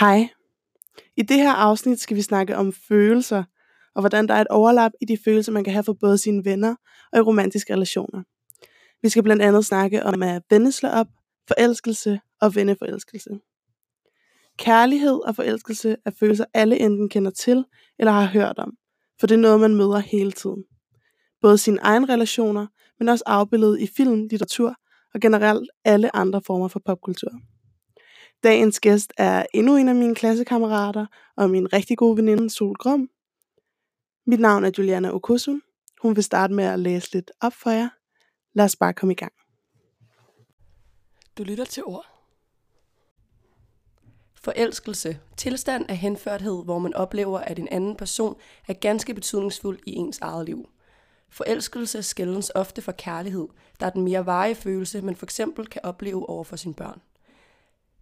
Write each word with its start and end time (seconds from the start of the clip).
Hej. 0.00 0.28
I 1.16 1.22
det 1.22 1.36
her 1.36 1.52
afsnit 1.52 2.00
skal 2.00 2.16
vi 2.16 2.22
snakke 2.22 2.56
om 2.56 2.72
følelser, 2.72 3.44
og 3.94 4.02
hvordan 4.02 4.28
der 4.28 4.34
er 4.34 4.40
et 4.40 4.48
overlap 4.48 4.92
i 5.00 5.04
de 5.04 5.18
følelser, 5.24 5.52
man 5.52 5.64
kan 5.64 5.72
have 5.72 5.84
for 5.84 5.92
både 5.92 6.18
sine 6.18 6.44
venner 6.44 6.74
og 7.12 7.18
i 7.18 7.22
romantiske 7.22 7.72
relationer. 7.72 8.22
Vi 9.02 9.08
skal 9.08 9.22
blandt 9.22 9.42
andet 9.42 9.64
snakke 9.64 10.02
om 10.02 10.22
at 10.22 10.42
vende 10.50 10.72
slå 10.72 10.88
op, 10.88 11.06
forelskelse 11.48 12.20
og 12.40 12.54
venneforelskelse. 12.54 13.30
Kærlighed 14.58 15.20
og 15.26 15.36
forelskelse 15.36 15.96
er 16.06 16.10
følelser, 16.20 16.44
alle 16.54 16.78
enten 16.78 17.08
kender 17.08 17.30
til 17.30 17.64
eller 17.98 18.12
har 18.12 18.26
hørt 18.26 18.58
om, 18.58 18.72
for 19.20 19.26
det 19.26 19.34
er 19.34 19.38
noget, 19.38 19.60
man 19.60 19.74
møder 19.74 19.98
hele 19.98 20.32
tiden. 20.32 20.64
Både 21.40 21.58
sine 21.58 21.78
egne 21.82 22.12
relationer, 22.12 22.66
men 22.98 23.08
også 23.08 23.24
afbildet 23.26 23.80
i 23.80 23.88
film, 23.96 24.26
litteratur 24.30 24.74
og 25.14 25.20
generelt 25.20 25.70
alle 25.84 26.16
andre 26.16 26.42
former 26.46 26.68
for 26.68 26.80
popkultur. 26.86 27.30
Dagens 28.42 28.80
gæst 28.80 29.12
er 29.16 29.46
endnu 29.54 29.76
en 29.76 29.88
af 29.88 29.94
mine 29.94 30.14
klassekammerater 30.14 31.06
og 31.36 31.50
min 31.50 31.72
rigtig 31.72 31.98
gode 31.98 32.16
veninde 32.16 32.50
Sol 32.50 32.76
Grum. 32.76 33.10
Mit 34.26 34.40
navn 34.40 34.64
er 34.64 34.70
Juliana 34.78 35.14
Okusun. 35.14 35.62
Hun 36.02 36.16
vil 36.16 36.24
starte 36.24 36.54
med 36.54 36.64
at 36.64 36.78
læse 36.78 37.12
lidt 37.12 37.30
op 37.40 37.52
for 37.52 37.70
jer. 37.70 37.88
Lad 38.52 38.64
os 38.64 38.76
bare 38.76 38.92
komme 38.92 39.12
i 39.12 39.16
gang. 39.16 39.32
Du 41.38 41.42
lytter 41.42 41.64
til 41.64 41.84
ord. 41.84 42.06
Forelskelse. 44.34 45.20
Tilstand 45.36 45.84
af 45.88 45.96
henførthed, 45.96 46.64
hvor 46.64 46.78
man 46.78 46.94
oplever, 46.94 47.38
at 47.38 47.58
en 47.58 47.68
anden 47.68 47.96
person 47.96 48.36
er 48.68 48.72
ganske 48.72 49.14
betydningsfuld 49.14 49.78
i 49.86 49.92
ens 49.92 50.18
eget 50.18 50.46
liv. 50.46 50.68
Forelskelse 51.30 52.02
skældes 52.02 52.50
ofte 52.54 52.82
for 52.82 52.92
kærlighed, 52.92 53.48
der 53.80 53.86
er 53.86 53.90
den 53.90 54.02
mere 54.02 54.26
varige 54.26 54.54
følelse, 54.54 55.02
man 55.02 55.16
for 55.16 55.26
eksempel 55.26 55.66
kan 55.66 55.80
opleve 55.84 56.28
over 56.28 56.44
for 56.44 56.56
sine 56.56 56.74
børn. 56.74 57.00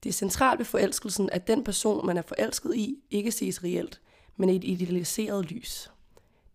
Det 0.03 0.09
er 0.09 0.13
centralt 0.13 0.59
ved 0.59 0.67
forelskelsen, 0.67 1.31
at 1.31 1.47
den 1.47 1.65
person, 1.65 2.07
man 2.07 2.17
er 2.17 2.23
forelsket 2.23 2.77
i, 2.77 2.99
ikke 3.11 3.33
ses 3.33 3.65
reelt, 3.65 4.01
men 4.37 4.49
i 4.49 4.57
et 4.57 4.65
idealiseret 4.65 5.51
lys. 5.51 5.91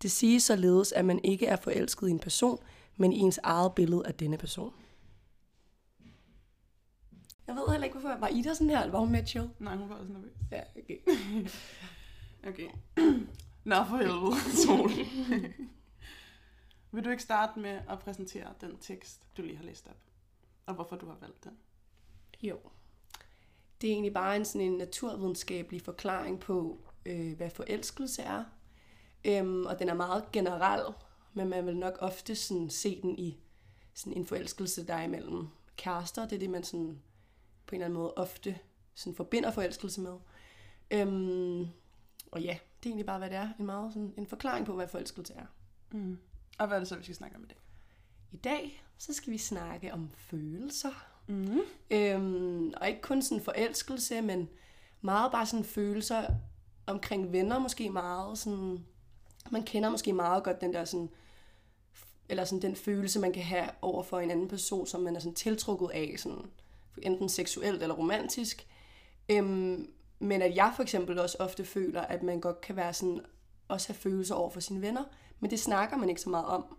Det 0.02 0.10
siges 0.10 0.42
således, 0.42 0.92
at 0.92 1.04
man 1.04 1.20
ikke 1.24 1.46
er 1.46 1.56
forelsket 1.56 2.08
i 2.08 2.10
en 2.10 2.18
person, 2.18 2.58
men 2.96 3.12
i 3.12 3.18
ens 3.18 3.40
eget 3.42 3.74
billede 3.74 4.06
af 4.06 4.14
denne 4.14 4.38
person. 4.38 4.72
Jeg 7.46 7.54
ved 7.54 7.68
heller 7.70 7.84
ikke, 7.84 7.98
hvorfor. 7.98 8.18
Var 8.18 8.28
I 8.28 8.42
der 8.42 8.54
sådan 8.54 8.70
her, 8.70 8.80
eller 8.80 8.92
var 8.92 8.98
hun 8.98 9.12
med 9.12 9.26
chill? 9.26 9.50
Nej, 9.58 9.76
hun 9.76 9.88
var 9.88 9.94
også 9.94 10.12
nervøs. 10.12 10.32
Ja, 10.50 10.60
okay. 10.76 10.98
Okay. 12.48 12.68
Nå 13.64 13.84
for 13.84 13.96
helvede, 13.96 14.56
Sol. 14.66 14.90
Vil 16.92 17.04
du 17.04 17.10
ikke 17.10 17.22
starte 17.22 17.60
med 17.60 17.80
at 17.88 17.98
præsentere 17.98 18.54
den 18.60 18.78
tekst, 18.78 19.36
du 19.36 19.42
lige 19.42 19.56
har 19.56 19.64
læst 19.64 19.88
op? 19.88 19.96
Og 20.66 20.74
hvorfor 20.74 20.96
du 20.96 21.06
har 21.06 21.16
valgt 21.20 21.44
den? 21.44 21.52
Jo. 22.42 22.58
Det 23.82 23.88
er 23.88 23.92
egentlig 23.92 24.14
bare 24.14 24.36
en 24.36 24.44
sådan 24.44 24.66
en 24.66 24.78
naturvidenskabelig 24.78 25.82
forklaring 25.82 26.40
på, 26.40 26.78
øh, 27.06 27.36
hvad 27.36 27.50
forelskelse 27.50 28.22
er. 28.22 28.44
Øhm, 29.24 29.66
og 29.66 29.78
den 29.78 29.88
er 29.88 29.94
meget 29.94 30.24
generel, 30.32 30.94
men 31.34 31.48
man 31.48 31.66
vil 31.66 31.76
nok 31.76 31.96
ofte 32.00 32.36
sådan 32.36 32.70
se 32.70 33.02
den 33.02 33.18
i 33.18 33.40
sådan 33.94 34.12
en 34.12 34.26
forelskelse, 34.26 34.86
der 34.86 34.94
er 34.94 35.02
imellem 35.02 35.48
kærester. 35.76 36.28
Det 36.28 36.36
er 36.36 36.38
det, 36.38 36.50
man 36.50 36.64
sådan 36.64 37.02
på 37.66 37.74
en 37.74 37.80
eller 37.80 37.84
anden 37.84 37.98
måde 37.98 38.14
ofte 38.14 38.58
sådan 38.94 39.14
forbinder 39.14 39.50
forelskelse 39.50 40.00
med. 40.00 40.16
Øhm, 40.90 41.68
og 42.32 42.42
ja, 42.42 42.58
det 42.82 42.88
er 42.88 42.90
egentlig 42.90 43.06
bare, 43.06 43.18
hvad 43.18 43.30
det 43.30 43.36
er. 43.36 43.48
En 43.58 43.66
meget 43.66 43.92
sådan 43.92 44.14
en 44.16 44.26
forklaring 44.26 44.66
på, 44.66 44.74
hvad 44.74 44.88
forelskelse 44.88 45.34
er. 45.34 45.46
Mm. 45.90 46.18
Og 46.58 46.66
hvad 46.66 46.76
er 46.76 46.80
det 46.80 46.88
så, 46.88 46.96
vi 46.96 47.02
skal 47.02 47.14
snakke 47.14 47.36
om 47.36 47.44
i 47.44 47.46
dag? 47.46 47.58
I 48.32 48.36
dag, 48.36 48.84
så 48.98 49.12
skal 49.12 49.32
vi 49.32 49.38
snakke 49.38 49.92
om 49.92 50.10
følelser. 50.16 51.11
Mm. 51.26 51.60
Øhm, 51.90 52.72
og 52.76 52.88
ikke 52.88 53.00
kun 53.00 53.22
sådan 53.22 53.44
forelskelse, 53.44 54.20
men 54.22 54.48
meget 55.00 55.32
bare 55.32 55.46
sådan 55.46 55.64
følelser 55.64 56.26
omkring 56.86 57.32
venner 57.32 57.58
måske 57.58 57.90
meget. 57.90 58.38
Sådan, 58.38 58.84
man 59.50 59.62
kender 59.62 59.90
måske 59.90 60.12
meget 60.12 60.44
godt 60.44 60.60
den 60.60 60.74
der 60.74 60.84
sådan, 60.84 61.10
eller 62.28 62.44
sådan 62.44 62.62
den 62.62 62.76
følelse, 62.76 63.20
man 63.20 63.32
kan 63.32 63.42
have 63.42 63.68
over 63.82 64.02
for 64.02 64.20
en 64.20 64.30
anden 64.30 64.48
person, 64.48 64.86
som 64.86 65.00
man 65.00 65.16
er 65.16 65.20
sådan 65.20 65.34
tiltrukket 65.34 65.90
af, 65.94 66.14
sådan, 66.18 66.44
enten 67.02 67.28
seksuelt 67.28 67.82
eller 67.82 67.94
romantisk. 67.94 68.66
Øhm, 69.28 69.90
men 70.18 70.42
at 70.42 70.56
jeg 70.56 70.72
for 70.76 70.82
eksempel 70.82 71.18
også 71.18 71.36
ofte 71.40 71.64
føler, 71.64 72.00
at 72.00 72.22
man 72.22 72.40
godt 72.40 72.60
kan 72.60 72.76
være 72.76 72.94
sådan, 72.94 73.20
også 73.68 73.88
have 73.88 73.98
følelser 73.98 74.34
over 74.34 74.50
for 74.50 74.60
sine 74.60 74.80
venner, 74.82 75.04
men 75.40 75.50
det 75.50 75.60
snakker 75.60 75.96
man 75.96 76.08
ikke 76.08 76.20
så 76.20 76.30
meget 76.30 76.46
om. 76.46 76.76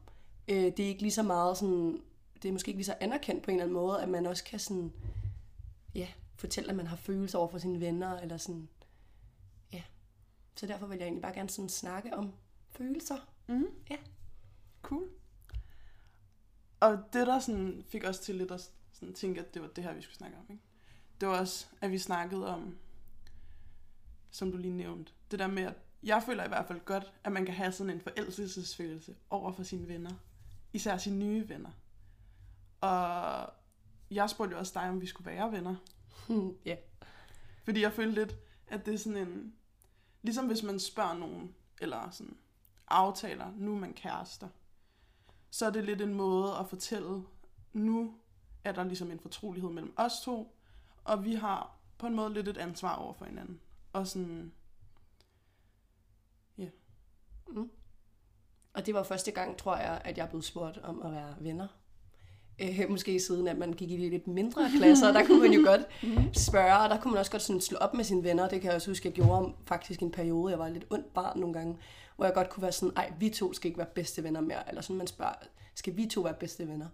Øh, 0.47 0.63
det 0.63 0.79
er 0.79 0.87
ikke 0.87 1.01
lige 1.01 1.11
så 1.11 1.23
meget 1.23 1.57
sådan, 1.57 2.01
det 2.43 2.49
er 2.49 2.53
måske 2.53 2.69
ikke 2.69 2.77
lige 2.77 2.85
så 2.85 2.95
anerkendt 2.99 3.43
på 3.43 3.51
en 3.51 3.55
eller 3.55 3.63
anden 3.63 3.73
måde, 3.73 4.01
at 4.01 4.09
man 4.09 4.25
også 4.25 4.43
kan 4.43 4.59
sådan, 4.59 4.93
ja, 5.95 6.07
fortælle, 6.35 6.69
at 6.69 6.75
man 6.75 6.87
har 6.87 6.95
følelser 6.95 7.39
over 7.39 7.47
for 7.47 7.57
sine 7.57 7.79
venner, 7.79 8.19
eller 8.19 8.37
sådan, 8.37 8.69
ja. 9.73 9.83
Så 10.55 10.67
derfor 10.67 10.87
vil 10.87 10.97
jeg 10.97 11.05
egentlig 11.05 11.21
bare 11.21 11.33
gerne 11.33 11.49
sådan 11.49 11.69
snakke 11.69 12.13
om 12.13 12.33
følelser. 12.71 13.17
Mm. 13.47 13.67
Ja. 13.89 13.97
Cool. 14.81 15.09
Og 16.79 17.03
det 17.13 17.27
der 17.27 17.39
sådan 17.39 17.83
fik 17.87 18.03
os 18.03 18.19
til 18.19 18.35
lidt 18.35 18.51
at 18.51 18.71
sådan 18.91 19.13
tænke, 19.13 19.41
at 19.41 19.53
det 19.53 19.61
var 19.61 19.67
det 19.67 19.83
her, 19.83 19.93
vi 19.93 20.01
skulle 20.01 20.17
snakke 20.17 20.37
om. 20.37 20.45
Ikke? 20.49 20.63
Det 21.21 21.29
var 21.29 21.39
også, 21.39 21.65
at 21.81 21.91
vi 21.91 21.97
snakkede 21.97 22.47
om, 22.47 22.77
som 24.31 24.51
du 24.51 24.57
lige 24.57 24.73
nævnte, 24.73 25.11
det 25.31 25.39
der 25.39 25.47
med, 25.47 25.63
at 25.63 25.75
jeg 26.03 26.23
føler 26.23 26.45
i 26.45 26.47
hvert 26.47 26.67
fald 26.67 26.79
godt, 26.85 27.13
at 27.23 27.31
man 27.31 27.45
kan 27.45 27.53
have 27.53 27.71
sådan 27.71 27.93
en 27.93 28.01
forelskelsesfølelse 28.01 29.15
over 29.29 29.51
for 29.51 29.63
sine 29.63 29.87
venner. 29.87 30.11
Især 30.73 30.97
sine 30.97 31.17
nye 31.17 31.49
venner. 31.49 31.71
Og 32.83 33.49
jeg 34.11 34.29
spurgte 34.29 34.53
jo 34.53 34.59
også 34.59 34.71
dig, 34.75 34.89
om 34.89 35.01
vi 35.01 35.05
skulle 35.05 35.31
være 35.31 35.51
venner. 35.51 35.75
ja. 36.65 36.75
Fordi 37.63 37.81
jeg 37.81 37.93
følte 37.93 38.13
lidt, 38.13 38.35
at 38.67 38.85
det 38.85 38.93
er 38.93 38.97
sådan 38.97 39.27
en... 39.27 39.55
Ligesom 40.21 40.47
hvis 40.47 40.63
man 40.63 40.79
spørger 40.79 41.13
nogen, 41.13 41.55
eller 41.81 42.09
sådan 42.09 42.37
aftaler, 42.87 43.51
nu 43.55 43.75
er 43.75 43.79
man 43.79 43.93
kærester, 43.93 44.47
så 45.49 45.65
er 45.65 45.69
det 45.69 45.83
lidt 45.83 46.01
en 46.01 46.13
måde 46.13 46.57
at 46.57 46.69
fortælle, 46.69 47.23
nu 47.73 48.15
er 48.63 48.71
der 48.71 48.83
ligesom 48.83 49.11
en 49.11 49.19
fortrolighed 49.19 49.69
mellem 49.69 49.93
os 49.97 50.21
to, 50.23 50.55
og 51.03 51.23
vi 51.25 51.33
har 51.33 51.77
på 51.97 52.07
en 52.07 52.15
måde 52.15 52.33
lidt 52.33 52.47
et 52.47 52.57
ansvar 52.57 52.95
over 52.95 53.13
for 53.13 53.25
hinanden. 53.25 53.59
Og 53.93 54.07
sådan, 54.07 54.53
Mm. 57.47 57.71
Og 58.73 58.85
det 58.85 58.93
var 58.93 59.03
første 59.03 59.31
gang, 59.31 59.57
tror 59.57 59.77
jeg, 59.77 60.01
at 60.05 60.17
jeg 60.17 60.29
blev 60.29 60.41
spurgt 60.41 60.77
om 60.77 61.01
at 61.01 61.11
være 61.11 61.35
venner. 61.39 61.67
Øh, 62.61 62.89
måske 62.89 63.19
siden, 63.19 63.47
at 63.47 63.57
man 63.57 63.73
gik 63.73 63.91
i 63.91 63.97
de 63.97 64.09
lidt 64.09 64.27
mindre 64.27 64.69
klasser, 64.77 65.11
der 65.11 65.25
kunne 65.25 65.41
man 65.41 65.53
jo 65.53 65.61
godt 65.71 65.81
spørge, 66.37 66.77
og 66.79 66.89
der 66.89 66.99
kunne 66.99 67.11
man 67.11 67.19
også 67.19 67.31
godt 67.31 67.41
sådan 67.41 67.61
slå 67.61 67.77
op 67.77 67.93
med 67.93 68.03
sine 68.03 68.23
venner. 68.23 68.49
Det 68.49 68.61
kan 68.61 68.67
jeg 68.67 68.75
også 68.75 68.91
huske, 68.91 69.07
jeg 69.07 69.13
gjorde 69.13 69.53
faktisk 69.65 69.99
en 70.01 70.11
periode. 70.11 70.51
Jeg 70.51 70.59
var 70.59 70.69
lidt 70.69 70.85
ondt 70.89 71.13
barn 71.13 71.39
nogle 71.39 71.53
gange, 71.53 71.77
hvor 72.15 72.25
jeg 72.25 72.33
godt 72.33 72.49
kunne 72.49 72.61
være 72.61 72.71
sådan, 72.71 72.93
ej, 72.95 73.13
vi 73.19 73.29
to 73.29 73.53
skal 73.53 73.67
ikke 73.67 73.77
være 73.77 73.87
bedste 73.95 74.23
venner 74.23 74.41
mere. 74.41 74.69
Eller 74.69 74.81
sådan, 74.81 74.95
man 74.95 75.07
spørger, 75.07 75.33
skal 75.75 75.97
vi 75.97 76.05
to 76.05 76.21
være 76.21 76.33
bedste 76.33 76.67
venner? 76.67 76.87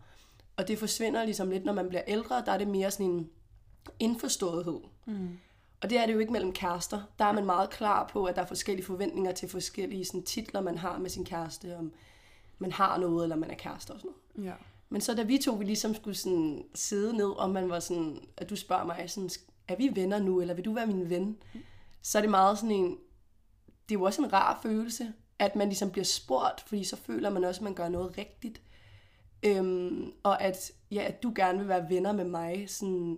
Og 0.57 0.67
det 0.67 0.79
forsvinder 0.79 1.23
ligesom 1.25 1.49
lidt, 1.49 1.65
når 1.65 1.73
man 1.73 1.89
bliver 1.89 2.03
ældre. 2.07 2.43
Der 2.45 2.51
er 2.51 2.57
det 2.57 2.67
mere 2.67 2.91
sådan 2.91 3.05
en 3.05 3.29
indforståethed. 3.99 4.79
mm. 5.05 5.37
Og 5.81 5.89
det 5.89 5.97
er 5.99 6.05
det 6.05 6.13
jo 6.13 6.19
ikke 6.19 6.31
mellem 6.31 6.53
kærester. 6.53 7.01
Der 7.19 7.25
er 7.25 7.31
man 7.31 7.45
meget 7.45 7.69
klar 7.69 8.07
på, 8.07 8.25
at 8.25 8.35
der 8.35 8.41
er 8.41 8.45
forskellige 8.45 8.85
forventninger 8.85 9.31
til 9.31 9.49
forskellige 9.49 10.05
sådan, 10.05 10.23
titler, 10.23 10.61
man 10.61 10.77
har 10.77 10.97
med 10.97 11.09
sin 11.09 11.25
kæreste, 11.25 11.77
om 11.77 11.91
man 12.59 12.71
har 12.71 12.97
noget, 12.97 13.23
eller 13.23 13.35
man 13.35 13.51
er 13.51 13.55
kæreste 13.55 13.91
og 13.91 13.99
sådan 13.99 14.11
noget. 14.35 14.49
ja. 14.49 14.53
Men 14.89 15.01
så 15.01 15.13
da 15.13 15.23
vi 15.23 15.37
to 15.37 15.53
vi 15.53 15.63
ligesom 15.65 15.95
skulle 15.95 16.15
sådan 16.15 16.65
sidde 16.75 17.17
ned, 17.17 17.29
og 17.29 17.49
man 17.49 17.69
var 17.69 17.79
sådan, 17.79 18.19
at 18.37 18.49
du 18.49 18.55
spørger 18.55 18.85
mig, 18.85 19.09
sådan, 19.09 19.29
er 19.67 19.75
vi 19.75 19.91
venner 19.95 20.19
nu, 20.19 20.41
eller 20.41 20.53
vil 20.53 20.65
du 20.65 20.73
være 20.73 20.87
min 20.87 21.09
ven? 21.09 21.37
Så 22.01 22.17
er 22.17 22.21
det 22.21 22.31
meget 22.31 22.57
sådan 22.57 22.75
en, 22.75 22.97
det 23.89 23.95
er 23.95 23.99
jo 23.99 24.03
også 24.03 24.21
en 24.21 24.33
rar 24.33 24.59
følelse, 24.63 25.13
at 25.39 25.55
man 25.55 25.67
ligesom 25.67 25.91
bliver 25.91 26.05
spurgt, 26.05 26.61
fordi 26.67 26.83
så 26.83 26.95
føler 26.95 27.29
man 27.29 27.43
også, 27.43 27.59
at 27.59 27.63
man 27.63 27.73
gør 27.73 27.89
noget 27.89 28.17
rigtigt. 28.17 28.61
Øhm, 29.43 30.13
og 30.23 30.41
at, 30.41 30.71
ja, 30.91 31.03
at 31.07 31.23
du 31.23 31.31
gerne 31.35 31.59
vil 31.59 31.67
være 31.67 31.89
venner 31.89 32.11
med 32.11 32.25
mig, 32.25 32.69
sådan, 32.69 33.17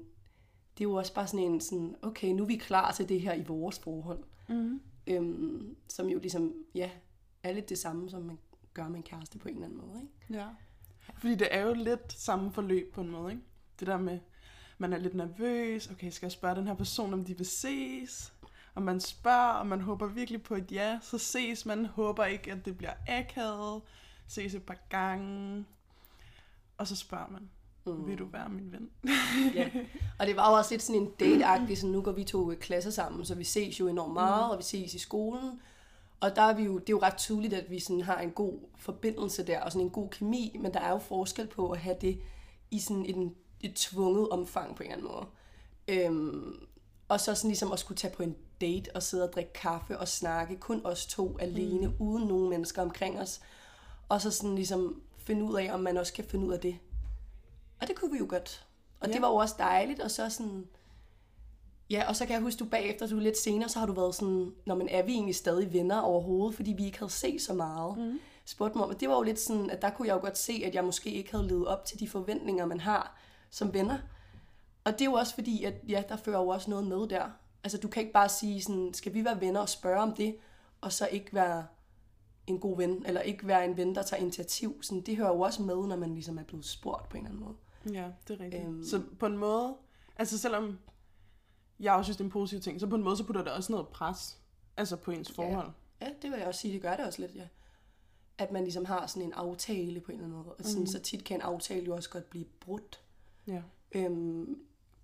det 0.78 0.84
er 0.84 0.90
jo 0.90 0.94
også 0.94 1.14
bare 1.14 1.28
sådan 1.28 1.46
en, 1.46 1.62
sådan, 1.62 1.96
okay, 2.02 2.28
nu 2.28 2.44
er 2.44 2.48
vi 2.48 2.56
klar 2.56 2.92
til 2.92 3.10
det 3.10 3.22
her 3.22 3.34
i 3.34 3.44
vores 3.44 3.80
forhold. 3.80 4.24
Mm. 4.50 4.82
Øhm, 5.08 5.76
som 5.88 6.10
jo 6.10 6.20
ligesom, 6.20 6.54
ja, 6.76 6.90
er 7.44 7.52
lidt 7.52 7.70
det 7.70 7.78
samme, 7.78 8.10
som 8.10 8.22
man 8.22 8.40
gør 8.74 8.88
med 8.88 8.98
en 8.98 9.04
kæreste 9.04 9.40
på 9.40 9.48
en 9.48 9.56
eller 9.56 9.66
anden 9.66 9.80
måde. 9.80 10.02
Ikke? 10.02 10.40
Ja. 10.40 10.48
Fordi 11.18 11.36
det 11.36 11.48
er 11.52 11.62
jo 11.62 11.74
lidt 11.74 12.14
samme 12.14 12.52
forløb 12.52 12.94
på 12.94 13.02
en 13.02 13.10
måde, 13.10 13.32
ikke? 13.32 13.44
Det 13.80 13.88
der 13.88 13.98
med, 13.98 14.20
man 14.78 14.94
er 14.94 14.98
lidt 14.98 15.14
nervøs, 15.14 15.88
okay, 15.88 16.10
skal 16.10 16.26
jeg 16.26 16.32
spørge 16.32 16.56
den 16.56 16.68
her 16.68 16.74
person, 16.74 17.14
om 17.14 17.26
de 17.26 17.38
vil 17.38 17.46
ses? 17.46 18.34
Og 18.76 18.82
man 18.82 19.00
spørger, 19.00 19.54
og 19.54 19.68
man 19.68 19.82
håber 19.82 20.08
virkelig 20.08 20.44
på 20.44 20.56
et 20.56 20.72
ja, 20.72 21.00
så 21.02 21.18
ses 21.18 21.66
man, 21.66 21.86
håber 21.86 22.26
ikke, 22.26 22.52
at 22.52 22.66
det 22.66 22.78
bliver 22.78 22.94
akavet, 23.08 23.82
ses 24.28 24.56
et 24.56 24.64
par 24.64 24.78
gange, 24.90 25.66
og 26.78 26.88
så 26.88 26.96
spørger 26.96 27.28
man, 27.32 27.50
mm. 27.86 28.08
vil 28.08 28.20
du 28.20 28.26
være 28.26 28.50
min 28.50 28.72
ven? 28.72 28.90
ja. 29.56 29.70
Og 30.20 30.28
det 30.28 30.36
var 30.36 30.50
jo 30.50 30.58
også 30.58 30.74
lidt 30.74 30.82
sådan 30.82 31.02
en 31.02 31.12
date 31.20 31.76
sådan 31.76 31.92
nu 31.92 32.02
går 32.02 32.12
vi 32.12 32.24
to 32.24 32.52
i 32.52 32.56
klasse 32.56 32.92
sammen, 32.92 33.26
så 33.26 33.36
vi 33.36 33.44
ses 33.44 33.80
jo 33.80 33.88
enormt 33.88 34.14
meget, 34.14 34.46
mm. 34.46 34.50
og 34.52 34.58
vi 34.58 34.64
ses 34.64 34.94
i 34.94 35.00
skolen. 35.00 35.62
Og 36.22 36.36
der 36.36 36.42
er 36.42 36.54
vi 36.54 36.64
jo, 36.64 36.74
det 36.74 36.90
er 36.90 36.94
jo 36.94 37.02
ret 37.02 37.18
tydeligt, 37.18 37.54
at 37.54 37.70
vi 37.70 37.80
sådan 37.80 38.02
har 38.02 38.20
en 38.20 38.32
god 38.32 38.54
forbindelse 38.78 39.48
der, 39.48 39.62
og 39.62 39.72
sådan 39.72 39.86
en 39.86 39.92
god 39.92 40.10
kemi, 40.10 40.58
men 40.62 40.74
der 40.74 40.80
er 40.80 40.90
jo 40.92 40.98
forskel 40.98 41.48
på 41.48 41.70
at 41.72 41.80
have 41.80 41.96
det 42.02 42.22
i 42.72 42.80
sådan 42.80 43.06
en, 43.06 43.36
et 43.62 43.76
tvunget 43.76 44.30
omfang 44.30 44.76
på 44.76 44.84
en 44.84 44.92
eller 44.92 45.10
anden 45.10 45.12
måde. 45.12 45.26
Øhm, 45.88 46.68
Og 47.08 47.20
så 47.20 47.36
sådan 47.36 47.50
ligesom 47.50 47.72
at 47.72 47.80
skulle 47.80 47.98
tage 47.98 48.14
på 48.16 48.24
en 48.24 48.36
date 48.62 48.96
og 48.96 49.04
sidde 49.04 49.24
og 49.24 49.34
drikke 49.34 49.54
kaffe 49.54 50.00
og 50.00 50.08
snakke, 50.08 50.58
kun 50.58 50.82
os 50.84 51.06
to 51.06 51.38
alene, 51.40 51.88
mm. 51.88 51.94
uden 52.00 52.28
nogen 52.28 52.50
mennesker 52.50 52.82
omkring 52.82 53.20
os. 53.20 53.42
Og 54.10 54.22
så 54.22 54.32
sådan 54.32 54.56
ligesom 54.56 55.02
finde 55.18 55.44
ud 55.44 55.56
af, 55.60 55.74
om 55.74 55.80
man 55.80 55.98
også 55.98 56.14
kan 56.14 56.24
finde 56.24 56.48
ud 56.48 56.54
af 56.54 56.60
det. 56.60 56.78
Og 57.82 57.88
det 57.88 57.96
kunne 57.96 58.12
vi 58.12 58.18
jo 58.18 58.26
godt. 58.30 58.66
Og 59.00 59.08
ja. 59.08 59.14
det 59.14 59.22
var 59.22 59.28
jo 59.28 59.36
også 59.36 59.56
dejligt, 59.58 60.00
og 60.00 60.12
så 60.12 60.30
sådan... 60.30 60.68
Ja, 61.92 62.08
og 62.08 62.16
så 62.16 62.26
kan 62.26 62.34
jeg 62.34 62.42
huske, 62.42 62.60
du 62.60 62.66
bagefter, 62.66 63.08
du 63.08 63.20
lidt 63.20 63.38
senere, 63.38 63.70
så 63.70 63.80
har 63.80 63.86
du 63.86 63.94
været 63.94 64.16
sådan, 64.16 64.54
når 64.66 64.76
man 64.76 64.88
er 64.90 65.04
vi 65.04 65.12
egentlig 65.12 65.36
stadig 65.36 65.74
venner 65.74 66.00
overhovedet, 66.00 66.56
fordi 66.56 66.74
vi 66.74 66.86
ikke 66.86 67.00
havde 67.00 67.12
set 67.12 67.42
så 67.42 67.54
meget. 67.54 67.98
Mm. 67.98 68.20
Spurgte 68.46 68.78
mig 68.78 68.86
om, 68.86 68.90
og 68.90 69.00
det 69.00 69.10
var 69.10 69.16
jo 69.16 69.22
lidt 69.22 69.40
sådan, 69.40 69.70
at 69.70 69.82
der 69.82 69.90
kunne 69.90 70.08
jeg 70.08 70.14
jo 70.14 70.20
godt 70.20 70.38
se, 70.38 70.64
at 70.66 70.76
jeg 70.76 70.84
måske 70.84 71.12
ikke 71.12 71.32
havde 71.32 71.48
levet 71.48 71.68
op 71.68 71.86
til 71.86 72.00
de 72.00 72.10
forventninger, 72.10 72.66
man 72.66 72.80
har 72.80 73.18
som 73.50 73.74
venner. 73.74 73.98
Og 74.84 74.92
det 74.92 75.02
er 75.02 75.06
jo 75.06 75.14
også 75.14 75.34
fordi, 75.34 75.64
at 75.64 75.74
ja, 75.88 76.04
der 76.10 76.16
fører 76.16 76.40
jo 76.40 76.48
også 76.48 76.70
noget 76.70 76.88
med 76.88 77.08
der. 77.08 77.24
Altså, 77.64 77.78
du 77.78 77.88
kan 77.88 78.02
ikke 78.02 78.14
bare 78.14 78.30
sige 78.30 78.62
sådan, 78.62 78.94
skal 78.94 79.14
vi 79.14 79.26
være 79.26 79.42
venner 79.42 79.60
og 79.60 79.70
spørge 79.70 80.02
om 80.02 80.14
det, 80.14 80.36
og 80.82 80.92
så 80.92 81.08
ikke 81.08 81.34
være 81.34 81.66
en 82.48 82.60
god 82.60 82.78
ven, 82.78 83.06
eller 83.06 83.22
ikke 83.22 83.48
være 83.48 83.66
en 83.66 83.78
ven, 83.78 83.96
der 83.96 84.04
tager 84.04 84.22
initiativ. 84.22 84.84
Sådan, 84.84 85.02
det 85.02 85.18
hører 85.18 85.30
jo 85.30 85.40
også 85.40 85.62
med, 85.62 85.88
når 85.88 85.96
man 85.96 86.14
ligesom 86.14 86.38
er 86.38 86.44
blevet 86.44 86.66
spurgt 86.66 87.10
på 87.10 87.18
en 87.18 87.26
eller 87.26 87.38
anden 87.38 87.46
måde. 87.46 87.96
Ja, 87.98 88.08
det 88.28 88.40
er 88.40 88.44
rigtigt. 88.44 88.64
Øhm, 88.64 88.84
så 88.84 89.02
på 89.20 89.26
en 89.26 89.38
måde, 89.38 89.76
altså 90.18 90.38
selvom 90.38 90.78
jeg 91.82 91.94
også 91.94 92.08
synes, 92.08 92.18
det 92.18 92.24
er 92.24 92.28
en 92.28 92.32
positiv 92.32 92.60
ting, 92.62 92.80
så 92.80 92.88
på 92.88 92.96
en 92.96 93.04
måde, 93.04 93.18
så 93.18 93.24
putter 93.24 93.44
det 93.44 93.52
også 93.52 93.72
noget 93.72 93.88
pres, 93.88 94.40
altså 94.78 94.96
på 94.96 95.12
ens 95.12 95.32
forhold. 95.32 95.72
Ja, 96.02 96.06
ja 96.06 96.14
det 96.22 96.32
vil 96.32 96.40
jeg 96.40 96.48
også 96.48 96.60
sige, 96.60 96.74
det 96.74 96.82
gør 96.82 96.96
det 96.96 97.06
også 97.06 97.22
lidt, 97.22 97.36
ja. 97.36 97.48
At 98.38 98.52
man 98.52 98.64
ligesom 98.64 98.86
har 98.86 99.08
sådan 99.08 99.24
en 99.24 99.34
aftale 99.34 100.00
på 100.00 100.12
en 100.12 100.18
eller 100.18 100.28
anden 100.28 100.44
måde. 100.44 100.56
Og 100.56 100.66
sådan, 100.66 100.80
mm. 100.80 100.88
Så 100.88 101.00
tit 101.00 101.24
kan 101.24 101.38
en 101.38 101.42
aftale 101.42 101.86
jo 101.86 101.96
også 101.96 102.10
godt 102.10 102.30
blive 102.30 102.46
brudt. 102.46 103.02
Ja. 103.48 103.62
Øhm, 103.92 104.60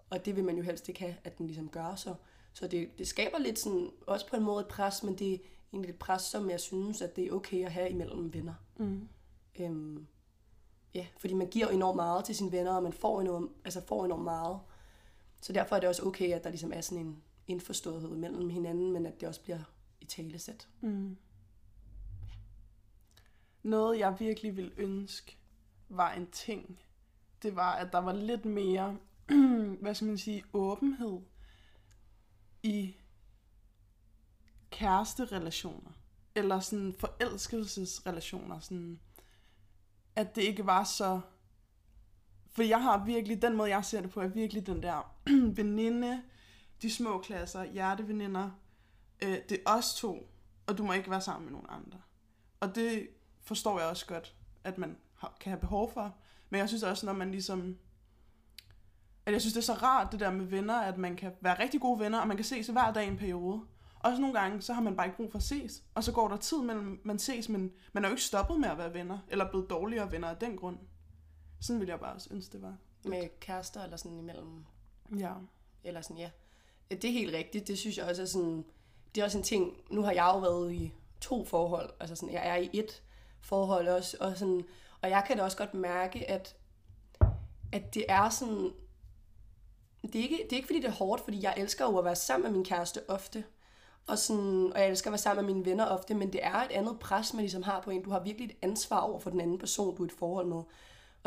og 0.09 0.25
det 0.25 0.35
vil 0.35 0.43
man 0.43 0.57
jo 0.57 0.63
helst 0.63 0.89
ikke 0.89 1.01
have, 1.01 1.15
at 1.23 1.37
den 1.37 1.47
ligesom 1.47 1.69
gør 1.69 1.95
så. 1.95 2.15
Så 2.53 2.67
det, 2.67 2.89
det 2.97 3.07
skaber 3.07 3.37
lidt 3.37 3.59
sådan, 3.59 3.89
også 4.07 4.27
på 4.27 4.35
en 4.35 4.43
måde 4.43 4.61
et 4.61 4.67
pres, 4.67 5.03
men 5.03 5.17
det 5.17 5.33
er 5.33 5.37
egentlig 5.73 5.89
et 5.89 5.99
pres, 5.99 6.21
som 6.21 6.49
jeg 6.49 6.59
synes, 6.59 7.01
at 7.01 7.15
det 7.15 7.27
er 7.27 7.31
okay 7.31 7.65
at 7.65 7.71
have 7.71 7.89
imellem 7.89 8.33
venner. 8.33 8.53
Mm. 8.77 9.07
Øhm, 9.59 10.07
ja, 10.93 11.07
fordi 11.17 11.33
man 11.33 11.47
giver 11.47 11.67
enormt 11.67 11.95
meget 11.95 12.25
til 12.25 12.35
sine 12.35 12.51
venner, 12.51 12.75
og 12.75 12.83
man 12.83 12.93
får 12.93 13.21
enormt, 13.21 13.51
altså 13.65 13.81
får 13.81 14.05
enormt 14.05 14.23
meget. 14.23 14.59
Så 15.41 15.53
derfor 15.53 15.75
er 15.75 15.79
det 15.79 15.89
også 15.89 16.05
okay, 16.05 16.31
at 16.31 16.43
der 16.43 16.49
ligesom 16.49 16.73
er 16.73 16.81
sådan 16.81 17.05
en 17.05 17.23
indforståethed 17.47 18.15
mellem 18.15 18.49
hinanden, 18.49 18.91
men 18.93 19.05
at 19.05 19.19
det 19.19 19.27
også 19.27 19.41
bliver 19.41 19.59
i 20.01 20.05
talesæt. 20.05 20.67
Mm. 20.81 21.17
Noget, 23.63 23.99
jeg 23.99 24.15
virkelig 24.19 24.57
vil 24.57 24.73
ønske, 24.77 25.37
var 25.89 26.13
en 26.13 26.31
ting. 26.31 26.79
Det 27.41 27.55
var, 27.55 27.75
at 27.75 27.91
der 27.91 27.99
var 27.99 28.13
lidt 28.13 28.45
mere, 28.45 28.97
hvad 29.81 29.95
skal 29.95 30.07
man 30.07 30.17
sige, 30.17 30.43
åbenhed 30.53 31.21
i 32.63 32.95
kæresterelationer. 34.71 35.91
Eller 36.35 36.59
sådan 36.59 36.93
forelskelsesrelationer. 36.93 38.59
Sådan, 38.59 38.99
at 40.15 40.35
det 40.35 40.41
ikke 40.41 40.65
var 40.65 40.83
så... 40.83 41.21
For 42.57 42.63
jeg 42.63 42.83
har 42.83 43.05
virkelig, 43.05 43.41
den 43.41 43.57
måde 43.57 43.69
jeg 43.69 43.85
ser 43.85 44.01
det 44.01 44.09
på, 44.09 44.21
er 44.21 44.27
virkelig 44.27 44.67
den 44.67 44.83
der 44.83 45.15
veninde, 45.57 46.21
de 46.81 46.91
små 46.91 47.19
klasser, 47.19 47.63
hjerteveninder, 47.63 48.49
øh, 49.23 49.37
det 49.49 49.51
er 49.65 49.71
os 49.71 49.95
to, 49.95 50.29
og 50.67 50.77
du 50.77 50.83
må 50.83 50.93
ikke 50.93 51.11
være 51.11 51.21
sammen 51.21 51.45
med 51.45 51.51
nogen 51.51 51.67
andre. 51.69 51.99
Og 52.59 52.75
det 52.75 53.07
forstår 53.43 53.79
jeg 53.79 53.89
også 53.89 54.05
godt, 54.05 54.35
at 54.63 54.77
man 54.77 54.97
kan 55.39 55.49
have 55.49 55.59
behov 55.59 55.93
for. 55.93 56.15
Men 56.49 56.59
jeg 56.59 56.67
synes 56.67 56.83
også, 56.83 57.05
når 57.05 57.13
man 57.13 57.31
ligesom... 57.31 57.77
At 59.25 59.33
jeg 59.33 59.41
synes, 59.41 59.53
det 59.53 59.61
er 59.61 59.65
så 59.65 59.73
rart, 59.73 60.11
det 60.11 60.19
der 60.19 60.31
med 60.31 60.45
venner, 60.45 60.81
at 60.81 60.97
man 60.97 61.15
kan 61.15 61.31
være 61.41 61.59
rigtig 61.59 61.81
gode 61.81 61.99
venner, 61.99 62.19
og 62.19 62.27
man 62.27 62.37
kan 62.37 62.45
ses 62.45 62.67
hver 62.67 62.93
dag 62.93 63.05
i 63.05 63.07
en 63.07 63.17
periode. 63.17 63.61
Også 63.99 64.21
nogle 64.21 64.39
gange, 64.39 64.61
så 64.61 64.73
har 64.73 64.81
man 64.81 64.95
bare 64.95 65.07
ikke 65.07 65.17
brug 65.17 65.31
for 65.31 65.37
at 65.37 65.43
ses. 65.43 65.83
Og 65.95 66.03
så 66.03 66.11
går 66.11 66.27
der 66.27 66.37
tid 66.37 66.61
mellem, 66.61 67.01
man 67.03 67.19
ses, 67.19 67.49
men 67.49 67.71
man 67.93 68.03
er 68.03 68.09
jo 68.09 68.13
ikke 68.13 68.23
stoppet 68.23 68.59
med 68.59 68.69
at 68.69 68.77
være 68.77 68.93
venner, 68.93 69.17
eller 69.27 69.49
blevet 69.49 69.69
dårligere 69.69 70.11
venner 70.11 70.27
af 70.27 70.37
den 70.37 70.57
grund. 70.57 70.77
Sådan 71.59 71.79
vil 71.79 71.87
jeg 71.87 71.99
bare 71.99 72.13
også 72.13 72.27
ønske, 72.31 72.51
det 72.51 72.61
var. 72.61 72.77
Med 73.03 73.39
kærester 73.39 73.83
eller 73.83 73.97
sådan 73.97 74.17
imellem? 74.17 74.65
Ja. 75.17 75.33
Eller 75.83 76.01
sådan, 76.01 76.17
ja. 76.17 76.29
Det 76.89 77.05
er 77.05 77.11
helt 77.11 77.35
rigtigt. 77.35 77.67
Det 77.67 77.77
synes 77.77 77.97
jeg 77.97 78.05
også 78.05 78.21
er 78.21 78.25
sådan, 78.25 78.65
det 79.15 79.21
er 79.21 79.25
også 79.25 79.37
en 79.37 79.43
ting, 79.43 79.77
nu 79.89 80.01
har 80.01 80.11
jeg 80.11 80.31
jo 80.33 80.39
været 80.39 80.73
i 80.73 80.93
to 81.21 81.45
forhold, 81.45 81.89
altså 81.99 82.15
sådan, 82.15 82.33
jeg 82.33 82.47
er 82.47 82.55
i 82.55 82.69
et 82.73 83.03
forhold 83.41 83.87
også, 83.87 84.17
og, 84.19 84.37
sådan, 84.37 84.65
og 85.01 85.09
jeg 85.09 85.23
kan 85.27 85.37
da 85.37 85.43
også 85.43 85.57
godt 85.57 85.73
mærke, 85.73 86.29
at, 86.29 86.55
at 87.71 87.93
det 87.93 88.05
er 88.09 88.29
sådan, 88.29 88.73
det 90.03 90.15
er, 90.15 90.23
ikke, 90.23 90.39
det 90.43 90.51
er 90.51 90.55
ikke 90.55 90.67
fordi 90.67 90.81
det 90.81 90.87
er 90.87 90.93
hårdt, 90.93 91.21
fordi 91.21 91.43
jeg 91.43 91.53
elsker 91.57 91.85
jo 91.85 91.97
at 91.97 92.05
være 92.05 92.15
sammen 92.15 92.51
med 92.51 92.57
min 92.57 92.65
kæreste 92.65 93.09
ofte, 93.09 93.43
og, 94.07 94.17
sådan, 94.17 94.71
og 94.73 94.79
jeg 94.79 94.89
elsker 94.89 95.09
at 95.09 95.11
være 95.11 95.17
sammen 95.17 95.45
med 95.45 95.53
mine 95.53 95.65
venner 95.65 95.85
ofte, 95.85 96.13
men 96.13 96.33
det 96.33 96.39
er 96.43 96.55
et 96.55 96.71
andet 96.71 96.99
pres, 96.99 97.33
man 97.33 97.41
ligesom 97.41 97.63
har 97.63 97.81
på 97.81 97.89
en. 97.89 98.03
Du 98.03 98.09
har 98.09 98.19
virkelig 98.19 98.49
et 98.49 98.57
ansvar 98.61 98.99
over 98.99 99.19
for 99.19 99.29
den 99.29 99.41
anden 99.41 99.59
person, 99.59 99.95
du 99.95 100.03
er 100.03 100.07
et 100.07 100.11
forhold 100.11 100.45
med. 100.47 100.61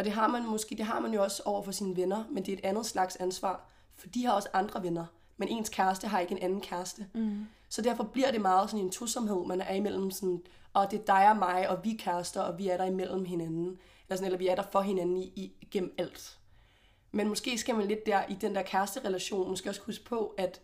Og 0.00 0.04
det 0.04 0.12
har 0.12 0.28
man 0.28 0.46
måske, 0.46 0.76
det 0.76 0.84
har 0.84 1.00
man 1.00 1.14
jo 1.14 1.22
også 1.22 1.42
over 1.44 1.62
for 1.62 1.72
sine 1.72 1.96
venner, 1.96 2.24
men 2.30 2.46
det 2.46 2.52
er 2.52 2.56
et 2.58 2.64
andet 2.64 2.86
slags 2.86 3.16
ansvar, 3.16 3.68
for 3.96 4.06
de 4.06 4.24
har 4.24 4.32
også 4.32 4.48
andre 4.52 4.82
venner. 4.82 5.06
Men 5.36 5.48
ens 5.48 5.68
kæreste 5.68 6.08
har 6.08 6.20
ikke 6.20 6.32
en 6.32 6.42
anden 6.42 6.60
kæreste. 6.60 7.06
Mm. 7.14 7.46
Så 7.68 7.82
derfor 7.82 8.04
bliver 8.04 8.30
det 8.30 8.40
meget 8.40 8.70
sådan 8.70 8.84
en 8.84 8.90
tosomhed, 8.90 9.46
man 9.46 9.60
er 9.60 9.74
imellem 9.74 10.10
sådan, 10.10 10.42
og 10.72 10.90
det 10.90 11.00
er 11.00 11.04
dig 11.04 11.30
og 11.30 11.36
mig, 11.36 11.68
og 11.68 11.84
vi 11.84 11.94
er 11.94 11.98
kærester, 11.98 12.40
og 12.40 12.58
vi 12.58 12.68
er 12.68 12.76
der 12.76 12.84
imellem 12.84 13.24
hinanden. 13.24 13.64
Eller, 13.64 14.16
sådan, 14.16 14.24
eller 14.24 14.38
vi 14.38 14.48
er 14.48 14.54
der 14.54 14.64
for 14.72 14.80
hinanden 14.80 15.16
i, 15.16 15.24
i, 15.36 15.68
gennem 15.70 15.94
alt. 15.98 16.38
Men 17.12 17.28
måske 17.28 17.58
skal 17.58 17.74
man 17.74 17.86
lidt 17.86 18.06
der 18.06 18.22
i 18.28 18.34
den 18.34 18.54
der 18.54 18.62
kæresterelation, 18.62 19.48
måske 19.48 19.68
også 19.68 19.80
huske 19.86 20.04
på, 20.04 20.34
at 20.38 20.60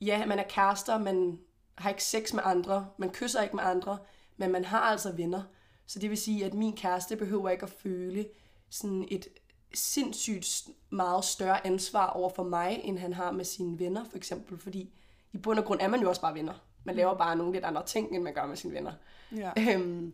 ja, 0.00 0.26
man 0.26 0.38
er 0.38 0.48
kærester, 0.48 0.98
man 0.98 1.38
har 1.74 1.90
ikke 1.90 2.04
sex 2.04 2.32
med 2.32 2.42
andre, 2.44 2.86
man 2.98 3.10
kysser 3.10 3.42
ikke 3.42 3.56
med 3.56 3.64
andre, 3.64 3.98
men 4.36 4.52
man 4.52 4.64
har 4.64 4.80
altså 4.80 5.12
venner. 5.12 5.42
Så 5.86 5.98
det 5.98 6.10
vil 6.10 6.18
sige, 6.18 6.44
at 6.44 6.54
min 6.54 6.76
kæreste 6.76 7.16
behøver 7.16 7.50
ikke 7.50 7.62
at 7.62 7.70
føle 7.70 8.26
sådan 8.70 9.08
et 9.10 9.28
sindssygt 9.74 10.68
meget 10.90 11.24
større 11.24 11.66
ansvar 11.66 12.06
over 12.06 12.30
for 12.30 12.42
mig, 12.42 12.80
end 12.84 12.98
han 12.98 13.12
har 13.12 13.32
med 13.32 13.44
sine 13.44 13.78
venner, 13.78 14.04
for 14.04 14.16
eksempel. 14.16 14.58
Fordi 14.58 14.92
i 15.32 15.38
bund 15.38 15.58
og 15.58 15.64
grund 15.64 15.80
er 15.80 15.88
man 15.88 16.00
jo 16.00 16.08
også 16.08 16.20
bare 16.20 16.34
venner. 16.34 16.54
Man 16.84 16.96
laver 16.96 17.14
bare 17.14 17.36
nogle 17.36 17.52
lidt 17.52 17.64
andre 17.64 17.86
ting, 17.86 18.14
end 18.14 18.22
man 18.22 18.34
gør 18.34 18.46
med 18.46 18.56
sine 18.56 18.74
venner. 18.74 18.92
Ja. 19.36 19.52
Øhm, 19.58 20.12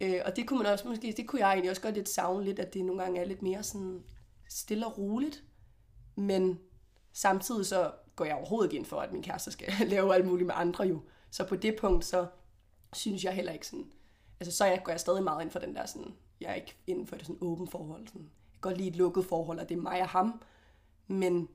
øh, 0.00 0.20
og 0.24 0.36
det 0.36 0.48
kunne 0.48 0.62
man 0.62 0.72
også 0.72 0.88
måske, 0.88 1.14
det 1.16 1.28
kunne 1.28 1.40
jeg 1.40 1.50
egentlig 1.50 1.70
også 1.70 1.82
godt 1.82 1.94
lidt 1.94 2.08
savne 2.08 2.44
lidt, 2.44 2.58
at 2.58 2.74
det 2.74 2.84
nogle 2.84 3.02
gange 3.02 3.20
er 3.20 3.24
lidt 3.24 3.42
mere 3.42 3.62
sådan 3.62 4.02
stille 4.48 4.86
og 4.86 4.98
roligt. 4.98 5.44
Men 6.16 6.60
samtidig 7.12 7.66
så 7.66 7.92
går 8.16 8.24
jeg 8.24 8.34
overhovedet 8.34 8.72
ikke 8.72 8.78
ind 8.78 8.86
for, 8.86 9.00
at 9.00 9.12
min 9.12 9.22
kæreste 9.22 9.52
skal 9.52 9.72
lave 9.86 10.14
alt 10.14 10.26
muligt 10.26 10.46
med 10.46 10.54
andre 10.58 10.84
jo. 10.84 11.00
Så 11.30 11.44
på 11.44 11.56
det 11.56 11.76
punkt, 11.80 12.04
så 12.04 12.26
synes 12.92 13.24
jeg 13.24 13.32
heller 13.32 13.52
ikke 13.52 13.66
sådan, 13.66 13.92
altså 14.40 14.56
så 14.56 14.64
jeg, 14.64 14.80
går 14.84 14.92
jeg 14.92 15.00
stadig 15.00 15.24
meget 15.24 15.42
ind 15.42 15.50
for 15.50 15.58
den 15.58 15.74
der 15.74 15.86
sådan, 15.86 16.14
jeg 16.40 16.50
er 16.50 16.54
ikke 16.54 16.76
inden 16.86 17.06
for 17.06 17.16
det 17.16 17.26
sådan 17.26 17.38
åben 17.40 17.68
forhold. 17.68 18.06
Sådan. 18.08 18.22
Jeg 18.22 18.52
kan 18.52 18.60
godt 18.60 18.76
lide 18.76 18.88
et 18.88 18.96
lukket 18.96 19.24
forhold, 19.24 19.58
og 19.58 19.68
det 19.68 19.76
er 19.76 19.82
mig 19.82 20.00
og 20.00 20.08
ham, 20.08 20.42
men 21.06 21.48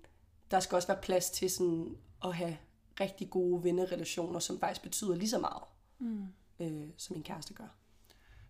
der 0.51 0.59
skal 0.59 0.75
også 0.75 0.87
være 0.87 1.01
plads 1.01 1.29
til 1.29 1.49
sådan 1.49 1.97
at 2.23 2.35
have 2.35 2.57
rigtig 2.99 3.29
gode 3.29 3.63
vennerelationer, 3.63 4.39
som 4.39 4.59
faktisk 4.59 4.81
betyder 4.81 5.15
lige 5.15 5.29
så 5.29 5.39
meget, 5.39 5.63
mm. 5.99 6.27
øh, 6.59 6.89
som 6.97 7.15
min 7.15 7.23
kæreste 7.23 7.53
gør. 7.53 7.75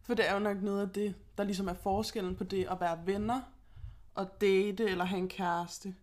For 0.01 0.13
det 0.13 0.29
er 0.29 0.33
jo 0.33 0.39
nok 0.39 0.62
noget 0.62 0.81
af 0.81 0.89
det, 0.89 1.15
der 1.38 1.43
ligesom 1.43 1.67
er 1.67 1.74
forskellen 1.74 2.36
på 2.36 2.43
det 2.43 2.67
at 2.67 2.79
være 2.79 3.05
venner, 3.05 3.41
og 4.15 4.41
date 4.41 4.83
eller 4.89 5.05
have 5.05 5.19
en 5.19 5.29
kæreste 5.29 5.95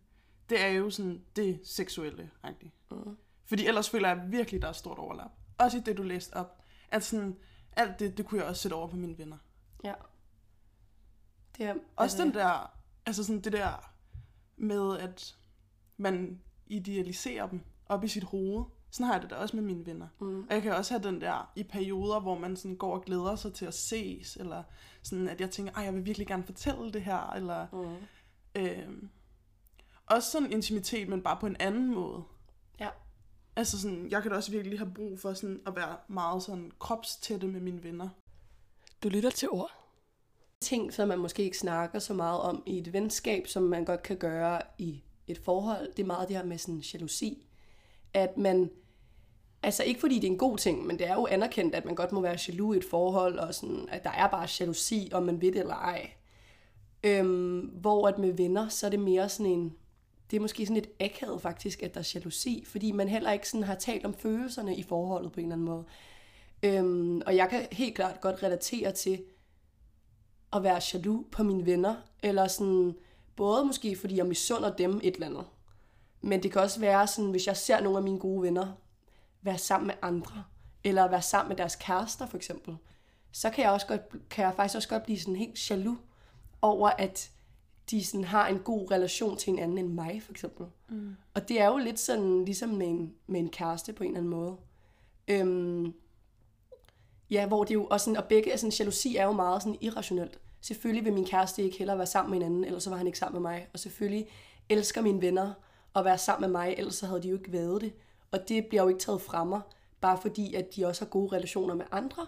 det 0.51 0.65
er 0.65 0.69
jo 0.69 0.91
sådan 0.91 1.23
det 1.37 1.61
seksuelle, 1.65 2.31
rigtigt. 2.45 2.73
Mm. 2.91 3.17
Fordi 3.45 3.67
ellers 3.67 3.91
føler 3.91 4.09
jeg 4.09 4.23
virkelig, 4.27 4.63
der 4.63 4.69
er 4.69 4.73
stort 4.73 4.99
overlap. 4.99 5.31
Også 5.59 5.79
i 5.79 5.81
det, 5.81 5.97
du 5.97 6.03
læste 6.03 6.35
op. 6.35 6.63
At 6.91 7.05
sådan, 7.05 7.37
alt 7.77 7.99
det, 7.99 8.19
det 8.19 8.27
kunne 8.27 8.41
jeg 8.41 8.49
også 8.49 8.63
sætte 8.63 8.75
over 8.75 8.89
på 8.89 8.97
mine 8.97 9.19
venner. 9.19 9.37
Ja. 9.85 9.95
Det 11.59 11.67
er, 11.67 11.75
også 11.97 12.23
den 12.23 12.35
der, 12.35 12.73
altså 13.07 13.25
sådan 13.25 13.41
det 13.41 13.53
der 13.53 13.93
med, 14.57 14.99
at 14.99 15.37
man 15.97 16.41
idealiserer 16.67 17.49
dem 17.49 17.61
op 17.87 18.05
i 18.05 18.09
sit 18.09 18.25
hoved. 18.25 18.65
Sådan 18.91 19.07
har 19.07 19.15
jeg 19.15 19.23
det 19.23 19.31
da 19.31 19.35
også 19.35 19.57
med 19.57 19.65
mine 19.65 19.87
venner. 19.87 20.09
Mm. 20.21 20.41
Og 20.41 20.55
jeg 20.55 20.63
kan 20.63 20.75
også 20.75 20.95
have 20.95 21.03
den 21.03 21.21
der 21.21 21.53
i 21.57 21.63
perioder, 21.63 22.21
hvor 22.21 22.39
man 22.39 22.57
sådan 22.57 22.77
går 22.77 22.95
og 22.95 23.03
glæder 23.03 23.37
sig 23.37 23.55
til 23.55 23.67
at 23.67 23.75
ses, 23.75 24.37
eller 24.37 24.63
sådan, 25.03 25.29
at 25.29 25.41
jeg 25.41 25.51
tænker, 25.51 25.79
at 25.79 25.85
jeg 25.85 25.95
vil 25.95 26.07
virkelig 26.07 26.27
gerne 26.27 26.45
fortælle 26.45 26.93
det 26.93 27.03
her, 27.03 27.33
eller... 27.33 27.67
Mm. 27.73 27.97
Øh, 28.63 29.03
også 30.07 30.31
sådan 30.31 30.53
intimitet, 30.53 31.09
men 31.09 31.23
bare 31.23 31.37
på 31.41 31.47
en 31.47 31.57
anden 31.61 31.95
måde. 31.95 32.25
Altså 33.57 33.81
sådan, 33.81 34.11
jeg 34.11 34.23
kan 34.23 34.31
da 34.31 34.37
også 34.37 34.51
virkelig 34.51 34.79
have 34.79 34.93
brug 34.95 35.21
for 35.21 35.35
sådan 35.35 35.61
at 35.67 35.77
være 35.77 35.97
meget 36.09 36.43
sådan 36.43 36.73
kropstætte 36.79 37.47
med 37.47 37.61
mine 37.61 37.85
venner. 37.85 38.09
Du 39.03 39.09
lytter 39.09 39.31
til 39.31 39.51
ord. 39.51 39.71
Ting, 40.61 40.93
som 40.93 41.09
man 41.09 41.19
måske 41.19 41.43
ikke 41.43 41.59
snakker 41.59 41.99
så 41.99 42.15
meget 42.15 42.41
om 42.41 42.63
i 42.67 42.79
et 42.79 42.93
venskab, 42.93 43.47
som 43.47 43.63
man 43.63 43.85
godt 43.85 44.03
kan 44.03 44.17
gøre 44.17 44.61
i 44.79 45.03
et 45.27 45.39
forhold, 45.39 45.93
det 45.93 46.03
er 46.03 46.07
meget 46.07 46.29
det 46.29 46.37
her 46.37 46.45
med 46.45 46.59
sådan 46.59 46.79
jalousi. 46.79 47.47
At 48.15 48.37
man, 48.37 48.71
altså 49.63 49.83
ikke 49.83 50.01
fordi 50.01 50.15
det 50.15 50.27
er 50.27 50.33
en 50.33 50.39
god 50.39 50.59
ting, 50.59 50.87
men 50.87 50.99
det 50.99 51.09
er 51.09 51.15
jo 51.15 51.27
anerkendt, 51.27 51.75
at 51.75 51.85
man 51.85 51.95
godt 51.95 52.13
må 52.13 52.21
være 52.21 52.39
jaloux 52.49 52.75
i 52.75 52.79
et 52.79 52.85
forhold, 52.85 53.39
og 53.39 53.55
sådan, 53.55 53.89
at 53.89 54.05
der 54.05 54.11
er 54.11 54.29
bare 54.29 54.49
jalousi, 54.61 55.11
om 55.13 55.23
man 55.23 55.41
ved 55.41 55.53
det 55.53 55.61
eller 55.61 55.75
ej. 55.75 56.11
Øhm, 57.05 57.59
hvor 57.61 58.09
at 58.09 58.19
med 58.19 58.33
venner, 58.33 58.69
så 58.69 58.87
er 58.87 58.91
det 58.91 59.01
mere 59.01 59.29
sådan 59.29 59.53
en, 59.53 59.77
det 60.31 60.37
er 60.37 60.41
måske 60.41 60.67
sådan 60.67 60.83
lidt 60.83 60.91
akavet 61.01 61.43
faktisk, 61.43 61.83
at 61.83 61.95
der 61.95 62.01
er 62.01 62.11
jalousi, 62.15 62.65
fordi 62.67 62.93
man 62.93 63.09
heller 63.09 63.33
ikke 63.33 63.49
sådan 63.49 63.65
har 63.65 63.75
talt 63.75 64.05
om 64.05 64.15
følelserne 64.15 64.77
i 64.77 64.83
forholdet 64.83 65.33
på 65.33 65.41
en 65.41 65.47
eller 65.47 65.55
anden 65.55 65.67
måde. 65.67 65.85
Øhm, 66.63 67.23
og 67.27 67.37
jeg 67.37 67.49
kan 67.51 67.67
helt 67.73 67.95
klart 67.95 68.21
godt 68.21 68.43
relatere 68.43 68.93
til 68.93 69.23
at 70.53 70.63
være 70.63 70.81
jaloux 70.95 71.27
på 71.33 71.43
mine 71.43 71.67
venner, 71.67 71.97
eller 72.23 72.49
sådan, 72.49 72.95
både 73.37 73.65
måske 73.65 73.97
fordi 73.97 74.17
jeg 74.17 74.27
misunder 74.27 74.77
dem 74.77 75.01
et 75.03 75.15
eller 75.15 75.27
andet, 75.27 75.45
men 76.21 76.43
det 76.43 76.53
kan 76.53 76.63
også 76.63 76.81
være 76.81 77.07
sådan, 77.07 77.31
hvis 77.31 77.47
jeg 77.47 77.57
ser 77.57 77.81
nogle 77.81 77.99
af 77.99 78.05
mine 78.05 78.19
gode 78.19 78.43
venner 78.43 78.73
være 79.43 79.59
sammen 79.59 79.87
med 79.87 79.95
andre, 80.03 80.45
eller 80.85 81.09
være 81.09 81.23
sammen 81.23 81.49
med 81.49 81.57
deres 81.57 81.77
kærester 81.77 82.27
for 82.27 82.37
eksempel, 82.37 82.77
så 83.33 83.51
kan 83.51 83.65
jeg, 83.65 83.73
også 83.73 83.87
godt, 83.87 84.01
kan 84.31 84.45
jeg 84.45 84.55
faktisk 84.55 84.77
også 84.77 84.89
godt 84.89 85.03
blive 85.03 85.21
sådan 85.21 85.37
helt 85.37 85.71
jaloux 85.71 85.99
over, 86.63 86.89
at 86.89 87.31
de 87.91 88.05
sådan 88.05 88.25
har 88.25 88.49
en 88.49 88.59
god 88.59 88.91
relation 88.91 89.37
til 89.37 89.53
en 89.53 89.59
anden 89.59 89.79
end 89.79 89.89
mig, 89.89 90.23
for 90.23 90.33
eksempel. 90.33 90.67
Mm. 90.89 91.17
Og 91.35 91.49
det 91.49 91.61
er 91.61 91.67
jo 91.67 91.77
lidt 91.77 92.01
sådan, 92.01 92.45
ligesom 92.45 92.69
med 92.69 92.87
en, 92.87 93.15
med 93.27 93.41
en 93.41 93.49
kæreste 93.49 93.93
på 93.93 94.05
en 94.05 94.11
eller 94.11 94.19
anden 94.19 94.31
måde. 94.31 94.57
Øhm, 95.29 95.95
ja, 97.31 97.47
hvor 97.47 97.65
det 97.65 97.75
jo, 97.75 97.87
og, 97.87 98.01
sådan, 98.01 98.17
og 98.17 98.25
begge, 98.25 98.51
altså 98.51 98.77
jalousi 98.79 99.17
er 99.17 99.25
jo 99.25 99.33
meget 99.33 99.63
sådan 99.63 99.79
irrationelt. 99.81 100.39
Selvfølgelig 100.61 101.05
vil 101.05 101.13
min 101.13 101.27
kæreste 101.27 101.63
ikke 101.63 101.79
heller 101.79 101.95
være 101.95 102.07
sammen 102.07 102.31
med 102.31 102.39
en 102.39 102.53
anden, 102.53 102.65
ellers 102.65 102.83
så 102.83 102.91
var 102.91 102.97
han 102.97 103.07
ikke 103.07 103.19
sammen 103.19 103.43
med 103.43 103.51
mig. 103.51 103.69
Og 103.73 103.79
selvfølgelig 103.79 104.29
elsker 104.69 105.03
mine 105.03 105.23
venner 105.23 105.53
at 105.97 106.05
være 106.05 106.19
sammen 106.19 106.51
med 106.51 106.61
mig, 106.61 106.75
ellers 106.79 106.95
så 106.95 107.07
havde 107.07 107.23
de 107.23 107.29
jo 107.29 107.37
ikke 107.37 107.53
været 107.53 107.81
det. 107.81 107.93
Og 108.31 108.49
det 108.49 108.67
bliver 108.67 108.83
jo 108.83 108.89
ikke 108.89 109.01
taget 109.01 109.21
fra 109.21 109.45
mig, 109.45 109.61
bare 110.01 110.19
fordi, 110.23 110.55
at 110.55 110.77
de 110.77 110.87
også 110.87 111.05
har 111.05 111.09
gode 111.09 111.37
relationer 111.37 111.75
med 111.75 111.85
andre. 111.91 112.27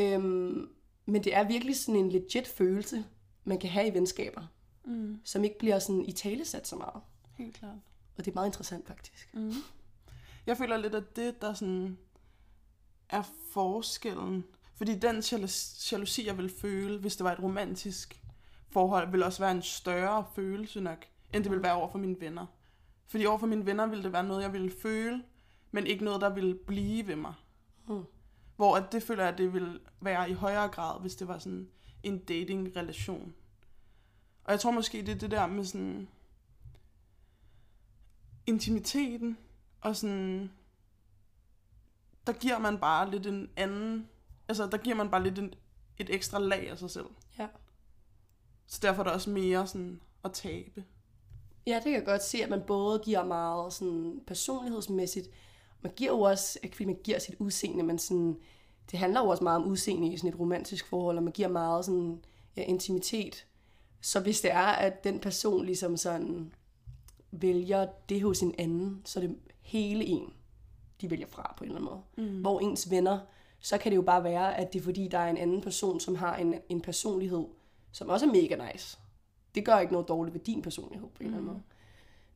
Øhm, 0.00 0.68
men 1.06 1.24
det 1.24 1.34
er 1.34 1.44
virkelig 1.44 1.76
sådan 1.76 2.00
en 2.00 2.08
legit 2.08 2.46
følelse, 2.46 3.04
man 3.46 3.58
kan 3.58 3.70
have 3.70 3.86
i 3.86 3.94
venskaber, 3.94 4.46
mm. 4.84 5.20
som 5.24 5.44
ikke 5.44 5.58
bliver 5.58 5.78
sådan 5.78 6.04
i 6.04 6.12
talesat 6.12 6.68
så 6.68 6.76
meget. 6.76 7.02
Helt 7.34 7.54
klart. 7.54 7.78
Og 8.18 8.24
det 8.24 8.30
er 8.30 8.34
meget 8.34 8.48
interessant 8.48 8.86
faktisk. 8.86 9.34
Mm. 9.34 9.52
Jeg 10.46 10.56
føler 10.56 10.76
lidt, 10.76 10.94
at 10.94 11.16
det, 11.16 11.42
der 11.42 11.54
sådan 11.54 11.98
er 13.08 13.22
forskellen, 13.52 14.44
fordi 14.74 14.98
den 14.98 15.22
jalousi, 15.92 16.26
jeg 16.26 16.38
vil 16.38 16.48
føle, 16.60 16.98
hvis 16.98 17.16
det 17.16 17.24
var 17.24 17.32
et 17.32 17.42
romantisk 17.42 18.22
forhold, 18.70 19.10
vil 19.10 19.22
også 19.22 19.42
være 19.42 19.50
en 19.50 19.62
større 19.62 20.24
følelse 20.34 20.80
nok, 20.80 21.06
end 21.32 21.44
det 21.44 21.52
vil 21.52 21.62
være 21.62 21.74
over 21.74 21.88
for 21.88 21.98
mine 21.98 22.16
venner. 22.20 22.46
Fordi 23.06 23.26
over 23.26 23.38
for 23.38 23.46
mine 23.46 23.66
venner 23.66 23.86
ville 23.86 24.04
det 24.04 24.12
være 24.12 24.24
noget, 24.24 24.42
jeg 24.42 24.52
ville 24.52 24.72
føle, 24.82 25.22
men 25.70 25.86
ikke 25.86 26.04
noget, 26.04 26.20
der 26.20 26.28
ville 26.34 26.54
blive 26.54 27.06
ved 27.06 27.16
mig. 27.16 27.34
Mm. 27.88 28.04
Hvor 28.56 28.76
at 28.76 28.92
det 28.92 29.02
føler 29.02 29.22
jeg, 29.22 29.32
at 29.32 29.38
det 29.38 29.52
ville 29.52 29.80
være 30.00 30.30
i 30.30 30.32
højere 30.32 30.68
grad, 30.68 31.00
hvis 31.00 31.16
det 31.16 31.28
var 31.28 31.38
sådan 31.38 31.68
en 32.02 32.18
dating-relation. 32.18 33.34
Og 34.44 34.52
jeg 34.52 34.60
tror 34.60 34.70
måske, 34.70 34.98
det 34.98 35.08
er 35.08 35.18
det 35.18 35.30
der 35.30 35.46
med 35.46 35.64
sådan 35.64 36.08
intimiteten, 38.46 39.38
og 39.80 39.96
sådan, 39.96 40.50
der 42.26 42.32
giver 42.32 42.58
man 42.58 42.78
bare 42.78 43.10
lidt 43.10 43.26
en 43.26 43.50
anden, 43.56 44.08
altså 44.48 44.66
der 44.66 44.78
giver 44.78 44.96
man 44.96 45.10
bare 45.10 45.22
lidt 45.22 45.38
en, 45.38 45.54
et 45.98 46.14
ekstra 46.14 46.38
lag 46.38 46.70
af 46.70 46.78
sig 46.78 46.90
selv. 46.90 47.06
Ja. 47.38 47.48
Så 48.66 48.78
derfor 48.82 49.02
er 49.02 49.04
der 49.04 49.14
også 49.14 49.30
mere 49.30 49.66
sådan 49.66 50.00
at 50.24 50.32
tabe. 50.32 50.84
Ja, 51.66 51.74
det 51.74 51.82
kan 51.82 51.92
jeg 51.92 52.04
godt 52.04 52.24
se, 52.24 52.42
at 52.42 52.50
man 52.50 52.62
både 52.66 53.02
giver 53.04 53.24
meget 53.24 53.72
sådan 53.72 54.20
personlighedsmæssigt, 54.26 55.28
man 55.80 55.92
giver 55.96 56.10
jo 56.10 56.20
også, 56.20 56.58
ikke 56.62 56.76
fordi 56.76 56.84
man 56.84 57.00
giver 57.04 57.18
sit 57.18 57.34
udseende, 57.38 57.82
men 57.82 57.98
sådan, 57.98 58.40
det 58.90 58.98
handler 58.98 59.20
jo 59.20 59.28
også 59.28 59.44
meget 59.44 59.62
om 59.62 59.68
udseende 59.68 60.12
i 60.12 60.16
sådan 60.16 60.30
et 60.30 60.40
romantisk 60.40 60.86
forhold, 60.86 61.16
og 61.16 61.22
man 61.22 61.32
giver 61.32 61.48
meget 61.48 61.84
sådan, 61.84 62.20
ja, 62.56 62.62
intimitet. 62.62 63.46
Så 64.00 64.20
hvis 64.20 64.40
det 64.40 64.52
er, 64.52 64.66
at 64.66 65.04
den 65.04 65.20
person 65.20 65.64
ligesom 65.64 65.96
sådan 65.96 66.54
vælger 67.30 67.86
det 68.08 68.22
hos 68.22 68.42
en 68.42 68.54
anden, 68.58 69.02
så 69.04 69.20
er 69.20 69.26
det 69.26 69.36
hele 69.62 70.04
en, 70.04 70.32
de 71.00 71.10
vælger 71.10 71.26
fra 71.26 71.54
på 71.58 71.64
en 71.64 71.70
eller 71.70 71.80
anden 71.80 71.94
måde. 72.16 72.28
Mm. 72.28 72.40
Hvor 72.40 72.60
ens 72.60 72.90
venner, 72.90 73.18
så 73.60 73.78
kan 73.78 73.92
det 73.92 73.96
jo 73.96 74.02
bare 74.02 74.24
være, 74.24 74.56
at 74.56 74.72
det 74.72 74.78
er 74.78 74.82
fordi, 74.82 75.08
der 75.08 75.18
er 75.18 75.30
en 75.30 75.36
anden 75.36 75.62
person, 75.62 76.00
som 76.00 76.14
har 76.14 76.36
en, 76.36 76.54
en 76.68 76.80
personlighed, 76.80 77.44
som 77.92 78.08
også 78.08 78.26
er 78.26 78.30
mega 78.30 78.72
nice. 78.72 78.98
Det 79.54 79.64
gør 79.64 79.78
ikke 79.78 79.92
noget 79.92 80.08
dårligt 80.08 80.34
ved 80.34 80.40
din 80.40 80.62
personlighed 80.62 81.08
på 81.08 81.22
en 81.22 81.26
mm. 81.26 81.34
eller 81.34 81.38
anden 81.38 81.52
måde. 81.52 81.62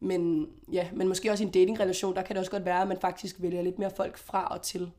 Men, 0.00 0.48
ja, 0.72 0.88
men 0.92 1.08
måske 1.08 1.30
også 1.30 1.44
i 1.44 1.46
en 1.46 1.52
datingrelation, 1.52 2.14
der 2.14 2.22
kan 2.22 2.36
det 2.36 2.40
også 2.40 2.50
godt 2.50 2.64
være, 2.64 2.82
at 2.82 2.88
man 2.88 3.00
faktisk 3.00 3.42
vælger 3.42 3.62
lidt 3.62 3.78
mere 3.78 3.90
folk 3.90 4.18
fra 4.18 4.44
og 4.44 4.62
til. 4.62 4.92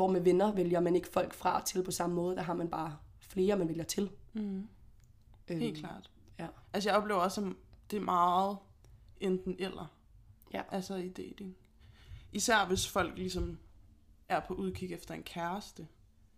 Hvor 0.00 0.08
med 0.08 0.20
venner 0.20 0.52
vælger 0.52 0.80
man 0.80 0.96
ikke 0.96 1.08
folk 1.08 1.34
fra 1.34 1.64
til 1.64 1.84
på 1.84 1.90
samme 1.90 2.16
måde. 2.16 2.36
Der 2.36 2.42
har 2.42 2.54
man 2.54 2.70
bare 2.70 2.96
flere, 3.18 3.56
man 3.56 3.68
vælger 3.68 3.84
til. 3.84 4.10
Mm. 4.32 4.68
Øhm, 5.48 5.60
Helt 5.60 5.78
klart. 5.78 6.10
Ja. 6.38 6.46
Altså 6.72 6.90
jeg 6.90 6.98
oplever 6.98 7.20
også, 7.20 7.40
at 7.40 7.52
det 7.90 7.96
er 7.96 8.00
meget 8.00 8.56
enten 9.20 9.56
eller. 9.58 9.86
Ja. 10.52 10.62
Altså 10.70 10.96
i 10.96 11.08
dating. 11.08 11.56
Især 12.32 12.66
hvis 12.66 12.88
folk 12.88 13.16
ligesom 13.18 13.58
er 14.28 14.40
på 14.40 14.54
udkig 14.54 14.92
efter 14.92 15.14
en 15.14 15.22
kæreste. 15.22 15.88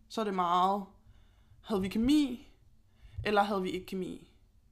Så 0.09 0.21
er 0.21 0.25
det 0.25 0.35
meget, 0.35 0.85
havde 1.61 1.83
vi 1.83 1.89
kemi, 1.89 2.49
eller 3.25 3.43
havde 3.43 3.63
vi 3.63 3.71
ikke 3.71 3.87
kemi? 3.87 4.31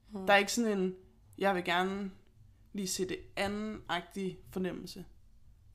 Mm. 0.09 0.25
Der 0.25 0.33
er 0.33 0.37
ikke 0.37 0.53
sådan 0.53 0.79
en, 0.79 0.95
jeg 1.37 1.55
vil 1.55 1.63
gerne 1.63 2.11
lige 2.73 2.87
se 2.87 3.09
det 3.09 3.19
anden-agtige 3.35 4.37
fornemmelse, 4.49 5.05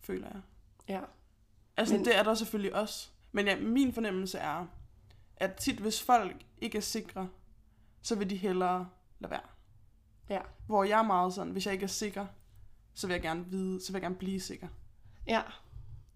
føler 0.00 0.28
jeg. 0.28 0.40
Ja. 0.88 1.00
Altså, 1.76 1.94
Men... 1.94 2.04
det 2.04 2.16
er 2.16 2.22
der 2.22 2.34
selvfølgelig 2.34 2.74
også. 2.74 3.08
Men 3.32 3.46
ja, 3.46 3.60
min 3.60 3.92
fornemmelse 3.92 4.38
er, 4.38 4.66
at 5.36 5.54
tit, 5.54 5.78
hvis 5.78 6.02
folk 6.02 6.36
ikke 6.60 6.78
er 6.78 6.82
sikre, 6.82 7.28
så 8.02 8.14
vil 8.14 8.30
de 8.30 8.36
hellere 8.36 8.88
lade 9.18 9.30
være. 9.30 9.40
Ja. 10.30 10.40
Hvor 10.66 10.84
jeg 10.84 10.98
er 10.98 11.02
meget 11.02 11.34
sådan, 11.34 11.52
hvis 11.52 11.66
jeg 11.66 11.74
ikke 11.74 11.84
er 11.84 11.88
sikker, 11.88 12.26
så 12.94 13.06
vil 13.06 13.14
jeg 13.14 13.22
gerne 13.22 13.46
vide, 13.46 13.80
så 13.80 13.92
vil 13.92 13.96
jeg 13.96 14.02
gerne 14.02 14.14
blive 14.14 14.40
sikker. 14.40 14.68
Ja, 15.26 15.42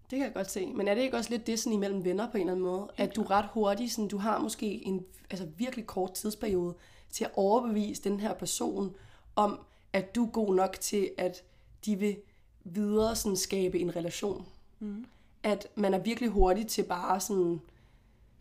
det 0.09 0.17
kan 0.17 0.25
jeg 0.25 0.33
godt 0.33 0.51
se. 0.51 0.65
Men 0.65 0.87
er 0.87 0.95
det 0.95 1.01
ikke 1.01 1.17
også 1.17 1.29
lidt 1.29 1.47
det 1.47 1.59
sådan 1.59 1.73
imellem 1.73 2.03
venner 2.03 2.31
på 2.31 2.37
en 2.37 2.41
eller 2.41 2.51
anden 2.51 2.65
måde? 2.65 2.89
Helt 2.95 3.09
at 3.09 3.15
du 3.15 3.23
ret 3.23 3.45
hurtigt, 3.53 3.91
sådan, 3.91 4.07
du 4.07 4.17
har 4.17 4.39
måske 4.39 4.85
en 4.85 5.05
altså 5.29 5.47
virkelig 5.57 5.87
kort 5.87 6.13
tidsperiode 6.13 6.75
til 7.09 7.23
at 7.23 7.31
overbevise 7.33 8.03
den 8.03 8.19
her 8.19 8.33
person 8.33 8.95
om, 9.35 9.59
at 9.93 10.15
du 10.15 10.25
er 10.25 10.29
god 10.31 10.55
nok 10.55 10.77
til, 10.79 11.11
at 11.17 11.43
de 11.85 11.95
vil 11.95 12.17
videre 12.63 13.15
sådan 13.15 13.37
skabe 13.37 13.79
en 13.79 13.95
relation. 13.95 14.47
Mm. 14.79 15.05
At 15.43 15.67
man 15.75 15.93
er 15.93 15.99
virkelig 15.99 16.29
hurtig 16.29 16.67
til 16.67 16.83
bare 16.83 17.19
sådan... 17.19 17.61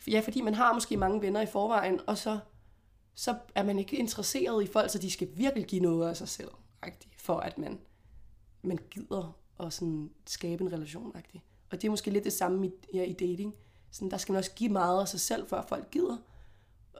Ja, 0.09 0.21
fordi 0.21 0.41
man 0.41 0.55
har 0.55 0.75
måske 0.75 0.97
mange 0.97 1.23
venner 1.23 1.41
i 1.41 1.47
forvejen, 1.47 2.01
og 2.07 2.19
så, 2.19 2.39
så 3.15 3.37
er 3.55 3.63
man 3.63 3.79
ikke 3.79 3.97
interesseret 3.97 4.63
i 4.63 4.67
folk, 4.67 4.91
så 4.91 4.99
de 4.99 5.11
skal 5.11 5.29
virkelig 5.35 5.67
give 5.67 5.83
noget 5.83 6.09
af 6.09 6.17
sig 6.17 6.29
selv, 6.29 6.51
for 7.19 7.37
at 7.37 7.59
man, 7.59 7.81
man 8.63 8.79
gider 8.91 9.37
at 9.61 9.73
sådan 9.73 10.11
skabe 10.27 10.65
en 10.65 10.73
relation. 10.73 11.13
-agtig. 11.17 11.41
Og 11.71 11.83
det 11.83 11.85
er 11.85 11.91
måske 11.91 12.11
lidt 12.11 12.25
det 12.25 12.33
samme 12.33 12.67
i, 12.67 12.71
ja, 12.95 13.03
i 13.03 13.13
dating. 13.13 13.55
Sådan, 13.91 14.11
der 14.11 14.17
skal 14.17 14.33
man 14.33 14.39
også 14.39 14.55
give 14.55 14.71
meget 14.71 15.01
af 15.01 15.09
sig 15.09 15.21
selv, 15.21 15.49
før 15.49 15.63
folk 15.63 15.91
gider. 15.91 16.17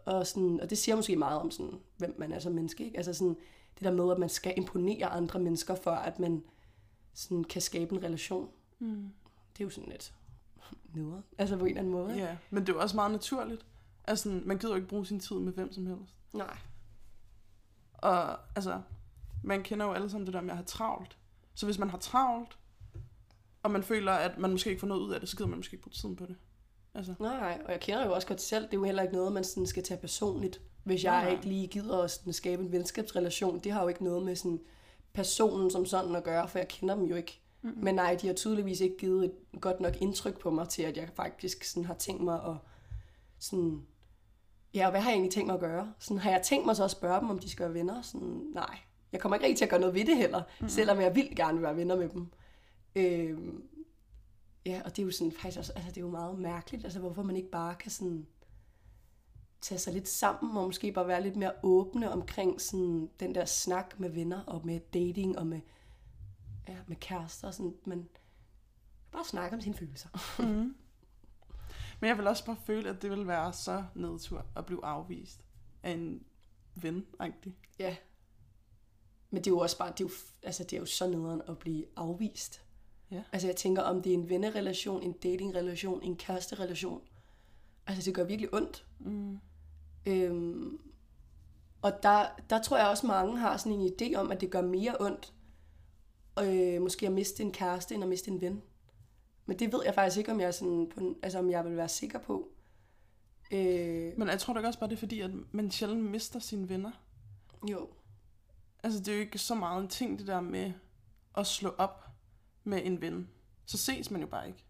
Og, 0.05 0.27
sådan, 0.27 0.61
og 0.61 0.71
det 0.71 0.79
siger 0.79 0.97
måske 0.97 1.17
meget 1.17 1.41
om, 1.41 1.51
sådan, 1.51 1.81
hvem 1.97 2.15
man 2.19 2.33
er 2.33 2.39
som 2.39 2.53
menneske. 2.53 2.85
Ikke? 2.85 2.97
Altså 2.97 3.13
sådan, 3.13 3.37
det 3.75 3.85
der 3.85 3.93
med, 3.93 4.13
at 4.13 4.19
man 4.19 4.29
skal 4.29 4.55
imponere 4.57 5.07
andre 5.07 5.41
mennesker, 5.41 5.75
for 5.75 5.91
at 5.91 6.19
man 6.19 6.45
sådan 7.15 7.45
kan 7.45 7.63
skabe 7.63 7.95
en 7.95 8.03
relation. 8.03 8.49
Mm. 8.79 9.09
Det 9.61 9.65
er 9.65 9.69
jo 9.69 9.71
sådan 9.71 9.91
lidt 9.91 10.15
nedere. 10.95 11.23
Altså 11.39 11.57
på 11.57 11.65
en 11.65 11.69
eller 11.69 11.81
anden 11.81 11.93
måde. 11.93 12.15
Ja, 12.15 12.37
men 12.51 12.63
det 12.63 12.69
er 12.69 12.73
jo 12.73 12.81
også 12.81 12.97
meget 12.97 13.11
naturligt. 13.11 13.67
Altså, 14.05 14.41
man 14.45 14.59
gider 14.59 14.73
jo 14.73 14.77
ikke 14.77 14.89
bruge 14.89 15.07
sin 15.07 15.21
tid 15.21 15.37
med 15.37 15.53
hvem 15.53 15.73
som 15.73 15.87
helst. 15.87 16.15
Nej. 16.33 16.57
Og 17.93 18.39
altså, 18.57 18.81
man 19.45 19.63
kender 19.63 19.87
jo 19.87 19.93
alle 19.93 20.11
sammen 20.11 20.27
det 20.27 20.35
der 20.35 20.41
med 20.41 20.51
at 20.51 20.57
have 20.57 20.67
travlt. 20.67 21.19
Så 21.55 21.67
hvis 21.67 21.79
man 21.79 21.91
har 21.91 21.99
travlt, 21.99 22.59
og 23.63 23.71
man 23.71 23.83
føler, 23.83 24.13
at 24.13 24.39
man 24.39 24.51
måske 24.51 24.71
ikke 24.71 24.81
får 24.81 24.87
noget 24.87 25.01
ud 25.01 25.13
af 25.13 25.21
det, 25.21 25.29
så 25.29 25.37
gider 25.37 25.49
man 25.49 25.59
måske 25.59 25.75
ikke 25.75 25.83
bruge 25.83 25.95
tiden 25.95 26.17
på 26.17 26.27
det. 26.27 26.37
Altså. 26.95 27.15
Nej, 27.19 27.63
og 27.65 27.73
jeg 27.73 27.81
kender 27.81 28.05
jo 28.07 28.13
også 28.13 28.29
godt 28.29 28.41
selv, 28.41 28.65
det 28.65 28.75
er 28.75 28.79
jo 28.79 28.85
heller 28.85 29.03
ikke 29.03 29.15
noget, 29.15 29.33
man 29.33 29.45
sådan 29.45 29.67
skal 29.67 29.83
tage 29.83 30.01
personligt. 30.01 30.61
Hvis 30.85 31.05
jeg 31.05 31.23
Nej. 31.23 31.31
ikke 31.31 31.45
lige 31.45 31.67
gider 31.67 32.03
at 32.03 32.11
sådan 32.11 32.33
skabe 32.33 32.63
en 32.63 32.73
venskabsrelation, 32.73 33.59
det 33.59 33.73
har 33.73 33.83
jo 33.83 33.89
ikke 33.89 34.05
noget 34.05 34.23
med 34.23 34.37
sådan 34.37 34.61
personen 35.13 35.71
som 35.71 35.87
sådan 35.87 36.15
at 36.15 36.25
gøre, 36.25 36.49
for 36.49 36.59
jeg 36.59 36.69
kender 36.69 36.95
dem 36.95 37.05
jo 37.05 37.17
ikke. 37.17 37.41
Mm. 37.63 37.73
Men 37.77 37.95
nej, 37.95 38.19
de 38.23 38.27
har 38.27 38.35
tydeligvis 38.35 38.81
ikke 38.81 38.97
givet 38.97 39.25
et 39.25 39.61
godt 39.61 39.81
nok 39.81 39.97
indtryk 39.97 40.39
på 40.39 40.51
mig 40.51 40.69
til, 40.69 40.83
at 40.83 40.97
jeg 40.97 41.09
faktisk 41.15 41.65
sådan 41.65 41.85
har 41.85 41.95
tænkt 41.95 42.23
mig 42.25 42.35
at 42.35 42.57
sådan, 43.39 43.87
ja, 44.75 44.85
og 44.85 44.91
hvad 44.91 45.01
har 45.01 45.11
jeg 45.11 45.15
egentlig 45.15 45.33
tænkt 45.33 45.47
mig 45.47 45.55
at 45.55 45.61
gøre? 45.61 45.93
Sådan, 45.99 46.19
har 46.19 46.31
jeg 46.31 46.43
tænkt 46.43 46.67
mig 46.67 46.77
så 46.77 46.85
at 46.85 46.91
spørge 46.91 47.21
dem, 47.21 47.31
om 47.31 47.39
de 47.39 47.51
skal 47.51 47.65
være 47.65 47.75
venner? 47.75 48.03
Sådan, 48.03 48.51
nej, 48.55 48.79
jeg 49.13 49.21
kommer 49.21 49.37
ikke 49.37 49.47
rigtig 49.47 49.59
til 49.59 49.65
at 49.65 49.71
gøre 49.71 49.81
noget 49.81 49.95
ved 49.95 50.05
det 50.05 50.17
heller, 50.17 50.43
mm. 50.61 50.69
selvom 50.69 51.01
jeg 51.01 51.15
vil 51.15 51.37
gerne 51.37 51.63
være 51.63 51.77
venner 51.77 51.97
med 51.97 52.09
dem. 52.09 52.27
Øh, 52.97 53.39
ja, 54.67 54.83
og 54.85 54.97
det 54.97 55.03
er 55.03 55.07
jo 55.07 55.13
sådan 55.13 55.33
faktisk 55.33 55.59
også, 55.59 55.73
altså 55.77 55.91
det 55.91 55.97
er 55.97 56.01
jo 56.01 56.11
meget 56.11 56.39
mærkeligt, 56.39 56.85
altså 56.85 57.01
hvorfor 57.01 57.23
man 57.23 57.37
ikke 57.37 57.51
bare 57.51 57.75
kan 57.75 57.91
sådan 57.91 58.27
tage 59.61 59.79
sig 59.79 59.93
lidt 59.93 60.09
sammen 60.09 60.57
og 60.57 60.65
måske 60.65 60.93
bare 60.93 61.09
være 61.09 61.23
lidt 61.23 61.37
mere 61.37 61.53
åbne 61.63 62.11
omkring 62.11 62.61
sådan 62.61 63.11
den 63.21 63.35
der 63.35 63.45
snak 63.45 64.01
med 64.01 64.11
venner 64.11 64.41
og 64.41 64.67
med 64.67 64.81
dating 64.81 65.39
og 65.39 65.47
med, 65.47 65.61
ja, 66.69 66.77
med 66.87 66.97
kærester 66.97 67.49
og 67.49 67.55
sådan, 67.55 67.75
man 67.85 68.09
bare 69.13 69.25
snakke 69.25 69.57
om 69.57 69.61
sine 69.61 69.75
følelser. 69.75 70.09
Mm. 70.39 70.47
Men 72.01 72.09
jeg 72.09 72.19
vil 72.19 72.27
også 72.27 72.45
bare 72.45 72.57
føle, 72.67 72.89
at 72.89 73.03
det 73.03 73.11
vil 73.11 73.27
være 73.27 73.53
så 73.53 73.85
nedtur 73.95 74.47
at 74.57 74.67
blive 74.67 74.85
afvist 74.85 75.45
af 75.83 75.91
en 75.91 76.23
ven, 76.75 77.07
-agtig. 77.23 77.51
Ja. 77.79 77.97
Men 79.31 79.45
det 79.45 79.47
er 79.47 79.55
jo 79.55 79.59
også 79.59 79.79
bare, 79.79 79.93
det 79.99 80.01
er 80.01 80.05
jo, 80.05 80.11
altså, 80.43 80.65
det 80.65 80.73
er 80.73 80.81
jo 80.81 80.87
så 80.87 81.09
nederen 81.09 81.43
at 81.49 81.59
blive 81.59 81.85
afvist. 81.97 82.63
Ja. 83.11 83.23
Altså 83.33 83.49
jeg 83.49 83.57
tænker, 83.57 83.83
om 83.83 84.03
det 84.03 84.11
er 84.11 84.15
en 84.15 84.29
vennerelation, 84.29 85.03
en 85.03 85.13
datingrelation, 85.13 86.03
en 86.03 86.17
kæresterelation. 86.17 87.03
Altså 87.87 88.03
det 88.03 88.15
gør 88.15 88.25
virkelig 88.25 88.55
ondt. 88.55 88.87
Mm. 88.99 89.39
Øhm, 90.07 90.81
og 91.83 92.03
der, 92.03 92.27
der 92.51 92.63
tror 92.63 92.79
jeg 92.79 92.89
også, 92.89 93.07
mange 93.07 93.39
har 93.39 93.57
sådan 93.57 93.81
en 93.81 93.93
idé 93.93 94.15
om, 94.15 94.31
at 94.31 94.41
det 94.41 94.51
gør 94.51 94.63
mere 94.63 94.97
ondt, 95.01 95.33
øh, 96.39 96.83
måske 96.83 97.07
at 97.07 97.13
miste 97.13 97.43
en 97.43 97.53
kæreste, 97.53 97.95
end 97.95 98.05
at 98.05 98.09
miste 98.09 98.31
en 98.31 98.41
ven. 98.41 98.63
Men 99.47 99.59
det 99.59 99.73
ved 99.73 99.81
jeg 99.85 99.95
faktisk 99.95 100.19
ikke, 100.19 100.33
om 100.33 100.41
jeg, 100.41 100.55
sådan 100.55 100.91
på, 100.95 101.15
altså, 101.23 101.39
om 101.39 101.51
jeg 101.51 101.65
vil 101.65 101.77
være 101.77 101.89
sikker 101.89 102.19
på. 102.19 102.49
Øh, 103.53 104.19
Men 104.19 104.29
jeg 104.29 104.41
tror 104.41 104.55
da 104.55 104.67
også 104.67 104.79
bare, 104.79 104.91
det 104.91 104.97
er 104.97 105.01
fordi, 105.01 105.21
at 105.21 105.31
man 105.53 105.71
sjældent 105.71 106.11
mister 106.11 106.39
sine 106.39 106.69
venner. 106.69 106.91
jo, 107.71 107.89
Altså, 108.83 108.99
det 108.99 109.09
er 109.09 109.15
jo 109.15 109.21
ikke 109.21 109.39
så 109.39 109.55
meget 109.55 109.83
en 109.83 109.89
ting, 109.89 110.19
det 110.19 110.27
der 110.27 110.41
med 110.41 110.73
at 111.37 111.47
slå 111.47 111.75
op 111.79 112.07
med 112.65 112.81
en 112.85 113.01
ven. 113.01 113.29
Så 113.67 113.79
ses 113.79 114.11
man 114.11 114.21
jo 114.21 114.27
bare 114.27 114.47
ikke. 114.49 114.65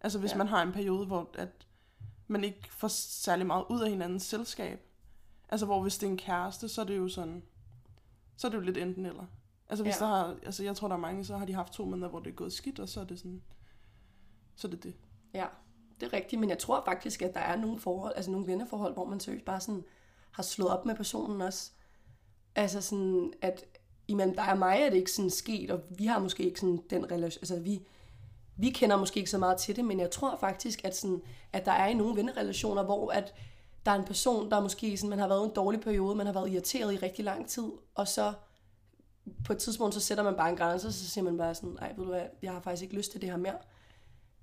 Altså, 0.00 0.18
hvis 0.18 0.32
ja. 0.32 0.36
man 0.36 0.46
har 0.46 0.62
en 0.62 0.72
periode, 0.72 1.06
hvor 1.06 1.30
at 1.34 1.66
man 2.26 2.44
ikke 2.44 2.68
får 2.72 2.88
særlig 2.88 3.46
meget 3.46 3.64
ud 3.70 3.80
af 3.80 3.90
hinandens 3.90 4.22
selskab. 4.22 4.80
Altså, 5.48 5.66
hvor 5.66 5.82
hvis 5.82 5.98
det 5.98 6.06
er 6.06 6.10
en 6.10 6.16
kæreste, 6.16 6.68
så 6.68 6.80
er 6.80 6.84
det 6.84 6.96
jo 6.96 7.08
sådan... 7.08 7.42
Så 8.36 8.46
er 8.46 8.50
det 8.50 8.58
jo 8.58 8.62
lidt 8.62 8.78
enten 8.78 9.06
eller. 9.06 9.26
Altså, 9.70 9.82
hvis 9.84 10.00
Ja. 10.00 10.04
der 10.04 10.10
har... 10.10 10.36
Altså, 10.46 10.62
jeg 10.64 10.76
tror, 10.76 10.88
der 10.88 10.94
er 10.94 11.00
mange, 11.00 11.24
så 11.24 11.36
har 11.36 11.46
de 11.46 11.54
haft 11.54 11.72
to 11.72 11.84
måneder, 11.84 12.08
hvor 12.08 12.20
det 12.20 12.30
er 12.30 12.34
gået 12.34 12.52
skidt, 12.52 12.78
og 12.78 12.88
så 12.88 13.00
er 13.00 13.04
det 13.04 13.18
sådan... 13.18 13.42
Så 14.56 14.66
er 14.68 14.70
det 14.70 14.82
det. 14.82 14.94
ja, 15.34 15.46
det 16.00 16.06
er 16.06 16.12
rigtigt. 16.12 16.40
Men 16.40 16.50
jeg 16.50 16.58
tror 16.58 16.82
faktisk, 16.84 17.22
at 17.22 17.34
der 17.34 17.40
er 17.40 17.56
nogle 17.56 17.78
forhold, 17.80 18.12
altså 18.16 18.30
nogle 18.30 18.46
venneforhold, 18.46 18.92
hvor 18.92 19.04
man 19.04 19.20
seriøst 19.20 19.44
bare 19.44 19.60
sådan 19.60 19.84
har 20.30 20.42
slået 20.42 20.70
op 20.70 20.86
med 20.86 20.94
personen 20.94 21.40
også. 21.42 21.70
Altså 22.54 22.80
sådan, 22.80 23.32
at 23.42 23.64
imellem 24.08 24.34
dig 24.34 24.52
og 24.52 24.58
mig 24.58 24.78
er 24.80 24.90
det 24.90 24.96
ikke 24.96 25.12
sådan 25.12 25.30
sket, 25.30 25.70
og 25.70 25.80
vi 25.90 26.06
har 26.06 26.18
måske 26.18 26.42
ikke 26.42 26.60
sådan 26.60 26.80
den 26.90 27.10
relation, 27.10 27.40
altså 27.40 27.60
vi, 27.60 27.86
vi 28.56 28.70
kender 28.70 28.96
måske 28.96 29.18
ikke 29.18 29.30
så 29.30 29.38
meget 29.38 29.58
til 29.58 29.76
det, 29.76 29.84
men 29.84 30.00
jeg 30.00 30.10
tror 30.10 30.36
faktisk, 30.40 30.84
at, 30.84 30.96
sådan, 30.96 31.22
at 31.52 31.66
der 31.66 31.72
er 31.72 31.86
i 31.86 31.94
nogle 31.94 32.16
vennerelationer, 32.16 32.82
hvor 32.84 33.10
at 33.10 33.34
der 33.86 33.90
er 33.90 33.96
en 33.98 34.04
person, 34.04 34.50
der 34.50 34.60
måske 34.60 34.96
sådan, 34.96 35.10
man 35.10 35.18
har 35.18 35.28
været 35.28 35.44
i 35.44 35.48
en 35.48 35.54
dårlig 35.54 35.80
periode, 35.80 36.16
man 36.16 36.26
har 36.26 36.32
været 36.32 36.50
irriteret 36.50 36.94
i 36.94 36.96
rigtig 36.96 37.24
lang 37.24 37.48
tid, 37.48 37.70
og 37.94 38.08
så 38.08 38.32
på 39.44 39.52
et 39.52 39.58
tidspunkt, 39.58 39.94
så 39.94 40.00
sætter 40.00 40.24
man 40.24 40.36
bare 40.36 40.50
en 40.50 40.56
grænse, 40.56 40.86
og 40.88 40.92
så 40.92 41.08
siger 41.08 41.24
man 41.24 41.36
bare 41.36 41.54
sådan, 41.54 41.76
ej, 41.80 41.92
ved 41.96 42.04
du 42.04 42.10
hvad, 42.10 42.26
jeg 42.42 42.52
har 42.52 42.60
faktisk 42.60 42.82
ikke 42.82 42.96
lyst 42.96 43.12
til 43.12 43.20
det 43.20 43.30
her 43.30 43.36
mere. 43.36 43.58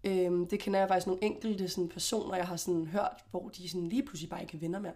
Øhm, 0.03 0.47
det 0.47 0.59
kender 0.59 0.79
jeg 0.79 0.87
faktisk 0.87 1.07
nogle 1.07 1.23
enkelte 1.23 1.69
sådan, 1.69 1.89
personer, 1.89 2.35
jeg 2.35 2.47
har 2.47 2.55
sådan, 2.55 2.87
hørt, 2.87 3.23
hvor 3.31 3.49
de 3.49 3.69
sådan, 3.69 3.87
lige 3.87 4.03
pludselig 4.03 4.29
bare 4.29 4.41
ikke 4.41 4.55
er 4.55 4.59
venner 4.59 4.79
mere. 4.79 4.93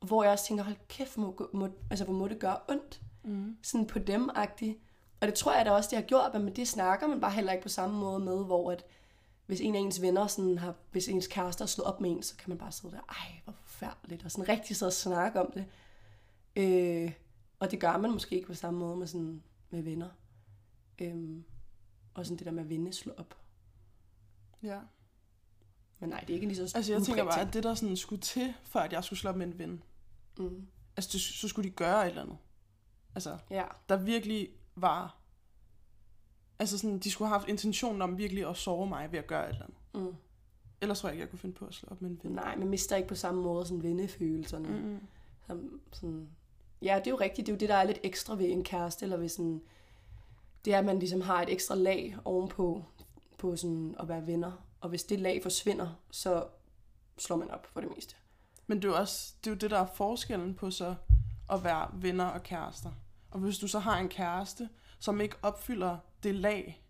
Og 0.00 0.06
hvor 0.06 0.22
jeg 0.22 0.32
også 0.32 0.46
tænker, 0.46 0.64
hold 0.64 0.76
kæft, 0.88 1.18
må, 1.18 1.50
må, 1.52 1.68
altså, 1.90 2.04
hvor 2.04 2.14
må 2.14 2.28
det 2.28 2.38
gøre 2.38 2.56
ondt 2.68 3.00
Mm. 3.24 3.56
sådan 3.62 3.86
på 3.86 3.98
dem 3.98 4.30
-agtigt. 4.36 4.78
Og 5.20 5.26
det 5.26 5.34
tror 5.34 5.56
jeg 5.56 5.64
da 5.66 5.70
også, 5.70 5.88
det 5.90 5.98
har 5.98 6.06
gjort, 6.06 6.42
men 6.42 6.56
det 6.56 6.68
snakker 6.68 7.06
man 7.06 7.20
bare 7.20 7.30
heller 7.30 7.52
ikke 7.52 7.62
på 7.62 7.68
samme 7.68 7.98
måde 7.98 8.20
med, 8.20 8.44
hvor 8.44 8.70
at 8.72 8.84
hvis 9.46 9.60
en 9.60 9.74
af 9.74 9.78
ens 9.78 10.02
venner, 10.02 10.26
sådan 10.26 10.58
har, 10.58 10.74
hvis 10.90 11.08
ens 11.08 11.26
kæreste 11.26 11.62
har 11.62 11.66
slået 11.66 11.88
op 11.88 12.00
med 12.00 12.10
en, 12.10 12.22
så 12.22 12.36
kan 12.36 12.50
man 12.50 12.58
bare 12.58 12.72
sidde 12.72 12.94
der, 12.94 13.00
ej, 13.08 13.40
hvor 13.44 13.54
forfærdeligt, 13.64 14.24
og 14.24 14.30
sådan 14.30 14.48
rigtig 14.48 14.76
sidde 14.76 14.88
og 14.88 14.92
snakke 14.92 15.40
om 15.40 15.52
det. 15.52 15.64
Øh, 16.56 17.12
og 17.64 17.70
det 17.70 17.80
gør 17.80 17.96
man 17.96 18.10
måske 18.10 18.34
ikke 18.36 18.46
på 18.46 18.54
samme 18.54 18.80
måde 18.80 18.96
med, 18.96 19.06
sådan, 19.06 19.42
med 19.70 19.82
venner. 19.82 20.08
Øhm, 20.98 21.44
og 22.14 22.26
sådan 22.26 22.38
det 22.38 22.46
der 22.46 22.52
med 22.52 22.62
at 22.62 22.68
vinde 22.68 22.92
slå 22.92 23.12
op. 23.16 23.36
Ja. 24.62 24.80
Men 25.98 26.08
nej, 26.10 26.20
det 26.20 26.30
er 26.30 26.34
ikke 26.34 26.46
lige 26.46 26.56
så 26.68 26.76
Altså, 26.76 26.92
jeg 26.92 27.02
tænker 27.02 27.24
bare, 27.24 27.40
at 27.40 27.54
det 27.54 27.62
der 27.62 27.74
sådan 27.74 27.96
skulle 27.96 28.22
til, 28.22 28.54
for 28.62 28.78
at 28.80 28.92
jeg 28.92 29.04
skulle 29.04 29.18
slå 29.18 29.30
op 29.30 29.36
med 29.36 29.46
en 29.46 29.58
ven. 29.58 29.82
Mm. 30.38 30.66
altså, 30.96 31.10
det, 31.12 31.20
så 31.20 31.48
skulle 31.48 31.70
de 31.70 31.74
gøre 31.74 32.04
et 32.04 32.08
eller 32.08 32.22
andet. 32.22 32.36
Altså, 33.14 33.38
Ja, 33.50 33.64
der 33.88 33.96
virkelig 33.96 34.48
var... 34.74 35.16
Altså 36.58 36.78
sådan, 36.78 36.98
de 36.98 37.10
skulle 37.10 37.28
have 37.28 37.38
haft 37.38 37.48
intentionen 37.48 38.02
om 38.02 38.18
virkelig 38.18 38.48
at 38.48 38.56
sove 38.56 38.86
mig 38.88 39.12
ved 39.12 39.18
at 39.18 39.26
gøre 39.26 39.44
et 39.44 39.52
eller 39.52 39.64
andet. 39.64 39.78
mm. 39.94 40.16
Ellers 40.80 41.00
tror 41.00 41.08
jeg 41.08 41.14
ikke, 41.14 41.22
jeg 41.22 41.30
kunne 41.30 41.38
finde 41.38 41.54
på 41.54 41.66
at 41.66 41.74
slå 41.74 41.88
op 41.90 42.02
med 42.02 42.10
en 42.10 42.20
ven. 42.22 42.32
nej, 42.32 42.56
man 42.56 42.68
mister 42.68 42.96
ikke 42.96 43.08
på 43.08 43.14
samme 43.14 43.42
måde 43.42 43.66
sådan 43.66 43.82
vennefølelserne. 43.82 44.68
Mm-hmm. 44.68 45.00
Som, 45.46 45.80
sådan, 45.92 46.28
ja, 46.84 46.98
det 46.98 47.06
er 47.06 47.10
jo 47.10 47.20
rigtigt. 47.20 47.46
Det 47.46 47.52
er 47.52 47.56
jo 47.56 47.60
det, 47.60 47.68
der 47.68 47.74
er 47.74 47.84
lidt 47.84 48.00
ekstra 48.02 48.34
ved 48.34 48.50
en 48.50 48.64
kæreste, 48.64 49.04
eller 49.04 49.16
ved 49.16 49.28
sådan, 49.28 49.62
det 50.64 50.74
er, 50.74 50.78
at 50.78 50.84
man 50.84 50.98
ligesom 50.98 51.20
har 51.20 51.42
et 51.42 51.52
ekstra 51.52 51.74
lag 51.74 52.16
ovenpå 52.24 52.84
på 53.38 53.56
sådan 53.56 53.94
at 54.00 54.08
være 54.08 54.26
venner. 54.26 54.52
Og 54.80 54.88
hvis 54.88 55.04
det 55.04 55.20
lag 55.20 55.42
forsvinder, 55.42 56.00
så 56.10 56.46
slår 57.18 57.36
man 57.36 57.50
op 57.50 57.66
for 57.72 57.80
det 57.80 57.90
meste. 57.96 58.14
Men 58.66 58.82
det 58.82 58.84
er 58.84 58.92
jo 58.92 58.98
også 58.98 59.34
det, 59.44 59.50
er 59.50 59.54
jo 59.54 59.58
det, 59.58 59.70
der 59.70 59.78
er 59.78 59.86
forskellen 59.86 60.54
på 60.54 60.70
så 60.70 60.94
at 61.50 61.64
være 61.64 61.88
venner 61.92 62.24
og 62.24 62.42
kærester. 62.42 62.90
Og 63.30 63.40
hvis 63.40 63.58
du 63.58 63.68
så 63.68 63.78
har 63.78 63.98
en 63.98 64.08
kæreste, 64.08 64.68
som 64.98 65.20
ikke 65.20 65.36
opfylder 65.42 65.98
det 66.22 66.34
lag, 66.34 66.82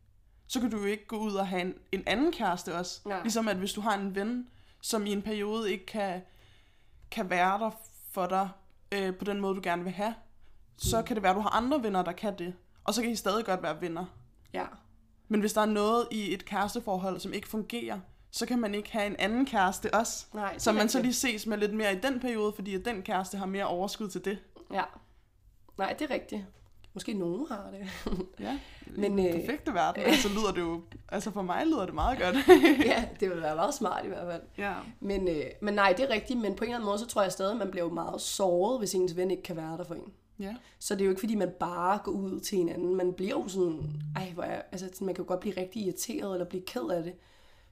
så 0.46 0.60
kan 0.60 0.70
du 0.70 0.78
jo 0.78 0.84
ikke 0.84 1.06
gå 1.06 1.16
ud 1.16 1.34
og 1.34 1.48
have 1.48 1.62
en, 1.62 1.74
en 1.92 2.02
anden 2.06 2.32
kæreste 2.32 2.74
også. 2.74 3.00
Nej. 3.04 3.22
Ligesom 3.22 3.48
at 3.48 3.56
hvis 3.56 3.72
du 3.72 3.80
har 3.80 3.94
en 3.94 4.14
ven, 4.14 4.48
som 4.80 5.06
i 5.06 5.12
en 5.12 5.22
periode 5.22 5.72
ikke 5.72 5.86
kan, 5.86 6.22
kan 7.10 7.30
være 7.30 7.58
der 7.58 7.70
for 8.10 8.26
dig 8.26 8.48
øh, 8.94 9.16
på 9.16 9.24
den 9.24 9.40
måde, 9.40 9.54
du 9.54 9.60
gerne 9.62 9.82
vil 9.84 9.92
have, 9.92 10.14
så 10.76 11.00
Mm. 11.00 11.06
kan 11.06 11.16
det 11.16 11.22
være, 11.22 11.30
at 11.30 11.36
du 11.36 11.40
har 11.40 11.50
andre 11.50 11.82
venner, 11.82 12.02
der 12.02 12.12
kan 12.12 12.38
det. 12.38 12.54
Og 12.84 12.94
så 12.94 13.02
kan 13.02 13.10
I 13.10 13.16
stadig 13.16 13.44
godt 13.44 13.62
være 13.62 13.80
venner. 13.80 14.04
Ja, 14.52 14.64
Men 15.28 15.40
hvis 15.40 15.52
der 15.52 15.60
er 15.60 15.66
noget 15.66 16.08
i 16.10 16.34
et 16.34 16.44
kæresteforhold, 16.44 17.20
som 17.20 17.32
ikke 17.32 17.48
fungerer, 17.48 18.00
så 18.30 18.46
kan 18.46 18.58
man 18.58 18.74
ikke 18.74 18.92
have 18.92 19.06
en 19.06 19.16
anden 19.18 19.46
kæreste 19.46 19.94
også. 19.94 20.26
nej. 20.34 20.58
Så 20.58 20.72
man 20.72 20.88
så 20.88 21.02
lige 21.02 21.12
ses 21.14 21.46
med 21.46 21.58
lidt 21.58 21.74
mere 21.74 21.92
i 21.92 21.98
den 21.98 22.20
periode, 22.20 22.52
fordi 22.52 22.74
at 22.74 22.84
den 22.84 23.02
kæreste 23.02 23.36
har 23.38 23.46
mere 23.46 23.64
overskud 23.66 24.08
til 24.08 24.24
det. 24.24 24.38
Ja. 24.72 24.82
Nej, 25.78 25.92
det 25.98 26.10
er 26.10 26.14
rigtigt. 26.14 26.44
Måske 26.94 27.12
nogen 27.12 27.46
har 27.50 27.70
det. 27.70 27.88
Ja, 28.40 28.58
Men, 28.96 29.18
i 29.18 29.26
øh, 29.26 29.32
den 29.32 29.40
perfekte 29.40 29.74
verden, 29.74 30.02
altså 30.06 30.28
lyder 30.28 30.52
det 30.52 30.60
jo, 30.60 30.82
altså 31.08 31.30
for 31.30 31.42
mig 31.42 31.66
lyder 31.66 31.84
det 31.84 31.94
meget 31.94 32.18
godt. 32.18 32.36
ja, 32.90 33.08
det 33.20 33.30
vil 33.30 33.42
være 33.42 33.56
meget 33.56 33.74
smart 33.74 34.04
i 34.04 34.08
hvert 34.08 34.26
fald. 34.32 34.42
ja. 34.58 34.74
Men, 35.00 35.28
øh, 35.28 35.44
men 35.60 35.74
nej, 35.74 35.94
det 35.96 36.04
er 36.04 36.14
rigtigt. 36.14 36.40
Men 36.40 36.54
på 36.54 36.64
en 36.64 36.70
eller 36.70 36.76
anden 36.76 36.86
måde, 36.86 36.98
så 36.98 37.06
tror 37.06 37.22
jeg 37.22 37.32
stadig, 37.32 37.52
at 37.52 37.58
man 37.58 37.70
bliver 37.70 37.84
jo 37.84 37.90
meget 37.90 38.20
såret, 38.20 38.78
hvis 38.78 38.94
ens 38.94 39.16
ven 39.16 39.30
ikke 39.30 39.42
kan 39.42 39.56
være 39.56 39.76
der 39.76 39.84
for 39.84 39.94
en. 39.94 40.12
Ja. 40.38 40.54
Så 40.78 40.94
det 40.94 41.00
er 41.00 41.04
jo 41.04 41.10
ikke, 41.10 41.20
fordi 41.20 41.34
man 41.34 41.52
bare 41.60 41.98
går 42.04 42.12
ud 42.12 42.40
til 42.40 42.58
hinanden. 42.58 42.94
Man 42.94 43.12
bliver 43.12 43.30
jo 43.30 43.48
sådan, 43.48 44.02
ej, 44.16 44.30
hvor 44.34 44.42
er, 44.42 44.62
altså, 44.72 44.86
sådan, 44.92 45.06
man 45.06 45.14
kan 45.14 45.24
jo 45.24 45.28
godt 45.28 45.40
blive 45.40 45.56
rigtig 45.56 45.82
irriteret 45.82 46.32
eller 46.32 46.46
blive 46.46 46.62
ked 46.66 46.90
af 46.90 47.02
det. 47.02 47.14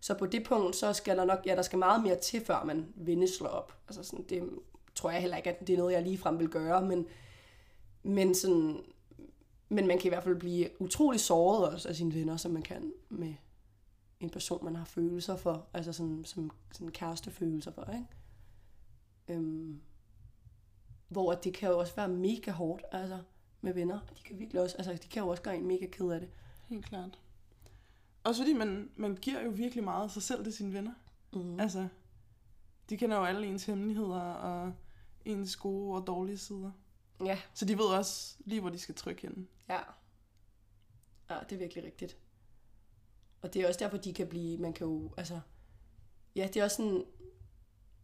Så 0.01 0.15
på 0.15 0.27
det 0.27 0.45
punkt, 0.45 0.77
så 0.77 0.93
skal 0.93 1.17
der 1.17 1.25
nok, 1.25 1.39
ja, 1.47 1.57
der 1.57 1.63
skal 1.63 1.79
meget 1.79 2.03
mere 2.03 2.17
til, 2.17 2.45
før 2.45 2.65
man 2.65 2.87
vinde 2.95 3.35
slår 3.37 3.49
op. 3.49 3.75
Altså 3.89 4.03
sådan, 4.03 4.25
det 4.29 4.43
tror 4.95 5.11
jeg 5.11 5.21
heller 5.21 5.37
ikke, 5.37 5.51
at 5.51 5.67
det 5.67 5.73
er 5.73 5.79
noget, 5.79 5.93
jeg 5.93 6.03
ligefrem 6.03 6.39
vil 6.39 6.49
gøre, 6.49 6.83
men, 6.83 7.07
men 8.03 8.35
sådan, 8.35 8.81
men 9.73 9.87
man 9.87 9.99
kan 9.99 10.07
i 10.07 10.09
hvert 10.09 10.25
fald 10.25 10.37
blive 10.37 10.69
utrolig 10.81 11.21
såret 11.21 11.73
også 11.73 11.89
af 11.89 11.97
sine 11.97 12.15
venner, 12.15 12.37
som 12.37 12.51
man 12.51 12.63
kan 12.63 12.93
med 13.09 13.35
en 14.21 14.31
person, 14.31 14.65
man 14.65 14.77
har 14.77 14.85
følelser 14.85 15.37
for, 15.37 15.67
altså 15.75 15.93
sådan, 15.93 16.25
som 16.25 16.51
sådan 16.73 16.89
kærestefølelser 16.89 17.71
for, 17.71 17.85
ikke? 17.93 18.07
Øhm, 19.29 19.81
hvor 21.09 21.33
det 21.33 21.55
kan 21.55 21.69
jo 21.69 21.79
også 21.79 21.95
være 21.97 22.09
mega 22.09 22.51
hårdt, 22.51 22.83
altså, 22.93 23.19
med 23.61 23.75
venner. 23.75 24.01
De 24.19 24.23
kan 24.25 24.39
virkelig 24.39 24.63
også, 24.63 24.77
altså, 24.77 24.93
de 24.93 25.09
kan 25.09 25.23
jo 25.23 25.29
også 25.29 25.43
gøre 25.43 25.57
en 25.57 25.67
mega 25.67 25.87
ked 25.87 26.11
af 26.11 26.21
det. 26.21 26.29
Helt 26.69 26.85
klart. 26.85 27.19
Også 28.25 28.43
fordi 28.43 28.53
man, 28.53 28.91
man 28.97 29.17
giver 29.17 29.43
jo 29.45 29.51
virkelig 29.51 29.85
meget 29.85 30.05
af 30.05 30.11
sig 30.11 30.23
selv 30.23 30.45
til 30.45 30.53
sine 30.53 30.73
venner. 30.73 30.93
Mm. 31.33 31.61
Altså, 31.61 31.89
de 32.91 32.97
kender 32.97 33.17
jo 33.17 33.25
alle 33.25 33.47
ens 33.47 33.65
hemmeligheder 33.65 34.21
og 34.21 34.73
ens 35.25 35.57
gode 35.57 36.01
og 36.01 36.07
dårlige 36.07 36.39
sider. 36.39 36.71
Ja, 37.25 37.39
Så 37.55 37.65
de 37.65 37.79
ved 37.79 37.85
også 37.85 38.37
lige, 38.45 38.61
hvor 38.61 38.71
de 38.71 38.79
skal 38.79 38.95
trykke 38.95 39.23
hende. 39.23 39.47
ja. 39.69 39.81
Ja, 41.31 41.39
det 41.51 41.53
er 41.53 41.59
virkelig 41.59 41.85
rigtigt. 41.85 42.17
Og 43.43 43.55
det 43.55 43.63
er 43.63 43.69
også 43.69 43.81
derfor, 43.81 43.97
de 43.97 44.15
kan 44.15 44.27
blive, 44.27 44.59
man 44.59 44.73
kan 44.73 44.87
jo, 44.87 45.11
altså, 45.17 45.41
ja, 46.37 46.47
det 46.47 46.57
er 46.57 46.65
også 46.65 46.77
sådan, 46.77 47.05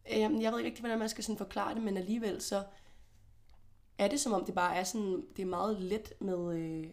Jamen, 0.09 0.41
jeg 0.41 0.51
ved 0.51 0.59
ikke 0.59 0.67
rigtig, 0.69 0.81
hvordan 0.81 0.99
man 0.99 1.09
skal 1.09 1.23
sådan 1.23 1.37
forklare 1.37 1.75
det, 1.75 1.83
men 1.83 1.97
alligevel 1.97 2.41
så 2.41 2.63
er 3.97 4.07
det 4.07 4.19
som 4.19 4.33
om, 4.33 4.45
det 4.45 4.55
bare 4.55 4.75
er 4.75 4.83
sådan, 4.83 5.23
det 5.35 5.41
er 5.41 5.45
meget 5.45 5.81
let 5.81 6.13
med, 6.19 6.57
øh, 6.57 6.87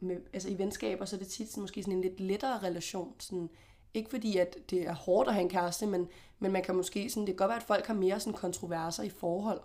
med 0.00 0.16
altså 0.32 0.48
i 0.48 0.58
venskaber, 0.58 1.04
så 1.04 1.16
er 1.16 1.20
det 1.20 1.28
tit 1.28 1.48
sådan, 1.48 1.60
måske 1.60 1.82
sådan 1.82 1.94
en 1.94 2.02
lidt 2.02 2.20
lettere 2.20 2.62
relation. 2.62 3.14
Sådan, 3.18 3.50
ikke 3.94 4.10
fordi, 4.10 4.36
at 4.36 4.56
det 4.70 4.82
er 4.82 4.94
hårdt 4.94 5.28
at 5.28 5.34
have 5.34 5.42
en 5.42 5.50
kæreste, 5.50 5.86
men, 5.86 6.08
men 6.38 6.52
man 6.52 6.62
kan 6.62 6.76
måske 6.76 7.10
sådan, 7.10 7.26
det 7.26 7.32
kan 7.32 7.36
godt 7.36 7.48
være, 7.48 7.56
at 7.56 7.66
folk 7.66 7.86
har 7.86 7.94
mere 7.94 8.20
sådan 8.20 8.32
kontroverser 8.32 9.02
i 9.02 9.08
forhold. 9.08 9.60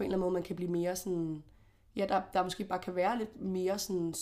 På 0.00 0.04
en 0.04 0.06
eller 0.06 0.16
anden 0.16 0.20
måde, 0.20 0.32
man 0.32 0.42
kan 0.42 0.56
blive 0.56 0.70
mere 0.70 0.96
sådan, 0.96 1.42
ja, 1.96 2.06
der, 2.06 2.22
der 2.32 2.42
måske 2.42 2.64
bare 2.64 2.78
kan 2.78 2.94
være 2.94 3.18
lidt 3.18 3.40
mere 3.40 3.78
sådan, 3.78 4.14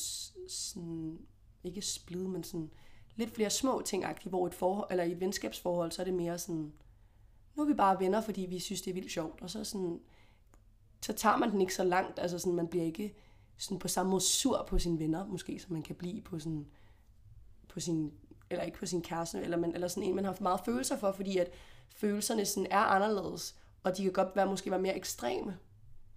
sådan 0.48 1.18
ikke 1.64 1.82
splid, 1.82 2.26
men 2.26 2.44
sådan 2.44 2.70
lidt 3.16 3.30
flere 3.30 3.50
små 3.50 3.82
ting 3.84 4.04
hvor 4.24 4.46
et 4.46 4.54
forhold, 4.54 4.88
eller 4.90 5.04
i 5.04 5.12
et 5.12 5.20
venskabsforhold, 5.20 5.92
så 5.92 6.02
er 6.02 6.04
det 6.04 6.14
mere 6.14 6.38
sådan, 6.38 6.72
nu 7.54 7.62
er 7.62 7.66
vi 7.66 7.74
bare 7.74 8.00
venner, 8.00 8.20
fordi 8.20 8.40
vi 8.40 8.58
synes, 8.58 8.82
det 8.82 8.90
er 8.90 8.94
vildt 8.94 9.12
sjovt. 9.12 9.42
Og 9.42 9.50
så, 9.50 9.64
sådan, 9.64 10.00
så 11.02 11.12
tager 11.12 11.36
man 11.36 11.50
den 11.50 11.60
ikke 11.60 11.74
så 11.74 11.84
langt. 11.84 12.18
Altså 12.18 12.38
sådan, 12.38 12.54
man 12.54 12.68
bliver 12.68 12.84
ikke 12.84 13.14
sådan 13.56 13.78
på 13.78 13.88
samme 13.88 14.10
måde 14.10 14.22
sur 14.22 14.64
på 14.68 14.78
sine 14.78 14.98
venner, 14.98 15.26
måske, 15.26 15.58
som 15.58 15.72
man 15.72 15.82
kan 15.82 15.96
blive 15.96 16.22
på, 16.22 16.38
sådan, 16.38 16.66
på 17.68 17.80
sin, 17.80 18.12
eller 18.50 18.64
ikke 18.64 18.78
på 18.78 18.86
sin 18.86 19.02
kæreste, 19.02 19.40
eller, 19.40 19.56
man, 19.56 19.74
eller 19.74 19.88
sådan 19.88 20.02
en, 20.02 20.14
man 20.14 20.24
har 20.24 20.36
meget 20.40 20.60
følelser 20.64 20.96
for, 20.96 21.12
fordi 21.12 21.38
at 21.38 21.50
følelserne 21.96 22.44
sådan 22.44 22.66
er 22.70 22.78
anderledes, 22.78 23.56
og 23.82 23.96
de 23.96 24.02
kan 24.02 24.12
godt 24.12 24.36
være, 24.36 24.46
måske 24.46 24.70
være 24.70 24.80
mere 24.80 24.96
ekstreme. 24.96 25.58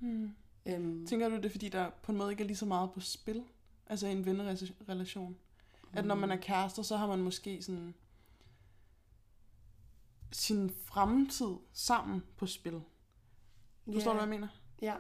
Mm. 0.02 0.36
Øhm, 0.66 1.08
Tænker 1.08 1.30
du 1.30 1.36
det, 1.36 1.46
er, 1.46 1.50
fordi 1.50 1.70
der 1.70 1.90
på 1.90 2.12
en 2.12 2.18
måde 2.18 2.32
ikke 2.32 2.44
er 2.44 2.48
lige 2.48 2.58
så 2.58 2.66
meget 2.66 2.92
på 2.92 3.00
spil? 3.00 3.44
Altså 3.88 4.08
i 4.08 4.12
en 4.12 4.26
vennerelation? 4.26 5.38
At 5.94 6.06
når 6.06 6.16
man 6.16 6.32
er 6.32 6.36
kærester, 6.36 6.84
så 6.84 6.98
har 6.98 7.08
man 7.08 7.20
måske 7.20 7.62
sådan 7.62 7.94
sin 10.32 10.70
fremtid 10.70 11.56
sammen 11.74 12.24
på 12.38 12.46
spil. 12.46 12.82
Forstår 13.94 14.12
du, 14.12 14.18
hvad 14.18 14.28
jeg 14.28 14.30
mener? 14.30 14.48
Ja. 14.82 14.96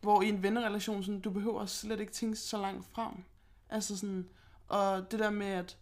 Hvor 0.00 0.22
i 0.22 0.28
en 0.28 0.42
vennerelation, 0.42 1.02
sådan, 1.02 1.20
du 1.20 1.30
behøver 1.30 1.66
slet 1.66 2.00
ikke 2.00 2.12
tænke 2.12 2.36
så 2.36 2.58
langt 2.58 2.86
frem. 2.86 3.24
Altså 3.68 3.96
sådan, 3.96 4.28
og 4.68 5.10
det 5.10 5.18
der 5.18 5.30
med, 5.30 5.46
at 5.46 5.78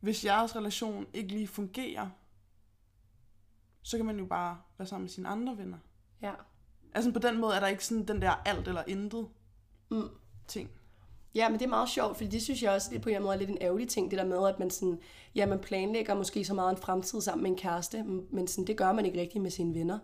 hvis 0.00 0.24
jeres 0.24 0.56
relation 0.56 1.06
ikke 1.14 1.28
lige 1.28 1.48
fungerer, 1.48 2.10
så 3.82 3.96
kan 3.96 4.06
man 4.06 4.18
jo 4.18 4.26
bare 4.26 4.60
være 4.78 4.88
sammen 4.88 5.04
med 5.04 5.10
sine 5.10 5.28
andre 5.28 5.58
venner. 5.58 5.78
Ja. 6.22 6.34
Altså 6.94 7.12
på 7.12 7.18
den 7.18 7.40
måde 7.40 7.54
er 7.54 7.60
der 7.60 7.66
ikke 7.66 7.86
sådan 7.86 8.08
den 8.08 8.22
der 8.22 8.30
alt 8.44 8.68
eller 8.68 8.82
intet 8.86 9.26
Mm. 9.90 10.08
ting. 10.48 10.70
Ja, 11.34 11.48
men 11.48 11.58
det 11.58 11.64
er 11.64 11.68
meget 11.70 11.88
sjovt, 11.88 12.16
fordi 12.16 12.30
det 12.30 12.42
synes 12.42 12.62
jeg 12.62 12.72
også 12.72 12.90
det 12.92 13.02
på 13.02 13.08
en 13.08 13.22
måde 13.22 13.34
er 13.34 13.38
lidt 13.38 13.50
en 13.50 13.58
ærgerlig 13.60 13.88
ting, 13.88 14.10
det 14.10 14.18
der 14.18 14.24
med, 14.24 14.48
at 14.48 14.58
man, 14.58 14.70
sådan, 14.70 14.98
ja, 15.34 15.46
man 15.46 15.58
planlægger 15.58 16.14
måske 16.14 16.44
så 16.44 16.54
meget 16.54 16.70
en 16.70 16.76
fremtid 16.76 17.20
sammen 17.20 17.42
med 17.42 17.50
en 17.50 17.56
kæreste, 17.56 18.02
men 18.30 18.48
sådan, 18.48 18.66
det 18.66 18.76
gør 18.76 18.92
man 18.92 19.06
ikke 19.06 19.20
rigtigt 19.20 19.42
med 19.42 19.50
sine 19.50 19.74
venner. 19.74 19.98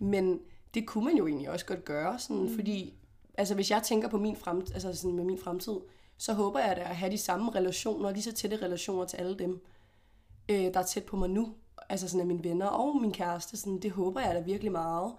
Men 0.00 0.40
det 0.74 0.86
kunne 0.86 1.04
man 1.04 1.16
jo 1.16 1.26
egentlig 1.26 1.50
også 1.50 1.66
godt 1.66 1.84
gøre, 1.84 2.18
sådan, 2.18 2.42
mm. 2.42 2.54
fordi 2.54 2.94
altså, 3.38 3.54
hvis 3.54 3.70
jeg 3.70 3.82
tænker 3.82 4.08
på 4.08 4.18
min 4.18 4.36
fremtid, 4.36 4.74
altså 4.74 4.96
sådan, 4.96 5.16
med 5.16 5.24
min 5.24 5.38
fremtid, 5.38 5.76
så 6.18 6.32
håber 6.32 6.60
jeg 6.60 6.76
da 6.76 6.80
at 6.80 6.96
have 6.96 7.12
de 7.12 7.18
samme 7.18 7.50
relationer, 7.54 8.10
lige 8.10 8.22
så 8.22 8.32
tætte 8.32 8.56
relationer 8.56 9.04
til 9.04 9.16
alle 9.16 9.38
dem, 9.38 9.64
øh, 10.48 10.56
der 10.74 10.80
er 10.80 10.84
tæt 10.84 11.04
på 11.04 11.16
mig 11.16 11.30
nu, 11.30 11.54
altså 11.88 12.08
sådan 12.08 12.20
af 12.20 12.26
mine 12.26 12.44
venner 12.44 12.66
og 12.66 13.00
min 13.00 13.12
kæreste, 13.12 13.56
sådan, 13.56 13.78
det 13.78 13.90
håber 13.90 14.20
jeg 14.20 14.34
da 14.34 14.40
virkelig 14.40 14.72
meget. 14.72 15.12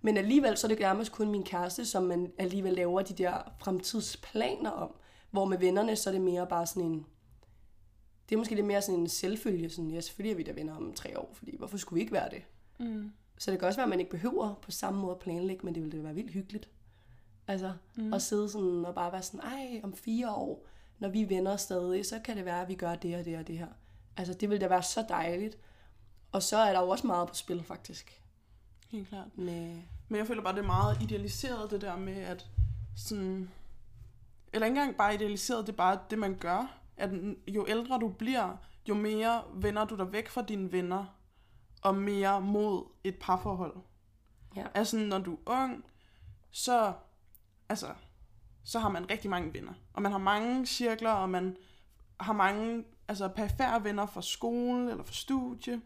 Men 0.00 0.16
alligevel 0.16 0.56
så 0.56 0.66
er 0.66 0.68
det 0.68 0.78
nærmest 0.78 1.12
kun 1.12 1.30
min 1.30 1.44
kæreste, 1.44 1.84
som 1.84 2.02
man 2.02 2.32
alligevel 2.38 2.72
laver 2.72 3.02
de 3.02 3.14
der 3.14 3.52
fremtidsplaner 3.58 4.70
om. 4.70 4.94
Hvor 5.30 5.44
med 5.44 5.58
vennerne, 5.58 5.96
så 5.96 6.10
er 6.10 6.12
det 6.12 6.20
mere 6.20 6.46
bare 6.46 6.66
sådan 6.66 6.82
en... 6.82 7.06
Det 8.28 8.34
er 8.34 8.38
måske 8.38 8.54
lidt 8.54 8.66
mere 8.66 8.82
sådan 8.82 9.00
en 9.00 9.08
selvfølge. 9.08 9.70
Sådan, 9.70 9.90
ja, 9.90 10.00
selvfølgelig 10.00 10.32
er 10.32 10.36
vi 10.36 10.42
da 10.42 10.52
venner 10.52 10.76
om 10.76 10.92
tre 10.92 11.18
år, 11.18 11.30
fordi 11.34 11.56
hvorfor 11.56 11.78
skulle 11.78 11.98
vi 11.98 12.00
ikke 12.00 12.12
være 12.12 12.30
det? 12.30 12.42
Mm. 12.78 13.12
Så 13.38 13.50
det 13.50 13.58
kan 13.58 13.68
også 13.68 13.78
være, 13.78 13.84
at 13.84 13.90
man 13.90 14.00
ikke 14.00 14.10
behøver 14.10 14.54
på 14.62 14.70
samme 14.70 15.00
måde 15.00 15.12
at 15.12 15.18
planlægge, 15.18 15.64
men 15.66 15.74
det 15.74 15.82
ville 15.82 15.98
da 15.98 16.02
være 16.02 16.14
vildt 16.14 16.30
hyggeligt. 16.30 16.68
Altså, 17.48 17.72
mm. 17.96 18.14
at 18.14 18.22
sidde 18.22 18.48
sådan 18.48 18.84
og 18.84 18.94
bare 18.94 19.12
være 19.12 19.22
sådan, 19.22 19.40
ej, 19.40 19.80
om 19.82 19.94
fire 19.94 20.30
år, 20.34 20.66
når 20.98 21.08
vi 21.08 21.22
er 21.22 21.26
venner 21.26 21.56
stadig, 21.56 22.06
så 22.06 22.18
kan 22.24 22.36
det 22.36 22.44
være, 22.44 22.62
at 22.62 22.68
vi 22.68 22.74
gør 22.74 22.94
det 22.94 23.16
og 23.16 23.24
det 23.24 23.38
og 23.38 23.46
det 23.46 23.58
her. 23.58 23.68
Altså, 24.16 24.34
det 24.34 24.50
ville 24.50 24.60
da 24.60 24.68
være 24.68 24.82
så 24.82 25.04
dejligt. 25.08 25.58
Og 26.32 26.42
så 26.42 26.56
er 26.56 26.72
der 26.72 26.80
jo 26.80 26.88
også 26.88 27.06
meget 27.06 27.28
på 27.28 27.34
spil, 27.34 27.62
faktisk. 27.62 28.22
Helt 28.88 29.08
klart. 29.08 29.38
Med, 29.38 29.82
Men 30.08 30.18
jeg 30.18 30.26
føler 30.26 30.42
bare, 30.42 30.54
det 30.54 30.62
er 30.62 30.66
meget 30.66 31.02
idealiseret, 31.02 31.70
det 31.70 31.80
der 31.80 31.96
med, 31.96 32.16
at 32.16 32.46
sådan... 32.96 33.50
Eller 34.52 34.66
ikke 34.66 34.78
engang 34.78 34.96
bare 34.96 35.14
idealiseret, 35.14 35.66
det 35.66 35.72
er 35.72 35.76
bare 35.76 35.98
det, 36.10 36.18
man 36.18 36.38
gør. 36.38 36.78
At 36.96 37.10
jo 37.48 37.66
ældre 37.68 37.98
du 37.98 38.08
bliver, 38.08 38.56
jo 38.88 38.94
mere 38.94 39.42
vender 39.54 39.84
du 39.84 39.96
dig 39.96 40.12
væk 40.12 40.28
fra 40.28 40.42
dine 40.42 40.72
venner, 40.72 41.04
og 41.82 41.94
mere 41.94 42.40
mod 42.40 42.84
et 43.04 43.16
parforhold. 43.20 43.76
ja. 44.56 44.66
Altså, 44.74 44.98
når 44.98 45.18
du 45.18 45.32
er 45.32 45.38
ung, 45.46 45.84
så, 46.50 46.92
altså, 47.68 47.94
så 48.64 48.78
har 48.78 48.88
man 48.88 49.10
rigtig 49.10 49.30
mange 49.30 49.54
venner. 49.54 49.72
Og 49.92 50.02
man 50.02 50.12
har 50.12 50.18
mange 50.18 50.66
cirkler, 50.66 51.10
og 51.10 51.30
man 51.30 51.56
har 52.20 52.32
mange 52.32 52.84
altså, 53.08 53.28
perifære 53.28 53.84
venner 53.84 54.06
fra 54.06 54.22
skole 54.22 54.90
eller 54.90 55.04
fra 55.04 55.12
studie. 55.12 55.80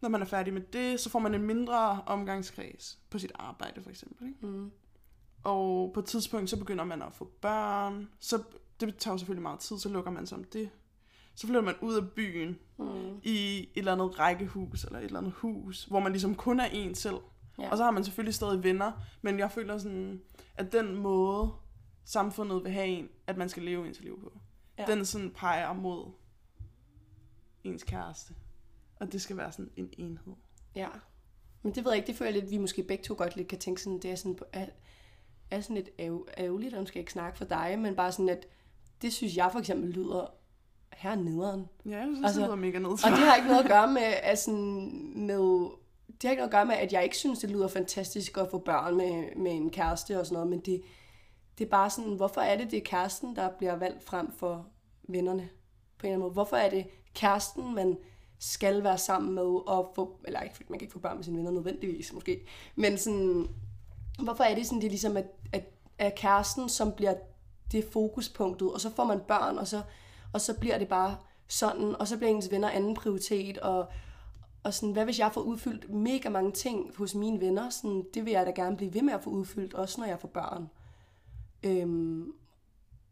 Når 0.00 0.08
man 0.08 0.20
er 0.22 0.26
færdig 0.26 0.52
med 0.54 0.62
det, 0.62 1.00
så 1.00 1.10
får 1.10 1.18
man 1.18 1.34
en 1.34 1.42
mindre 1.42 2.02
omgangskreds 2.06 2.98
på 3.10 3.18
sit 3.18 3.32
arbejde, 3.34 3.82
for 3.82 3.90
eksempel. 3.90 4.28
Ikke? 4.28 4.46
Mm. 4.46 4.70
Og 5.44 5.90
på 5.94 6.00
et 6.00 6.06
tidspunkt, 6.06 6.50
så 6.50 6.56
begynder 6.58 6.84
man 6.84 7.02
at 7.02 7.12
få 7.12 7.30
børn. 7.40 8.08
Så 8.20 8.42
det 8.80 8.96
tager 8.96 9.14
jo 9.14 9.18
selvfølgelig 9.18 9.42
meget 9.42 9.60
tid, 9.60 9.78
så 9.78 9.88
lukker 9.88 10.10
man 10.10 10.26
sig 10.26 10.38
om 10.38 10.44
det. 10.44 10.70
Så 11.34 11.46
flytter 11.46 11.62
man 11.62 11.74
ud 11.82 11.94
af 11.94 12.10
byen 12.10 12.58
Mm. 12.78 13.20
i 13.22 13.58
et 13.58 13.68
eller 13.74 13.92
andet 13.92 14.18
rækkehus, 14.18 14.84
eller 14.84 14.98
et 14.98 15.04
eller 15.04 15.18
andet 15.18 15.32
hus, 15.32 15.84
hvor 15.84 16.00
man 16.00 16.12
ligesom 16.12 16.34
kun 16.34 16.60
er 16.60 16.64
en 16.72 16.94
selv. 16.94 17.16
Ja. 17.58 17.70
Og 17.70 17.76
så 17.76 17.84
har 17.84 17.90
man 17.90 18.04
selvfølgelig 18.04 18.34
stadig 18.34 18.62
venner, 18.64 18.92
men 19.22 19.38
jeg 19.38 19.50
føler 19.50 19.78
sådan, 19.78 20.20
at 20.54 20.72
den 20.72 20.96
måde, 20.96 21.52
samfundet 22.04 22.64
vil 22.64 22.72
have 22.72 22.86
en, 22.86 23.08
at 23.26 23.36
man 23.36 23.48
skal 23.48 23.62
leve 23.62 23.86
ens 23.88 24.00
liv 24.00 24.20
på, 24.20 24.32
Ja. 24.78 24.84
ja. 24.88 24.94
den 24.96 25.04
sådan 25.04 25.30
peger 25.30 25.72
mod 25.72 26.10
ens 27.64 27.82
kæreste. 27.82 28.34
Og 28.96 29.12
det 29.12 29.22
skal 29.22 29.36
være 29.36 29.52
sådan 29.52 29.70
en 29.76 29.88
enhed. 29.98 30.34
Ja. 30.74 30.88
Men 31.62 31.74
det 31.74 31.84
ved 31.84 31.92
jeg 31.92 31.96
ikke, 31.96 32.06
det 32.06 32.16
føler 32.16 32.30
jeg 32.30 32.40
lidt, 32.40 32.50
vi 32.50 32.58
måske 32.58 32.82
begge 32.82 33.04
to 33.04 33.14
godt 33.18 33.36
lidt 33.36 33.48
kan 33.48 33.58
tænke 33.58 33.82
sådan, 33.82 33.98
det 33.98 34.10
er 34.10 34.14
sådan, 34.14 34.34
på- 34.34 34.44
er, 34.52 34.66
er 35.50 35.60
sådan 35.60 35.76
lidt 35.76 35.88
ærg- 36.00 36.34
ærgerligt, 36.38 36.74
nu 36.74 36.86
skal 36.86 37.00
ikke 37.00 37.12
snakke 37.12 37.38
for 37.38 37.44
dig, 37.44 37.78
men 37.78 37.96
bare 37.96 38.12
sådan, 38.12 38.28
at 38.28 38.46
det 39.02 39.12
synes 39.12 39.36
jeg 39.36 39.48
for 39.52 39.58
eksempel 39.58 39.90
lyder 39.90 40.26
her 40.92 41.14
nederen. 41.14 41.66
Ja, 41.86 41.90
jeg 41.98 42.02
synes, 42.06 42.18
Altså, 42.18 42.26
altså, 42.26 42.40
det 42.40 42.46
lyder 42.48 42.56
mega 42.56 42.78
ned 42.78 42.88
Og 42.88 42.98
det 43.10 43.18
har 43.18 43.36
ikke 43.36 43.48
noget 43.48 43.62
at 43.62 43.68
gøre 43.70 43.88
med, 43.92 44.02
at 44.22 44.38
sådan, 44.38 45.12
med, 45.16 45.70
det 46.08 46.22
har 46.24 46.30
ikke 46.30 46.40
noget 46.40 46.48
at 46.48 46.50
gøre 46.50 46.66
med, 46.66 46.74
at 46.74 46.92
jeg 46.92 47.04
ikke 47.04 47.16
synes, 47.16 47.38
det 47.38 47.50
lyder 47.50 47.68
fantastisk 47.68 48.36
at 48.38 48.48
få 48.50 48.58
børn 48.58 48.96
med, 48.96 49.36
med 49.36 49.52
en 49.52 49.70
kæreste 49.70 50.20
og 50.20 50.26
sådan 50.26 50.34
noget, 50.34 50.50
men 50.50 50.60
det, 50.60 50.82
det 51.58 51.64
er 51.64 51.68
bare 51.68 51.90
sådan, 51.90 52.14
hvorfor 52.14 52.40
er 52.40 52.56
det, 52.56 52.70
det 52.70 52.76
er 52.76 52.84
kæresten, 52.84 53.36
der 53.36 53.50
bliver 53.58 53.74
valgt 53.76 54.04
frem 54.04 54.32
for 54.32 54.66
vennerne? 55.08 55.48
På 55.98 56.06
en 56.06 56.12
eller 56.12 56.14
anden 56.14 56.20
måde. 56.20 56.32
Hvorfor 56.32 56.56
er 56.56 56.70
det 56.70 56.86
kæresten, 57.14 57.74
man 57.74 57.96
skal 58.38 58.84
være 58.84 58.98
sammen 58.98 59.34
med 59.34 59.68
og 59.68 59.92
få, 59.94 60.20
eller 60.24 60.40
ikke, 60.40 60.64
man 60.68 60.78
kan 60.78 60.84
ikke 60.84 60.92
få 60.92 60.98
børn 60.98 61.16
med 61.16 61.24
sine 61.24 61.38
venner 61.38 61.50
nødvendigvis 61.50 62.12
måske, 62.12 62.46
men 62.74 62.98
sådan, 62.98 63.46
hvorfor 64.22 64.44
er 64.44 64.54
det 64.54 64.66
sådan, 64.66 64.80
det 64.80 64.86
er 64.86 64.90
ligesom, 64.90 65.16
at, 65.16 65.26
at, 65.52 65.64
at 65.98 66.14
kæresten, 66.14 66.68
som 66.68 66.92
bliver 66.92 67.14
det 67.72 67.84
fokuspunktet, 67.84 68.72
og 68.72 68.80
så 68.80 68.90
får 68.90 69.04
man 69.04 69.20
børn, 69.28 69.58
og 69.58 69.66
så, 69.66 69.82
og 70.32 70.40
så 70.40 70.54
bliver 70.54 70.78
det 70.78 70.88
bare 70.88 71.16
sådan, 71.48 71.96
og 71.96 72.08
så 72.08 72.16
bliver 72.16 72.30
ens 72.30 72.50
venner 72.50 72.70
anden 72.70 72.94
prioritet, 72.94 73.58
og, 73.58 73.88
og 74.62 74.74
sådan, 74.74 74.92
hvad 74.92 75.04
hvis 75.04 75.18
jeg 75.18 75.32
får 75.32 75.40
udfyldt 75.40 75.90
mega 75.90 76.28
mange 76.28 76.52
ting 76.52 76.96
hos 76.96 77.14
mine 77.14 77.40
venner, 77.40 77.70
sådan, 77.70 78.04
det 78.14 78.24
vil 78.24 78.30
jeg 78.30 78.46
da 78.46 78.50
gerne 78.50 78.76
blive 78.76 78.94
ved 78.94 79.02
med 79.02 79.14
at 79.14 79.22
få 79.22 79.30
udfyldt, 79.30 79.74
også 79.74 80.00
når 80.00 80.08
jeg 80.08 80.20
får 80.20 80.28
børn. 80.28 80.68
Øhm, 81.62 82.32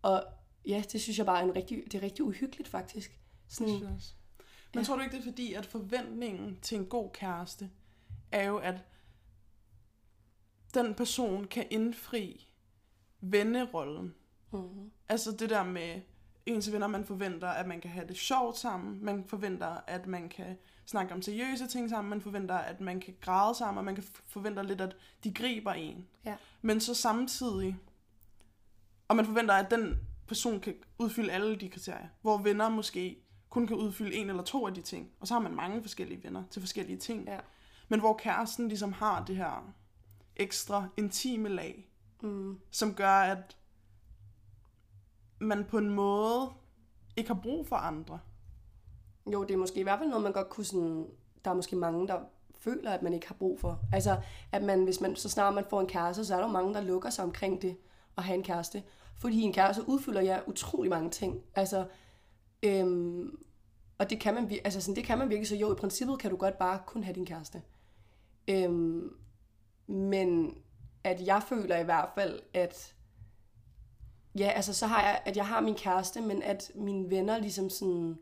og 0.03 0.25
ja, 0.67 0.83
det 0.93 1.01
synes 1.01 1.19
jeg 1.19 1.27
bare 1.27 1.41
er 1.41 1.45
en 1.45 1.57
rigtig, 1.57 1.83
det 1.85 1.95
er 1.95 2.03
rigtig 2.03 2.25
uhyggeligt 2.25 2.69
faktisk. 2.69 3.11
Det 3.11 3.55
Sådan, 3.55 3.69
synes 3.69 3.83
jeg 3.83 3.91
også. 3.97 4.15
Men 4.75 4.83
Ja. 4.83 4.87
tror 4.87 4.97
du 4.97 5.03
ikke, 5.03 5.13
det 5.17 5.21
er 5.21 5.25
fordi, 5.31 5.53
at 5.53 5.67
forventningen 5.67 6.59
til 6.63 6.79
en 6.79 6.87
god 6.87 7.11
kæreste, 7.13 7.71
er 8.33 8.45
jo, 8.49 8.57
at 8.59 8.85
den 10.75 10.95
person 10.95 11.45
kan 11.45 11.67
indfri 11.71 12.49
vennerollen. 13.21 14.15
mm, 14.53 14.91
Altså 15.09 15.33
det 15.33 15.51
der 15.51 15.63
med 15.65 16.01
ens 16.47 16.73
venner, 16.73 16.87
man 16.87 17.05
forventer, 17.05 17.49
at 17.49 17.67
man 17.67 17.81
kan 17.81 17.91
have 17.91 18.09
det 18.09 18.17
sjovt 18.17 18.59
sammen. 18.59 19.05
Man 19.05 19.25
forventer, 19.25 19.67
at 19.87 20.07
man 20.07 20.29
kan 20.29 20.59
snakke 20.87 21.15
om 21.15 21.23
seriøse 21.23 21.67
ting 21.67 21.91
sammen. 21.91 22.11
Man 22.11 22.21
forventer, 22.21 22.55
at 22.55 22.81
man 22.81 23.01
kan 23.01 23.15
græde 23.21 23.55
sammen, 23.55 23.79
og 23.79 23.85
man 23.85 23.95
kan 23.95 24.05
f- 24.05 24.23
forventer 24.27 24.63
lidt, 24.63 24.81
at 24.81 24.97
de 25.25 25.35
griber 25.35 25.73
en. 25.73 26.07
Ja. 26.25 26.37
Men 26.63 26.81
så 26.81 26.95
samtidig, 26.95 27.77
og 29.09 29.17
man 29.17 29.27
forventer, 29.27 29.55
at 29.55 29.71
den 29.71 29.99
person 30.27 30.61
kan 30.61 30.75
udfylde 30.99 31.33
alle 31.33 31.57
de 31.57 31.69
kriterier. 31.69 32.09
Hvor 32.23 32.39
venner 32.39 32.69
måske 32.69 33.24
kun 33.55 33.67
kan 33.67 33.77
udfylde 33.77 34.15
en 34.15 34.31
eller 34.31 34.43
to 34.43 34.67
af 34.67 34.75
de 34.75 34.81
ting. 34.83 35.11
Og 35.21 35.27
så 35.27 35.35
har 35.35 35.41
man 35.41 35.55
mange 35.55 35.83
forskellige 35.83 36.25
venner 36.25 36.43
til 36.51 36.63
forskellige 36.63 36.99
ting. 36.99 37.27
Ja. 37.27 37.39
Men 37.89 38.01
hvor 38.01 38.15
kæresten 38.17 38.69
ligesom 38.69 38.93
har 38.93 39.25
det 39.25 39.37
her 39.37 39.75
ekstra 40.37 40.89
intime 40.97 41.49
lag, 41.49 41.89
mm, 42.23 42.61
som 42.71 42.95
gør, 42.95 43.11
at 43.11 43.57
man 45.39 45.65
på 45.65 45.79
en 45.79 45.91
måde 45.91 46.51
ikke 47.17 47.29
har 47.29 47.41
brug 47.43 47.67
for 47.67 47.77
andre. 47.77 48.19
Jo, 49.33 49.43
det 49.43 49.55
er 49.55 49.59
måske 49.59 49.81
i 49.81 49.83
hvert 49.83 49.99
fald 49.99 50.09
noget, 50.09 50.25
man 50.25 50.33
godt 50.33 50.51
kunne 50.51 50.65
sådan... 50.65 51.07
Der 51.45 51.51
er 51.51 51.55
måske 51.55 51.77
mange, 51.77 52.09
der 52.09 52.21
føler, 52.55 52.91
at 52.91 53.03
man 53.03 53.13
ikke 53.13 53.27
har 53.27 53.35
brug 53.35 53.61
for. 53.61 53.81
Altså, 53.93 54.21
at 54.53 54.63
man, 54.63 54.85
hvis 54.85 55.01
man, 55.01 55.17
så 55.17 55.29
snart 55.29 55.55
man 55.55 55.65
får 55.71 55.81
en 55.81 55.87
kæreste, 55.87 56.25
så 56.25 56.35
er 56.35 56.39
der 56.39 56.47
jo 56.47 56.53
mange, 56.53 56.75
der 56.75 56.81
lukker 56.81 57.11
sig 57.11 57.25
omkring 57.25 57.63
det 57.63 57.77
at 58.17 58.25
have 58.25 58.39
en 58.39 58.45
kæreste. 58.45 58.83
Fordi 59.17 59.41
en 59.41 59.53
kæreste 59.53 59.89
udfylder 59.89 60.21
jer 60.21 60.41
utrolig 60.47 60.91
mange 60.91 61.11
ting. 61.11 61.43
Altså, 61.55 61.87
øhm, 62.65 63.39
og 63.99 64.11
det 64.11 64.21
kan, 64.21 64.35
man, 64.35 64.45
vir- 64.45 64.61
altså 64.65 64.81
sådan, 64.81 64.97
det 64.97 65.05
kan 65.05 65.19
man 65.19 65.29
virkelig, 65.29 65.49
så 65.49 65.57
jo, 65.57 65.73
i 65.73 65.77
princippet 65.77 66.19
kan 66.19 66.31
du 66.31 66.37
godt 66.37 66.59
bare 66.59 66.79
kun 66.87 67.05
have 67.05 67.15
din 67.15 67.27
kæreste. 67.27 67.63
Øhm, 68.49 69.17
men 69.87 70.59
at 71.05 71.27
jeg 71.27 71.43
føler 71.49 71.79
i 71.79 71.85
hvert 71.85 72.09
fald, 72.15 72.41
at 72.55 72.95
ja, 74.39 74.49
altså 74.49 74.75
så 74.75 74.87
har 74.87 75.03
jeg, 75.03 75.23
at 75.25 75.37
jeg 75.37 75.47
har 75.47 75.61
min 75.61 75.75
kæreste, 75.75 76.21
men 76.21 76.43
at 76.43 76.71
mine 76.75 77.11
venner 77.11 77.39
ligesom 77.39 77.71
sådan, 77.71 78.19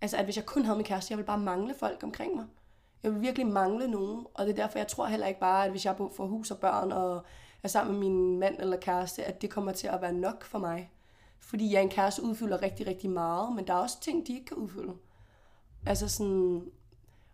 altså 0.00 0.16
at 0.16 0.24
hvis 0.24 0.36
jeg 0.36 0.46
kun 0.46 0.64
havde 0.64 0.76
min 0.76 0.84
kæreste, 0.84 1.12
jeg 1.12 1.18
ville 1.18 1.26
bare 1.26 1.38
mangle 1.38 1.74
folk 1.74 2.02
omkring 2.02 2.34
mig. 2.34 2.46
Jeg 3.02 3.12
vil 3.12 3.20
virkelig 3.20 3.46
mangle 3.46 3.88
nogen, 3.88 4.26
og 4.34 4.46
det 4.46 4.52
er 4.52 4.62
derfor, 4.62 4.78
jeg 4.78 4.88
tror 4.88 5.06
heller 5.06 5.26
ikke 5.26 5.40
bare, 5.40 5.64
at 5.64 5.70
hvis 5.70 5.84
jeg 5.84 5.96
får 5.96 6.26
hus 6.26 6.50
og 6.50 6.58
børn 6.58 6.92
og 6.92 7.24
er 7.62 7.68
sammen 7.68 7.92
med 7.92 8.00
min 8.00 8.38
mand 8.38 8.56
eller 8.60 8.76
kæreste, 8.76 9.24
at 9.24 9.42
det 9.42 9.50
kommer 9.50 9.72
til 9.72 9.86
at 9.86 10.02
være 10.02 10.12
nok 10.12 10.44
for 10.44 10.58
mig. 10.58 10.90
Fordi 11.44 11.70
ja, 11.70 11.80
en 11.80 11.88
kæreste 11.88 12.22
udfylder 12.22 12.62
rigtig, 12.62 12.86
rigtig 12.86 13.10
meget, 13.10 13.54
men 13.54 13.66
der 13.66 13.72
er 13.72 13.78
også 13.78 14.00
ting, 14.00 14.26
de 14.26 14.32
ikke 14.32 14.46
kan 14.46 14.56
udfylde. 14.56 14.92
Altså 15.86 16.08
sådan, 16.08 16.64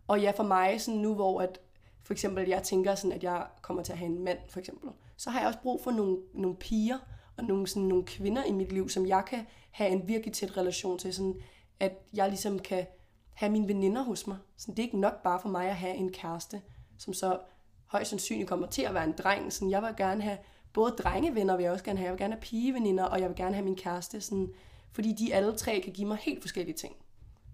og 0.08 0.20
ja, 0.20 0.30
for 0.30 0.42
mig 0.42 0.80
sådan 0.80 1.00
nu, 1.00 1.14
hvor 1.14 1.40
at, 1.40 1.60
for 2.02 2.12
eksempel, 2.12 2.48
jeg 2.48 2.62
tænker 2.62 2.94
sådan, 2.94 3.12
at 3.12 3.24
jeg 3.24 3.46
kommer 3.62 3.82
til 3.82 3.92
at 3.92 3.98
have 3.98 4.10
en 4.10 4.24
mand, 4.24 4.38
for 4.48 4.58
eksempel, 4.58 4.90
så 5.16 5.30
har 5.30 5.40
jeg 5.40 5.46
også 5.46 5.58
brug 5.62 5.80
for 5.84 5.90
nogle, 5.90 6.18
nogle 6.34 6.56
piger 6.56 6.98
og 7.36 7.44
nogle, 7.44 7.66
sådan, 7.66 7.88
nogle 7.88 8.04
kvinder 8.04 8.44
i 8.44 8.52
mit 8.52 8.72
liv, 8.72 8.88
som 8.88 9.06
jeg 9.06 9.24
kan 9.26 9.46
have 9.70 9.90
en 9.90 10.08
virkelig 10.08 10.34
tæt 10.34 10.56
relation 10.56 10.98
til, 10.98 11.14
sådan 11.14 11.34
at 11.80 11.92
jeg 12.12 12.28
ligesom 12.28 12.58
kan 12.58 12.86
have 13.32 13.52
mine 13.52 13.68
veninder 13.68 14.02
hos 14.02 14.26
mig. 14.26 14.36
Så 14.56 14.70
det 14.70 14.78
er 14.78 14.82
ikke 14.82 15.00
nok 15.00 15.22
bare 15.22 15.40
for 15.40 15.48
mig 15.48 15.68
at 15.68 15.76
have 15.76 15.94
en 15.94 16.12
kæreste, 16.12 16.62
som 16.98 17.14
så 17.14 17.38
højst 17.86 18.10
sandsynligt 18.10 18.48
kommer 18.48 18.66
til 18.66 18.82
at 18.82 18.94
være 18.94 19.04
en 19.04 19.14
dreng. 19.18 19.52
Sådan, 19.52 19.70
jeg 19.70 19.82
vil 19.82 19.94
gerne 19.96 20.22
have 20.22 20.38
både 20.72 20.92
drengevenner, 20.92 21.56
vil 21.56 21.62
jeg 21.62 21.72
også 21.72 21.84
gerne 21.84 21.98
have. 21.98 22.06
Jeg 22.06 22.12
vil 22.12 22.18
gerne 22.18 22.34
have 22.34 22.40
pigeveninder, 22.40 23.04
og 23.04 23.20
jeg 23.20 23.28
vil 23.28 23.36
gerne 23.36 23.54
have 23.54 23.64
min 23.64 23.76
kæreste. 23.76 24.20
Sådan, 24.20 24.52
fordi 24.92 25.12
de 25.12 25.34
alle 25.34 25.56
tre 25.56 25.80
kan 25.80 25.92
give 25.92 26.08
mig 26.08 26.16
helt 26.16 26.40
forskellige 26.40 26.76
ting, 26.76 26.94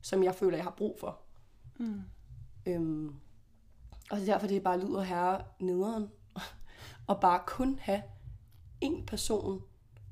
som 0.02 0.22
jeg 0.22 0.34
føler, 0.34 0.56
jeg 0.56 0.64
har 0.64 0.74
brug 0.76 0.96
for. 1.00 1.20
Mm. 1.78 2.02
Øhm, 2.66 3.14
og 4.10 4.16
det 4.16 4.28
er 4.28 4.32
derfor, 4.32 4.46
det 4.46 4.62
bare 4.62 4.80
lyder 4.80 5.02
her 5.02 5.40
nederen. 5.60 6.08
og 7.08 7.20
bare 7.20 7.42
kun 7.46 7.78
have 7.78 8.02
en 8.80 9.06
person, 9.06 9.62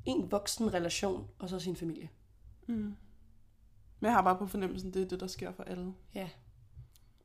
en 0.05 0.31
voksen 0.31 0.75
relation, 0.75 1.29
og 1.39 1.49
så 1.49 1.59
sin 1.59 1.77
familie. 1.77 2.09
Mm. 2.67 2.75
Men 4.01 4.09
jeg 4.09 4.13
har 4.13 4.23
bare 4.23 4.39
på 4.39 4.47
fornemmelsen, 4.47 4.95
det 4.95 5.03
er 5.03 5.09
det, 5.09 5.21
der 5.21 5.27
sker 5.27 5.53
for 5.53 5.63
alle. 5.63 5.95
Ja. 6.15 6.29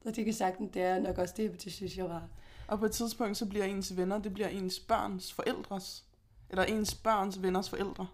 Og 0.05 0.15
det 0.15 0.25
kan 0.25 0.33
sagtens, 0.33 0.69
det 0.73 0.81
er 0.81 0.99
nok 0.99 1.17
også 1.17 1.33
det, 1.37 1.63
det 1.63 1.73
synes 1.73 1.97
jeg 1.97 2.05
var. 2.05 2.27
Og 2.69 2.79
på 2.79 2.85
et 2.85 2.91
tidspunkt, 2.91 3.37
så 3.37 3.45
bliver 3.45 3.65
ens 3.65 3.97
venner, 3.97 4.19
det 4.19 4.33
bliver 4.33 4.47
ens 4.47 4.79
børns 4.79 5.33
forældres. 5.33 6.05
Eller 6.49 6.63
ens 6.63 6.95
børns 6.95 7.41
venners 7.41 7.69
forældre. 7.69 8.07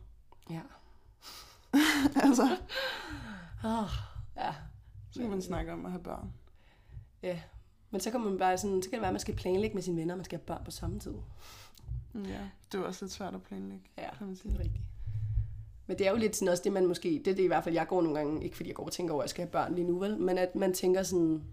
Ja. 0.50 0.62
altså, 2.24 2.58
Oh, 3.64 3.90
ja. 4.38 4.54
så 5.12 5.20
kan 5.20 5.30
man 5.30 5.42
snakke 5.42 5.74
om 5.74 5.86
at 5.86 5.92
have 5.92 6.04
børn. 6.04 6.34
Ja. 7.24 7.40
Men 7.92 8.02
så 8.02 8.12
kan 8.12 8.22
man 8.22 8.38
bare 8.38 8.58
sådan, 8.58 8.82
så 8.84 8.90
kan 8.90 8.94
det 8.98 9.02
være, 9.02 9.10
at 9.10 9.14
man 9.14 9.20
skal 9.20 9.36
planlægge 9.36 9.74
med 9.74 9.82
sine 9.84 9.98
venner, 9.98 10.14
og 10.14 10.18
man 10.18 10.26
skal 10.26 10.40
have 10.40 10.46
børn 10.46 10.64
på 10.66 10.72
samme 10.72 11.00
tid. 11.00 11.14
Mm, 12.14 12.24
Ja, 12.26 12.50
det 12.72 12.80
er 12.80 12.84
også 12.84 13.06
lidt 13.06 13.12
svært 13.14 13.36
at 13.36 13.44
planlægge, 13.44 13.86
Ja, 13.98 14.10
kan 14.18 14.28
man 14.28 14.30
det 14.30 14.40
sige. 14.42 14.54
er 14.56 14.60
rigtigt. 14.60 14.84
Men 15.88 15.98
det 15.98 16.08
er 16.08 16.12
jo 16.12 16.18
lidt 16.18 16.36
sådan 16.36 16.48
også 16.52 16.64
det, 16.64 16.74
man 16.74 16.88
måske, 16.88 17.22
det 17.26 17.32
er 17.32 17.36
det 17.36 17.44
i 17.44 17.48
hvert 17.48 17.64
fald, 17.64 17.76
jeg 17.76 17.88
går 17.88 18.02
nogle 18.02 18.18
gange, 18.18 18.44
ikke 18.44 18.56
fordi 18.56 18.70
jeg 18.70 18.76
går 18.76 18.86
og 18.86 18.92
tænker 18.92 19.14
over, 19.14 19.22
at 19.24 19.26
jeg 19.26 19.30
skal 19.30 19.44
have 19.46 19.52
børn 19.52 19.76
lige 19.76 19.88
nu, 19.88 20.00
vel, 20.00 20.18
men 20.20 20.38
at 20.38 20.56
man 20.56 20.74
tænker 20.74 21.04
sådan, 21.04 21.44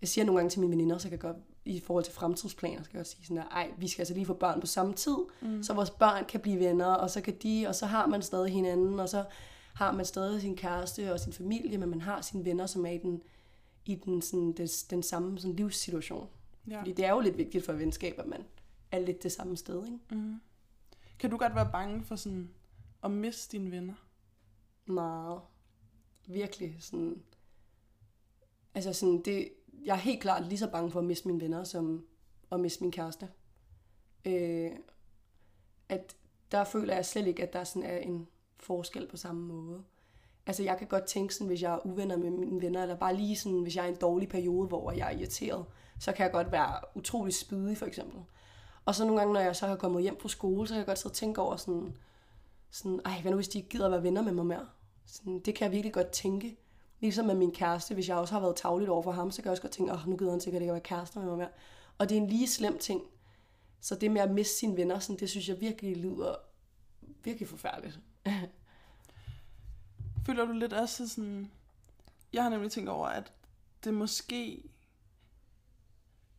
jeg 0.00 0.08
siger 0.08 0.24
nogle 0.24 0.38
gange 0.38 0.50
til 0.50 0.60
mine 0.60 0.70
veninder, 0.72 0.98
så 0.98 1.04
kan 1.08 1.12
jeg 1.12 1.20
godt, 1.20 1.36
i 1.66 1.80
forhold 1.80 2.04
til 2.04 2.12
fremtidsplaner, 2.12 2.82
så 2.82 2.90
kan 2.90 2.96
jeg 2.96 2.98
godt 2.98 3.08
sige 3.08 3.26
sådan, 3.26 3.38
at, 3.38 3.46
ej, 3.50 3.70
vi 3.78 3.88
skal 3.88 4.02
altså 4.02 4.14
lige 4.14 4.26
få 4.26 4.34
børn 4.34 4.60
på 4.60 4.66
samme 4.66 4.94
tid, 4.94 5.16
mm. 5.42 5.62
så 5.62 5.74
vores 5.74 5.90
børn 5.90 6.24
kan 6.24 6.40
blive 6.40 6.58
venner, 6.58 6.86
og 6.86 7.10
så 7.10 7.20
kan 7.20 7.36
de, 7.42 7.66
og 7.68 7.74
så 7.74 7.86
har 7.86 8.06
man 8.06 8.22
stadig 8.22 8.52
hinanden, 8.52 9.00
og 9.00 9.08
så 9.08 9.24
har 9.74 9.92
man 9.92 10.04
stadig 10.04 10.40
sin 10.40 10.56
kæreste 10.56 11.12
og 11.12 11.20
sin 11.20 11.32
familie, 11.32 11.78
men 11.78 11.88
man 11.88 12.00
har 12.00 12.20
sine 12.20 12.44
venner, 12.44 12.66
som 12.66 12.86
er 12.86 12.90
i 12.90 12.98
den, 12.98 13.22
i 13.86 13.94
den, 13.94 14.22
sådan, 14.22 14.52
den, 14.52 14.68
den 14.90 15.02
samme 15.02 15.38
sådan, 15.38 15.56
livssituation. 15.56 16.28
Ja. 16.70 16.78
Fordi 16.78 16.92
det 16.92 17.04
er 17.04 17.10
jo 17.10 17.20
lidt 17.20 17.38
vigtigt 17.38 17.64
for 17.64 17.72
et 17.72 17.78
venskab, 17.78 18.18
at 18.18 18.26
man 18.26 18.44
er 18.92 18.98
lidt 18.98 19.22
det 19.22 19.32
samme 19.32 19.56
sted, 19.56 19.84
ikke? 19.84 19.98
Mm. 20.10 20.40
Kan 21.18 21.30
du 21.30 21.36
godt 21.36 21.54
være 21.54 21.68
bange 21.72 22.04
for 22.04 22.16
sådan 22.16 22.50
at 23.04 23.10
miste 23.10 23.58
dine 23.58 23.70
venner? 23.70 23.94
Meget. 24.86 25.40
Virkelig 26.26 26.76
sådan... 26.80 27.22
Altså 28.74 28.92
sådan, 28.92 29.22
det, 29.22 29.48
jeg 29.84 29.92
er 29.92 30.00
helt 30.00 30.20
klart 30.20 30.46
lige 30.46 30.58
så 30.58 30.70
bange 30.70 30.90
for 30.90 30.98
at 30.98 31.04
miste 31.04 31.28
mine 31.28 31.40
venner, 31.40 31.64
som 31.64 32.06
at 32.52 32.60
miste 32.60 32.82
min 32.82 32.92
kæreste. 32.92 33.28
Øh, 34.24 34.70
at 35.88 36.16
der 36.52 36.64
føler 36.64 36.94
jeg 36.94 37.06
slet 37.06 37.26
ikke, 37.26 37.42
at 37.42 37.52
der 37.52 37.64
sådan 37.64 37.82
er 37.82 37.98
en 37.98 38.28
forskel 38.56 39.06
på 39.06 39.16
samme 39.16 39.46
måde. 39.46 39.82
Altså 40.46 40.62
jeg 40.62 40.78
kan 40.78 40.86
godt 40.86 41.04
tænke 41.04 41.34
sådan, 41.34 41.46
hvis 41.46 41.62
jeg 41.62 41.74
er 41.74 41.86
uvenner 41.86 42.16
med 42.16 42.30
mine 42.30 42.62
venner, 42.62 42.82
eller 42.82 42.96
bare 42.96 43.16
lige 43.16 43.36
sådan, 43.36 43.60
hvis 43.60 43.76
jeg 43.76 43.82
er 43.82 43.86
i 43.86 43.90
en 43.90 43.96
dårlig 44.00 44.28
periode, 44.28 44.68
hvor 44.68 44.92
jeg 44.92 45.12
er 45.12 45.18
irriteret, 45.18 45.64
så 46.00 46.12
kan 46.12 46.24
jeg 46.24 46.32
godt 46.32 46.52
være 46.52 46.80
utrolig 46.94 47.34
spydig 47.34 47.78
for 47.78 47.86
eksempel. 47.86 48.20
Og 48.84 48.94
så 48.94 49.04
nogle 49.04 49.20
gange, 49.20 49.34
når 49.34 49.40
jeg 49.40 49.56
så 49.56 49.66
har 49.66 49.76
kommet 49.76 50.02
hjem 50.02 50.20
fra 50.20 50.28
skole, 50.28 50.68
så 50.68 50.74
kan 50.74 50.78
jeg 50.78 50.86
godt 50.86 50.98
sidde 50.98 51.12
og 51.12 51.16
tænke 51.16 51.40
over 51.40 51.56
sådan, 51.56 51.96
sådan, 52.70 53.00
ej, 53.04 53.20
hvad 53.20 53.30
nu 53.30 53.36
hvis 53.36 53.48
de 53.48 53.58
ikke 53.58 53.68
gider 53.68 53.86
at 53.86 53.92
være 53.92 54.02
venner 54.02 54.22
med 54.22 54.32
mig 54.32 54.46
mere? 54.46 54.66
Sådan, 55.06 55.38
det 55.38 55.54
kan 55.54 55.64
jeg 55.64 55.72
virkelig 55.72 55.92
godt 55.92 56.10
tænke. 56.10 56.56
Ligesom 57.00 57.26
med 57.26 57.34
min 57.34 57.52
kæreste, 57.52 57.94
hvis 57.94 58.08
jeg 58.08 58.16
også 58.16 58.34
har 58.34 58.40
været 58.40 58.56
tavligt 58.56 58.90
over 58.90 59.02
for 59.02 59.12
ham, 59.12 59.30
så 59.30 59.42
kan 59.42 59.44
jeg 59.44 59.50
også 59.50 59.62
godt 59.62 59.72
tænke, 59.72 59.92
åh, 59.92 60.08
nu 60.08 60.16
gider 60.16 60.30
han 60.30 60.40
sikkert 60.40 60.62
ikke 60.62 60.70
at 60.70 60.74
være 60.74 60.82
kærester 60.82 61.20
med 61.20 61.28
mig 61.28 61.38
mere. 61.38 61.48
Og 61.98 62.08
det 62.08 62.16
er 62.16 62.20
en 62.20 62.28
lige 62.28 62.48
slem 62.48 62.78
ting. 62.78 63.02
Så 63.80 63.94
det 63.94 64.10
med 64.10 64.20
at 64.20 64.30
miste 64.30 64.58
sine 64.58 64.76
venner, 64.76 64.98
sådan, 64.98 65.20
det 65.20 65.30
synes 65.30 65.48
jeg 65.48 65.60
virkelig 65.60 65.96
lyder 65.96 66.34
virkelig 67.24 67.48
forfærdeligt. 67.48 68.00
Føler 70.26 70.44
du 70.44 70.52
lidt 70.52 70.72
også 70.72 71.08
sådan... 71.08 71.50
Jeg 72.32 72.42
har 72.42 72.50
nemlig 72.50 72.70
tænkt 72.70 72.88
over, 72.88 73.08
at 73.08 73.32
det 73.84 73.94
måske 73.94 74.70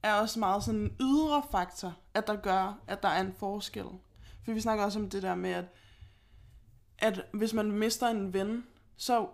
er 0.04 0.14
også 0.14 0.40
meget 0.40 0.64
sådan 0.64 0.80
en 0.80 0.96
ydre 1.00 1.44
faktor, 1.52 1.98
at 2.14 2.28
der 2.28 2.36
gør, 2.36 2.80
at 2.88 3.04
der 3.04 3.10
er 3.10 3.22
en 3.22 3.34
forskel. 3.34 3.86
For 4.44 4.54
vi 4.54 4.62
snakker 4.62 4.86
også 4.86 5.00
om 5.00 5.10
det 5.10 5.24
der 5.24 5.36
med, 5.36 5.50
at, 5.50 5.66
at 6.98 7.26
hvis 7.34 7.54
man 7.54 7.72
mister 7.72 8.08
en 8.08 8.34
ven, 8.34 8.66
så 8.98 9.28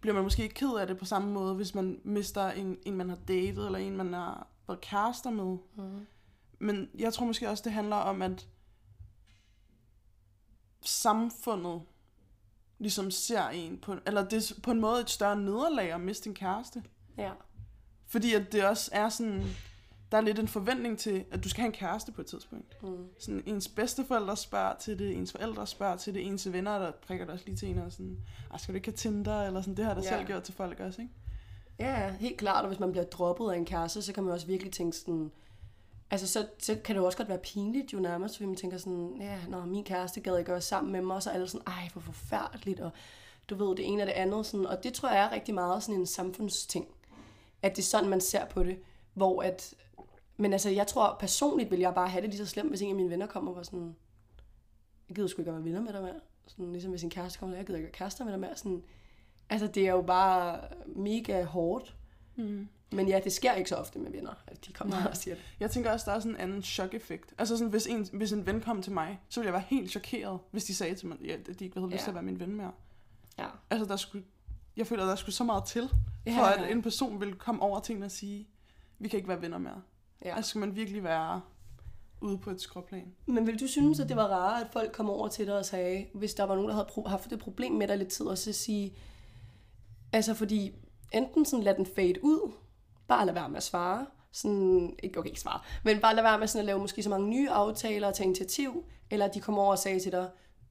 bliver 0.00 0.14
man 0.14 0.22
måske 0.22 0.42
ikke 0.42 0.54
ked 0.54 0.70
af 0.70 0.86
det 0.86 0.98
på 0.98 1.04
samme 1.04 1.32
måde, 1.32 1.54
hvis 1.54 1.74
man 1.74 2.00
mister 2.04 2.50
en, 2.50 2.78
en 2.86 2.96
man 2.96 3.08
har 3.08 3.18
datet, 3.28 3.66
eller 3.66 3.78
en, 3.78 3.96
man 3.96 4.12
har 4.12 4.46
været 4.66 4.80
kærester 4.80 5.30
med. 5.30 5.56
Mm. 5.76 6.06
Men 6.58 6.90
jeg 6.98 7.14
tror 7.14 7.26
måske 7.26 7.50
også, 7.50 7.64
det 7.64 7.72
handler 7.72 7.96
om, 7.96 8.22
at 8.22 8.48
samfundet 10.80 11.82
ligesom 12.78 13.10
ser 13.10 13.48
en 13.48 13.78
på, 13.78 13.96
eller 14.06 14.28
det 14.28 14.50
er 14.50 14.60
på 14.62 14.70
en 14.70 14.80
måde 14.80 15.00
et 15.00 15.10
større 15.10 15.36
nederlag 15.36 15.92
at 15.92 16.00
miste 16.00 16.28
en 16.28 16.34
kæreste. 16.34 16.82
Ja. 17.18 17.32
Fordi 18.06 18.34
at 18.34 18.52
det 18.52 18.64
også 18.64 18.90
er 18.92 19.08
sådan, 19.08 19.44
der 20.12 20.18
er 20.18 20.22
lidt 20.22 20.38
en 20.38 20.48
forventning 20.48 20.98
til, 20.98 21.24
at 21.30 21.44
du 21.44 21.48
skal 21.48 21.60
have 21.60 21.66
en 21.66 21.72
kæreste 21.72 22.12
på 22.12 22.20
et 22.20 22.26
tidspunkt. 22.26 22.82
Mm. 22.82 23.06
Sådan 23.18 23.42
ens 23.46 23.68
bedsteforældre 23.68 24.36
spørger 24.36 24.74
til 24.76 24.98
det, 24.98 25.16
ens 25.16 25.32
forældre 25.32 25.66
spørger 25.66 25.96
til 25.96 26.14
det, 26.14 26.26
ens 26.26 26.52
venner, 26.52 26.78
der 26.78 26.90
prikker 27.06 27.24
det 27.24 27.32
også 27.34 27.44
lige 27.46 27.56
til 27.56 27.68
en 27.68 27.78
og 27.78 27.92
sådan, 27.92 28.18
"Ej, 28.50 28.58
skal 28.58 28.72
du 28.72 28.76
ikke 28.76 28.88
have 28.88 28.96
Tinder, 28.96 29.42
eller 29.42 29.60
sådan, 29.60 29.76
det 29.76 29.84
har 29.84 29.94
der 29.94 30.02
Ja. 30.02 30.08
selv 30.16 30.26
gjort 30.26 30.42
til 30.42 30.54
folk 30.54 30.80
også, 30.80 31.02
ikke? 31.02 31.12
Ja, 31.78 32.00
ja, 32.04 32.10
helt 32.12 32.38
klart, 32.38 32.62
og 32.64 32.68
hvis 32.68 32.80
man 32.80 32.90
bliver 32.90 33.04
droppet 33.04 33.52
af 33.52 33.56
en 33.56 33.64
kæreste, 33.64 34.02
så 34.02 34.12
kan 34.12 34.24
man 34.24 34.32
også 34.32 34.46
virkelig 34.46 34.72
tænke 34.72 34.96
sådan, 34.96 35.30
altså 36.10 36.26
så, 36.26 36.46
så 36.58 36.76
kan 36.84 36.94
det 36.96 37.00
jo 37.00 37.06
også 37.06 37.18
godt 37.18 37.28
være 37.28 37.38
pinligt 37.38 37.92
jo 37.92 37.98
nærmest, 37.98 38.36
fordi 38.36 38.46
man 38.46 38.56
tænker 38.56 38.78
sådan, 38.78 39.16
ja, 39.20 39.38
når 39.48 39.64
min 39.66 39.84
kæreste 39.84 40.20
gad 40.20 40.38
ikke 40.38 40.50
være 40.50 40.60
sammen 40.60 40.92
med 40.92 41.02
mig, 41.02 41.16
og 41.16 41.22
så 41.22 41.30
er 41.30 41.34
alle 41.34 41.48
sådan, 41.48 41.66
ej, 41.66 41.88
hvor 41.92 42.02
forfærdeligt, 42.02 42.80
og 42.80 42.90
du 43.50 43.54
ved, 43.54 43.76
det 43.76 43.86
ene 43.88 44.02
og 44.02 44.06
det 44.06 44.12
andet, 44.12 44.46
sådan, 44.46 44.66
og 44.66 44.84
det 44.84 44.94
tror 44.94 45.08
jeg 45.08 45.24
er 45.24 45.32
rigtig 45.32 45.54
meget 45.54 45.82
sådan 45.82 46.00
en 46.00 46.06
samfundsting, 46.06 46.86
at 47.62 47.76
det 47.76 47.82
er 47.82 47.86
sådan, 47.86 48.08
man 48.10 48.20
ser 48.20 48.44
på 48.44 48.62
det, 48.62 48.78
hvor 49.14 49.42
at, 49.42 49.74
men 50.40 50.52
altså, 50.52 50.70
jeg 50.70 50.86
tror 50.86 51.16
personligt 51.20 51.70
vil 51.70 51.78
jeg 51.78 51.94
bare 51.94 52.08
have 52.08 52.22
det 52.22 52.30
lige 52.30 52.38
så 52.38 52.46
slemt, 52.46 52.68
hvis 52.68 52.82
en 52.82 52.88
af 52.90 52.94
mine 52.96 53.10
venner 53.10 53.26
kommer 53.26 53.50
og 53.50 53.56
var 53.56 53.62
sådan, 53.62 53.96
jeg 55.08 55.16
gider 55.16 55.28
sgu 55.28 55.40
ikke 55.42 55.50
at 55.50 55.54
være 55.54 55.64
venner 55.64 55.80
med 55.80 55.92
dig 55.92 56.02
mere, 56.02 56.20
sådan, 56.46 56.72
ligesom 56.72 56.90
hvis 56.90 57.02
en 57.02 57.10
kæreste 57.10 57.38
kommer, 57.38 57.56
jeg 57.56 57.66
gider 57.66 57.78
ikke 57.78 57.88
at 57.88 57.94
kærester 57.94 58.24
med 58.24 58.32
dig 58.32 58.40
mere, 58.40 58.56
sådan, 58.56 58.82
altså 59.50 59.66
det 59.66 59.86
er 59.88 59.92
jo 59.92 60.02
bare 60.02 60.60
mega 60.86 61.44
hårdt, 61.44 61.94
Mm. 62.36 62.68
men 62.92 63.08
ja, 63.08 63.20
det 63.24 63.32
sker 63.32 63.52
ikke 63.54 63.70
så 63.70 63.76
ofte 63.76 63.98
med 63.98 64.10
venner, 64.10 64.34
at 64.46 64.66
de 64.66 64.72
kommer 64.72 65.00
Nej. 65.00 65.06
og 65.10 65.16
siger 65.16 65.34
det. 65.34 65.44
Jeg 65.60 65.70
tænker 65.70 65.90
også, 65.92 66.10
der 66.10 66.16
er 66.16 66.20
sådan 66.20 66.34
en 66.34 66.40
anden 66.40 66.62
chok-effekt. 66.62 67.34
Altså 67.38 67.56
sådan, 67.56 67.70
hvis 67.70 67.86
en, 67.86 68.08
hvis 68.12 68.32
en 68.32 68.46
ven 68.46 68.60
kom 68.60 68.82
til 68.82 68.92
mig, 68.92 69.20
så 69.28 69.40
ville 69.40 69.46
jeg 69.46 69.52
være 69.52 69.64
helt 69.68 69.90
chokeret, 69.90 70.38
hvis 70.50 70.64
de 70.64 70.74
sagde 70.74 70.94
til 70.94 71.06
mig, 71.08 71.18
ja, 71.24 71.32
at 71.48 71.58
de 71.58 71.64
ikke 71.64 71.78
havde 71.80 71.90
lyst 71.90 72.00
Ja. 72.00 72.04
til 72.04 72.10
at 72.10 72.14
være 72.14 72.22
min 72.22 72.40
ven 72.40 72.54
mere. 72.56 72.72
Ja. 73.38 73.46
Altså, 73.70 73.86
der 73.86 73.96
skulle, 73.96 74.24
jeg 74.76 74.86
føler, 74.86 75.04
der 75.04 75.16
skulle 75.16 75.34
så 75.34 75.44
meget 75.44 75.64
til, 75.64 75.90
Ja. 76.26 76.38
for 76.38 76.42
at 76.42 76.70
en 76.72 76.82
person 76.82 77.20
ville 77.20 77.34
komme 77.34 77.62
over 77.62 77.80
til 77.80 77.96
en 77.96 78.02
og 78.02 78.10
sige, 78.10 78.48
vi 78.98 79.08
kan 79.08 79.16
ikke 79.16 79.28
være 79.28 79.42
venner 79.42 79.58
mere. 79.58 79.82
Ja. 80.24 80.36
Altså, 80.36 80.48
skal 80.48 80.58
man 80.58 80.76
virkelig 80.76 81.04
være 81.04 81.40
ude 82.20 82.38
på 82.38 82.50
et 82.50 82.60
skråplan. 82.60 83.14
Men 83.26 83.46
vil 83.46 83.60
du 83.60 83.66
synes, 83.66 84.00
at 84.00 84.08
det 84.08 84.16
var 84.16 84.26
rart, 84.26 84.62
at 84.66 84.72
folk 84.72 84.92
kom 84.92 85.10
over 85.10 85.28
til 85.28 85.46
dig 85.46 85.58
og 85.58 85.64
sagde, 85.64 86.06
hvis 86.14 86.34
der 86.34 86.44
var 86.44 86.54
nogen, 86.54 86.68
der 86.68 86.74
havde 86.74 86.88
pro- 86.90 87.08
haft 87.08 87.30
det 87.30 87.38
problem 87.38 87.72
med 87.72 87.88
dig 87.88 87.98
lidt 87.98 88.08
tid, 88.08 88.26
og 88.26 88.38
så 88.38 88.52
sige, 88.52 88.96
altså 90.12 90.34
fordi 90.34 90.74
enten 91.12 91.44
sådan 91.44 91.62
lad 91.62 91.74
den 91.74 91.86
fade 91.86 92.24
ud, 92.24 92.52
bare 93.08 93.26
lad 93.26 93.34
være 93.34 93.48
med 93.48 93.56
at 93.56 93.62
svare, 93.62 94.06
sådan, 94.32 94.96
ikke, 95.02 95.18
okay, 95.18 95.28
ikke 95.28 95.40
svare, 95.40 95.60
men 95.84 96.00
bare 96.00 96.14
lad 96.14 96.22
være 96.22 96.38
med 96.38 96.46
sådan 96.46 96.60
at 96.60 96.66
lave 96.66 96.78
måske 96.78 97.02
så 97.02 97.10
mange 97.10 97.28
nye 97.28 97.50
aftaler 97.50 98.06
og 98.08 98.14
tage 98.14 98.26
initiativ, 98.26 98.84
eller 99.10 99.26
at 99.26 99.34
de 99.34 99.40
kom 99.40 99.58
over 99.58 99.70
og 99.70 99.78
sagde 99.78 100.00
til 100.00 100.12
dig, 100.12 100.30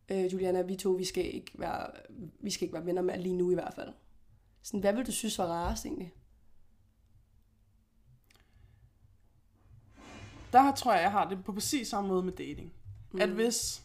øh, 0.10 0.34
Juliana, 0.34 0.62
vi 0.62 0.76
to, 0.76 0.90
vi 0.90 1.06
skal, 1.06 1.36
ikke 1.36 1.52
være, 1.56 1.88
vi 2.40 2.50
skal 2.50 2.64
ikke 2.66 2.74
være 2.74 2.86
venner 2.86 3.02
med 3.02 3.18
lige 3.18 3.36
nu 3.36 3.52
i 3.52 3.54
hvert 3.54 3.74
fald. 3.74 3.90
Sådan, 4.64 4.80
hvad 4.80 4.94
vil 4.94 5.06
du 5.06 5.12
synes 5.12 5.40
var 5.40 5.46
rarest 5.46 5.86
egentlig? 5.86 6.14
Der 10.54 10.72
tror 10.76 10.94
jeg, 10.94 11.02
jeg 11.02 11.12
har 11.12 11.30
det 11.30 11.44
på 11.44 11.52
præcis 11.52 11.88
samme 11.88 12.08
måde 12.08 12.24
med 12.24 12.34
dating. 12.34 12.74
Mm. 13.12 13.22
At 13.22 13.30
hvis... 13.30 13.82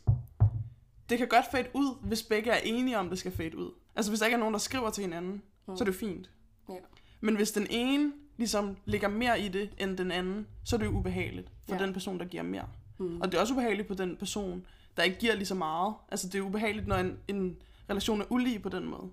Det 1.09 1.19
kan 1.19 1.29
godt 1.29 1.45
fade 1.51 1.69
ud, 1.75 1.97
hvis 2.03 2.23
begge 2.23 2.51
er 2.51 2.61
enige 2.65 2.99
om, 2.99 3.09
det 3.09 3.19
skal 3.19 3.33
fade 3.33 3.59
ud. 3.59 3.71
Altså 3.97 4.11
hvis 4.11 4.19
der 4.21 4.27
ikke 4.27 4.35
er 4.35 4.39
nogen, 4.39 4.53
der 4.53 4.59
skriver 4.61 4.91
til 4.91 5.03
hinanden, 5.03 5.43
mm. 5.69 5.77
så 5.77 5.85
er 5.85 5.87
det 5.87 5.95
fint. 5.95 6.31
Ja. 6.69 6.75
Men 7.21 7.37
hvis 7.37 7.53
den 7.53 7.67
ene 7.71 8.13
ligesom 8.37 8.77
ligger 8.85 9.09
mere 9.09 9.41
i 9.41 9.49
det, 9.49 9.71
end 9.79 9.99
den 9.99 10.11
anden, 10.11 10.47
så 10.65 10.77
er 10.77 10.79
det 10.79 10.87
jo 10.87 10.91
ubehageligt 10.91 11.49
for 11.67 11.75
Ja. 11.75 11.81
ja. 11.81 11.87
den 11.87 11.93
person, 11.93 12.19
der 12.19 12.25
giver 12.25 12.43
mere. 12.43 12.69
Mm. 12.99 13.21
Og 13.21 13.33
det 13.33 13.39
er 13.39 13.41
også 13.41 13.55
ubehageligt 13.55 13.89
på 13.89 13.95
den 13.95 14.17
person, 14.17 14.67
der 14.97 15.03
ikke 15.03 15.19
giver 15.19 15.35
lige 15.35 15.47
så 15.47 15.55
meget. 15.55 15.95
Altså 16.11 16.29
det 16.29 16.39
er 16.39 16.43
ubehageligt, 16.43 16.87
når 16.87 16.97
en, 16.97 17.19
en 17.29 17.57
relation 17.91 18.21
er 18.21 18.25
ulige 18.31 18.59
på 18.59 18.69
den 18.69 18.85
måde. 18.85 19.11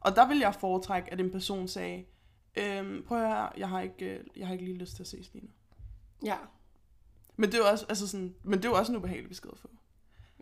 Og 0.00 0.16
der 0.16 0.28
vil 0.28 0.38
jeg 0.38 0.54
foretrække, 0.54 1.12
at 1.12 1.20
en 1.20 1.30
person 1.30 1.68
sagde, 1.68 2.04
øhm, 2.56 3.04
prøv 3.08 3.22
at 3.22 3.28
høre, 3.28 3.50
jeg 3.56 3.68
har, 3.68 3.80
ikke, 3.80 4.04
øh, 4.14 4.24
jeg 4.36 4.46
har 4.46 4.52
ikke 4.54 4.64
lige 4.64 4.78
lyst 4.78 4.96
til 4.96 5.02
at 5.02 5.06
ses 5.06 5.30
lige 5.32 5.44
nu. 5.44 5.50
Ja. 6.24 6.36
Men 7.36 7.52
det 7.52 7.58
er 7.58 7.62
jo 7.62 7.70
også, 7.70 7.86
altså 7.88 8.08
sådan, 8.08 8.34
men 8.42 8.58
det 8.58 8.64
er 8.64 8.68
jo 8.68 8.74
også 8.76 8.92
en 8.92 8.98
ubehagelig 8.98 9.28
besked 9.28 9.50
at 9.52 9.58
få. 9.58 9.68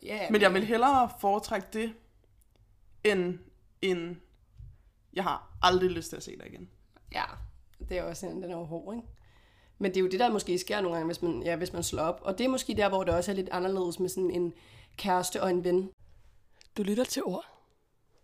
Ja, 0.02 0.30
Men 0.30 0.40
jeg 0.40 0.54
vil 0.54 0.64
hellere 0.64 1.10
foretrække 1.20 1.68
det, 1.72 1.94
end, 3.04 3.38
end 3.82 4.16
jeg 5.12 5.24
har 5.24 5.56
aldrig 5.62 5.90
lyst 5.90 6.08
til 6.08 6.16
at 6.16 6.22
se 6.22 6.36
dig 6.36 6.46
igen. 6.46 6.68
Ja, 7.12 7.24
det 7.88 7.98
er 7.98 8.02
også 8.02 8.26
en, 8.26 8.42
den 8.42 8.50
er 8.50 8.56
hård, 8.56 8.94
ikke? 8.94 9.08
Men 9.78 9.90
det 9.90 9.96
er 9.96 10.00
jo 10.00 10.08
det, 10.08 10.20
der 10.20 10.32
måske 10.32 10.58
sker 10.58 10.80
nogle 10.80 10.96
gange, 10.96 11.06
hvis 11.06 11.22
man, 11.22 11.42
ja, 11.42 11.56
hvis 11.56 11.72
man 11.72 11.82
slår 11.82 12.02
op. 12.02 12.20
Og 12.22 12.38
det 12.38 12.44
er 12.44 12.48
måske 12.48 12.74
der, 12.74 12.88
hvor 12.88 13.04
det 13.04 13.14
også 13.14 13.30
er 13.30 13.34
lidt 13.34 13.48
anderledes 13.48 14.00
med 14.00 14.08
sådan 14.08 14.30
en 14.30 14.52
kæreste 14.96 15.42
og 15.42 15.50
en 15.50 15.64
ven. 15.64 15.90
Du 16.76 16.82
lytter 16.82 17.04
til 17.04 17.24
ord. 17.24 17.44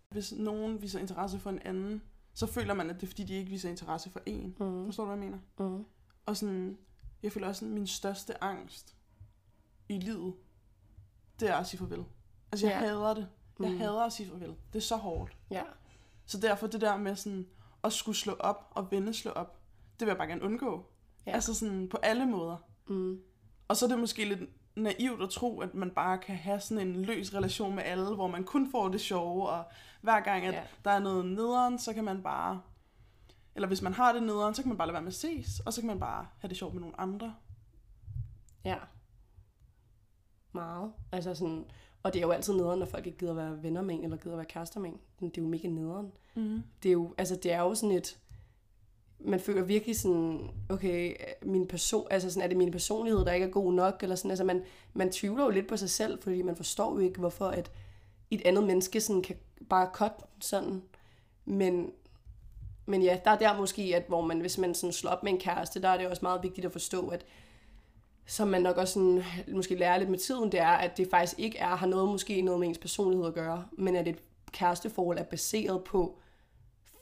Hvis 0.09 0.31
nogen 0.31 0.81
viser 0.81 0.99
interesse 0.99 1.39
for 1.39 1.49
en 1.49 1.59
anden, 1.65 2.01
så 2.33 2.47
føler 2.47 2.73
man, 2.73 2.89
at 2.89 2.95
det 2.95 3.03
er 3.03 3.07
fordi, 3.07 3.23
de 3.23 3.33
ikke 3.33 3.49
viser 3.49 3.69
interesse 3.69 4.09
for 4.09 4.21
en. 4.25 4.55
Mm. 4.59 4.85
Forstår 4.85 5.03
du, 5.03 5.09
hvad 5.09 5.17
jeg 5.17 5.31
mener? 5.31 5.39
Mm. 5.59 5.85
Og 6.25 6.37
sådan, 6.37 6.77
jeg 7.23 7.31
føler 7.31 7.47
også, 7.47 7.59
sådan, 7.59 7.73
min 7.73 7.87
største 7.87 8.43
angst 8.43 8.95
i 9.89 9.97
livet, 9.97 10.33
det 11.39 11.49
er 11.49 11.55
at 11.55 11.67
sige 11.67 11.77
farvel. 11.79 12.03
Altså, 12.51 12.67
jeg 12.67 12.73
Ja. 12.81 12.87
hader 12.87 13.13
det. 13.13 13.27
Jeg 13.59 13.71
Mm. 13.71 13.77
hader 13.77 14.01
at 14.01 14.13
sige 14.13 14.29
farvel. 14.29 14.55
Det 14.73 14.79
er 14.79 14.83
så 14.83 14.95
hårdt. 14.95 15.37
Ja. 15.51 15.63
Så 16.25 16.37
derfor 16.39 16.67
det 16.67 16.81
der 16.81 16.97
med 16.97 17.15
sådan, 17.15 17.47
at 17.83 17.93
skulle 17.93 18.17
slå 18.17 18.33
op 18.33 18.71
og 18.75 18.91
vende 18.91 19.13
slå 19.13 19.31
op, 19.31 19.59
det 19.99 20.05
vil 20.05 20.11
jeg 20.11 20.17
bare 20.17 20.27
gerne 20.27 20.43
undgå. 20.43 20.85
Ja. 21.25 21.31
Altså 21.31 21.53
sådan 21.53 21.89
på 21.89 21.97
alle 22.03 22.25
måder. 22.25 22.57
Mm. 22.87 23.21
Og 23.67 23.77
så 23.77 23.85
er 23.85 23.89
det 23.89 23.99
måske 23.99 24.25
lidt 24.25 24.39
naivt 24.75 25.21
at 25.23 25.29
tro, 25.29 25.59
at 25.61 25.73
man 25.75 25.89
bare 25.91 26.17
kan 26.17 26.35
have 26.35 26.59
sådan 26.59 26.87
en 26.87 26.95
løs 27.05 27.33
relation 27.33 27.75
med 27.75 27.83
alle, 27.83 28.15
hvor 28.15 28.27
man 28.27 28.43
kun 28.43 28.71
får 28.71 28.87
det 28.89 29.01
sjove, 29.01 29.49
og 29.49 29.63
hver 30.01 30.19
gang, 30.19 30.45
at 30.45 30.53
ja. 30.53 30.63
der 30.85 30.91
er 30.91 30.99
noget 30.99 31.25
nederen, 31.25 31.79
så 31.79 31.93
kan 31.93 32.03
man 32.03 32.23
bare... 32.23 32.61
Eller 33.55 33.67
hvis 33.67 33.81
man 33.81 33.93
har 33.93 34.13
det 34.13 34.23
nederen, 34.23 34.55
så 34.55 34.61
kan 34.61 34.69
man 34.69 34.77
bare 34.77 34.87
lade 34.87 34.93
være 34.93 35.01
med 35.01 35.11
at 35.11 35.15
ses, 35.15 35.59
og 35.59 35.73
så 35.73 35.81
kan 35.81 35.87
man 35.87 35.99
bare 35.99 36.27
have 36.37 36.49
det 36.49 36.57
sjovt 36.57 36.73
med 36.73 36.81
nogle 36.81 36.99
andre. 36.99 37.35
Ja. 38.65 38.77
Meget. 40.51 40.91
Altså 41.11 41.35
sådan, 41.35 41.65
og 42.03 42.13
det 42.13 42.19
er 42.19 42.23
jo 42.25 42.31
altid 42.31 42.53
nederen, 42.53 42.79
når 42.79 42.85
folk 42.85 43.05
ikke 43.05 43.17
gider 43.17 43.33
være 43.33 43.63
venner 43.63 43.81
med 43.81 43.95
en, 43.95 44.03
eller 44.03 44.17
gider 44.17 44.35
være 44.35 44.45
kærester 44.45 44.79
med 44.79 44.89
en. 44.89 44.99
Det 45.29 45.37
er 45.37 45.41
jo 45.41 45.47
mega 45.47 45.67
nederen. 45.67 46.11
Mm. 46.35 46.63
det 46.83 46.89
er 46.89 46.93
jo, 46.93 47.13
altså 47.17 47.35
det 47.35 47.51
er 47.51 47.59
jo 47.61 47.75
sådan 47.75 47.95
et, 47.95 48.19
man 49.19 49.39
føler 49.39 49.61
virkelig 49.61 49.99
sådan, 49.99 50.49
okay, 50.69 51.15
min 51.41 51.67
person, 51.67 52.07
altså 52.09 52.29
sådan, 52.29 52.43
er 52.43 52.47
det 52.47 52.57
min 52.57 52.71
personlighed, 52.71 53.25
der 53.25 53.31
ikke 53.31 53.45
er 53.45 53.51
god 53.51 53.73
nok, 53.73 54.03
eller 54.03 54.15
sådan, 54.15 54.31
altså 54.31 54.43
man, 54.43 54.63
man 54.93 55.11
tvivler 55.11 55.43
jo 55.43 55.49
lidt 55.49 55.67
på 55.67 55.77
sig 55.77 55.89
selv, 55.89 56.21
fordi 56.21 56.41
man 56.41 56.55
forstår 56.55 56.93
jo 56.93 56.99
ikke, 56.99 57.19
hvorfor 57.19 57.47
at 57.47 57.71
et 58.31 58.41
andet 58.45 58.63
menneske 58.63 59.01
sådan 59.01 59.21
kan 59.21 59.35
bare 59.69 59.89
cut 59.93 60.11
sådan, 60.39 60.81
men, 61.45 61.91
men 62.85 63.03
ja, 63.03 63.19
der 63.25 63.31
er 63.31 63.37
der 63.37 63.57
måske, 63.57 63.93
at 63.95 64.03
hvor 64.07 64.21
man, 64.21 64.39
hvis 64.39 64.57
man 64.57 64.75
sådan 64.75 64.93
slår 64.93 65.11
op 65.11 65.23
med 65.23 65.31
en 65.31 65.39
kæreste, 65.39 65.81
der 65.81 65.89
er 65.89 65.97
det 65.97 66.07
også 66.07 66.25
meget 66.25 66.43
vigtigt 66.43 66.65
at 66.65 66.71
forstå, 66.71 67.07
at 67.07 67.25
som 68.25 68.47
man 68.47 68.61
nok 68.61 68.77
også 68.77 68.93
sådan, 68.93 69.23
måske 69.47 69.75
lærer 69.75 69.97
lidt 69.97 70.09
med 70.09 70.19
tiden, 70.19 70.51
det 70.51 70.59
er, 70.59 70.67
at 70.67 70.97
det 70.97 71.07
faktisk 71.11 71.39
ikke 71.39 71.57
er, 71.57 71.75
har 71.75 71.87
noget 71.87 72.09
måske 72.09 72.41
noget 72.41 72.59
med 72.59 72.67
ens 72.67 72.77
personlighed 72.77 73.27
at 73.27 73.33
gøre, 73.33 73.65
men 73.71 73.95
at 73.95 74.07
et 74.07 74.23
kæresteforhold 74.51 75.17
er 75.19 75.23
baseret 75.23 75.83
på 75.83 76.19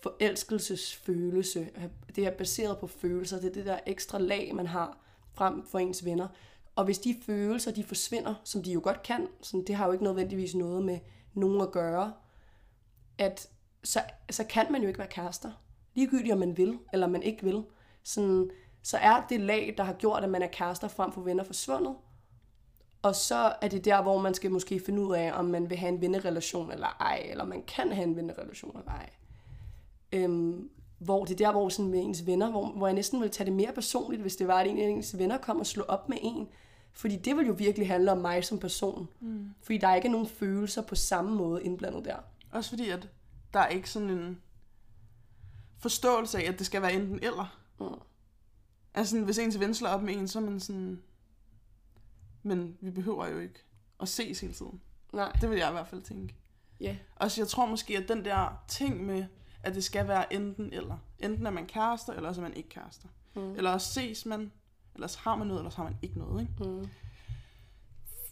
forelskelsesfølelse. 0.03 1.69
Det 2.15 2.25
er 2.25 2.31
baseret 2.31 2.77
på 2.77 2.87
følelser. 2.87 3.39
Det 3.39 3.49
er 3.49 3.53
det 3.53 3.65
der 3.65 3.79
ekstra 3.85 4.17
lag, 4.17 4.55
man 4.55 4.67
har 4.67 4.97
frem 5.33 5.65
for 5.65 5.79
ens 5.79 6.05
venner. 6.05 6.27
Og 6.75 6.85
hvis 6.85 6.99
de 6.99 7.15
følelser, 7.25 7.71
de 7.71 7.83
forsvinder, 7.83 8.33
som 8.43 8.63
de 8.63 8.71
jo 8.71 8.81
godt 8.83 9.03
kan, 9.03 9.27
sådan, 9.41 9.63
det 9.67 9.75
har 9.75 9.85
jo 9.85 9.91
ikke 9.91 10.03
nødvendigvis 10.03 10.55
noget 10.55 10.83
med 10.83 10.99
nogen 11.33 11.61
at 11.61 11.71
gøre, 11.71 12.13
at 13.17 13.49
så, 13.83 14.01
så 14.29 14.43
kan 14.43 14.71
man 14.71 14.81
jo 14.81 14.87
ikke 14.87 14.99
være 14.99 15.07
kærester. 15.07 15.51
Ligegyldigt 15.99 16.33
om 16.33 16.39
man 16.39 16.57
vil, 16.57 16.79
eller 16.93 17.07
man 17.07 17.23
ikke 17.23 17.43
vil. 17.43 17.63
Sådan, 18.03 18.49
så 18.83 18.97
er 18.97 19.25
det 19.29 19.39
lag, 19.39 19.73
der 19.77 19.83
har 19.83 19.93
gjort, 19.93 20.23
at 20.23 20.29
man 20.29 20.41
er 20.41 20.47
kærester 20.47 20.87
frem 20.87 21.11
for 21.11 21.21
venner, 21.21 21.43
forsvundet. 21.43 21.95
Og 23.01 23.15
så 23.15 23.53
er 23.61 23.67
det 23.67 23.85
der, 23.85 24.01
hvor 24.01 24.19
man 24.19 24.33
skal 24.33 24.51
måske 24.51 24.81
finde 24.85 25.01
ud 25.01 25.15
af, 25.15 25.31
om 25.33 25.45
man 25.45 25.69
vil 25.69 25.77
have 25.77 25.89
en 25.89 26.01
vennerelation 26.01 26.71
eller 26.71 26.87
ej, 26.99 27.27
eller 27.29 27.45
man 27.45 27.63
kan 27.63 27.91
have 27.91 28.07
en 28.07 28.15
vennerelation 28.15 28.77
eller 28.77 28.91
ej. 28.91 29.09
Øhm, 30.11 30.69
hvor 30.99 31.25
det 31.25 31.33
er 31.33 31.45
der, 31.45 31.51
hvor 31.51 31.69
sådan 31.69 31.91
med 31.91 32.03
ens 32.03 32.25
venner, 32.25 32.51
hvor, 32.51 32.65
hvor 32.65 32.87
jeg 32.87 32.93
næsten 32.93 33.19
ville 33.19 33.31
tage 33.31 33.45
det 33.45 33.53
mere 33.53 33.73
personligt, 33.73 34.21
hvis 34.21 34.35
det 34.35 34.47
var, 34.47 34.59
at 34.59 34.67
en 34.67 34.77
af 34.77 34.87
ens 34.87 35.17
venner 35.17 35.37
kom 35.37 35.59
og 35.59 35.65
slog 35.65 35.89
op 35.89 36.09
med 36.09 36.17
en. 36.21 36.47
Fordi 36.91 37.15
det 37.15 37.37
vil 37.37 37.47
jo 37.47 37.53
virkelig 37.57 37.87
handle 37.87 38.11
om 38.11 38.17
mig 38.17 38.45
som 38.45 38.59
person. 38.59 39.07
Mm. 39.19 39.49
Fordi 39.61 39.77
der 39.77 39.87
er 39.87 39.95
ikke 39.95 40.09
nogen 40.09 40.27
følelser 40.27 40.81
på 40.81 40.95
samme 40.95 41.35
måde 41.35 41.63
indblandet 41.63 42.05
der. 42.05 42.15
Også 42.51 42.69
fordi, 42.69 42.89
at 42.89 43.09
der 43.53 43.59
er 43.59 43.67
ikke 43.67 43.89
sådan 43.89 44.09
en 44.09 44.41
forståelse 45.79 46.37
af, 46.37 46.51
at 46.51 46.59
det 46.59 46.65
skal 46.65 46.81
være 46.81 46.93
enten 46.93 47.19
eller. 47.21 47.59
Mm. 47.79 47.85
Altså, 48.93 49.11
sådan, 49.11 49.25
hvis 49.25 49.37
ens 49.37 49.59
ven 49.59 49.73
slår 49.73 49.89
op 49.89 50.03
med 50.03 50.13
en, 50.13 50.27
så 50.27 50.39
er 50.39 50.43
man 50.43 50.59
sådan... 50.59 51.01
Men 52.43 52.77
vi 52.81 52.91
behøver 52.91 53.27
jo 53.27 53.39
ikke 53.39 53.59
at 53.99 54.07
ses 54.07 54.39
hele 54.39 54.53
tiden. 54.53 54.81
Nej. 55.13 55.31
Det 55.41 55.49
vil 55.49 55.57
jeg 55.57 55.69
i 55.69 55.71
hvert 55.71 55.87
fald 55.87 56.01
tænke. 56.01 56.35
Ja. 56.79 56.97
Og 57.15 57.31
så 57.31 57.41
jeg 57.41 57.47
tror 57.47 57.65
måske, 57.65 57.97
at 57.97 58.07
den 58.07 58.25
der 58.25 58.63
ting 58.67 59.05
med, 59.05 59.25
at 59.63 59.75
det 59.75 59.83
skal 59.83 60.07
være 60.07 60.33
enten 60.33 60.73
eller. 60.73 60.97
Enten 61.19 61.45
er 61.45 61.51
man 61.51 61.67
kærester, 61.67 62.13
eller 62.13 62.29
også 62.29 62.41
er 62.41 62.43
man 62.43 62.53
ikke 62.53 62.69
kærester. 62.69 63.07
Mm. 63.35 63.55
Eller 63.55 63.71
også 63.71 63.93
ses 63.93 64.25
man, 64.25 64.51
eller 64.95 65.07
så 65.07 65.19
har 65.19 65.35
man 65.35 65.47
noget, 65.47 65.59
eller 65.59 65.69
så 65.69 65.77
har 65.77 65.83
man 65.83 65.97
ikke 66.01 66.19
noget. 66.19 66.41
Ikke? 66.41 66.63
Mm. 66.63 66.89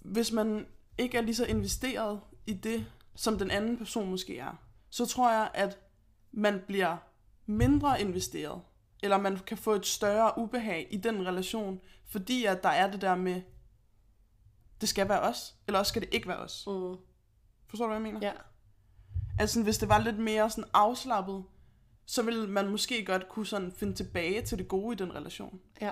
Hvis 0.01 0.31
man 0.31 0.65
ikke 0.97 1.17
er 1.17 1.21
lige 1.21 1.35
så 1.35 1.45
investeret 1.45 2.19
i 2.45 2.53
det, 2.53 2.85
som 3.15 3.37
den 3.37 3.51
anden 3.51 3.77
person 3.77 4.09
måske 4.09 4.37
er, 4.39 4.55
så 4.89 5.05
tror 5.05 5.31
jeg, 5.31 5.51
at 5.53 5.79
man 6.31 6.61
bliver 6.67 6.97
mindre 7.47 8.01
investeret. 8.01 8.61
Eller 9.03 9.17
man 9.17 9.37
kan 9.37 9.57
få 9.57 9.73
et 9.73 9.85
større 9.85 10.31
ubehag 10.37 10.87
i 10.91 10.97
den 10.97 11.27
relation, 11.27 11.81
fordi 12.05 12.45
at 12.45 12.63
der 12.63 12.69
er 12.69 12.91
det 12.91 13.01
der 13.01 13.15
med, 13.15 13.41
det 14.81 14.89
skal 14.89 15.09
være 15.09 15.21
os, 15.21 15.55
eller 15.67 15.79
også 15.79 15.89
skal 15.89 16.01
det 16.01 16.13
ikke 16.13 16.27
være 16.27 16.37
os. 16.37 16.63
Mm. 16.67 16.95
Forstår 17.67 17.85
du, 17.85 17.93
hvad 17.93 18.01
jeg 18.01 18.13
mener? 18.13 18.27
Ja. 18.27 18.31
Altså, 19.39 19.63
hvis 19.63 19.77
det 19.77 19.89
var 19.89 19.99
lidt 19.99 20.19
mere 20.19 20.49
sådan 20.49 20.69
afslappet, 20.73 21.43
så 22.05 22.23
ville 22.23 22.47
man 22.47 22.69
måske 22.69 23.05
godt 23.05 23.29
kunne 23.29 23.45
sådan 23.45 23.71
finde 23.71 23.93
tilbage 23.93 24.41
til 24.41 24.57
det 24.57 24.67
gode 24.67 24.93
i 24.93 24.97
den 24.97 25.15
relation. 25.15 25.59
Ja. 25.81 25.91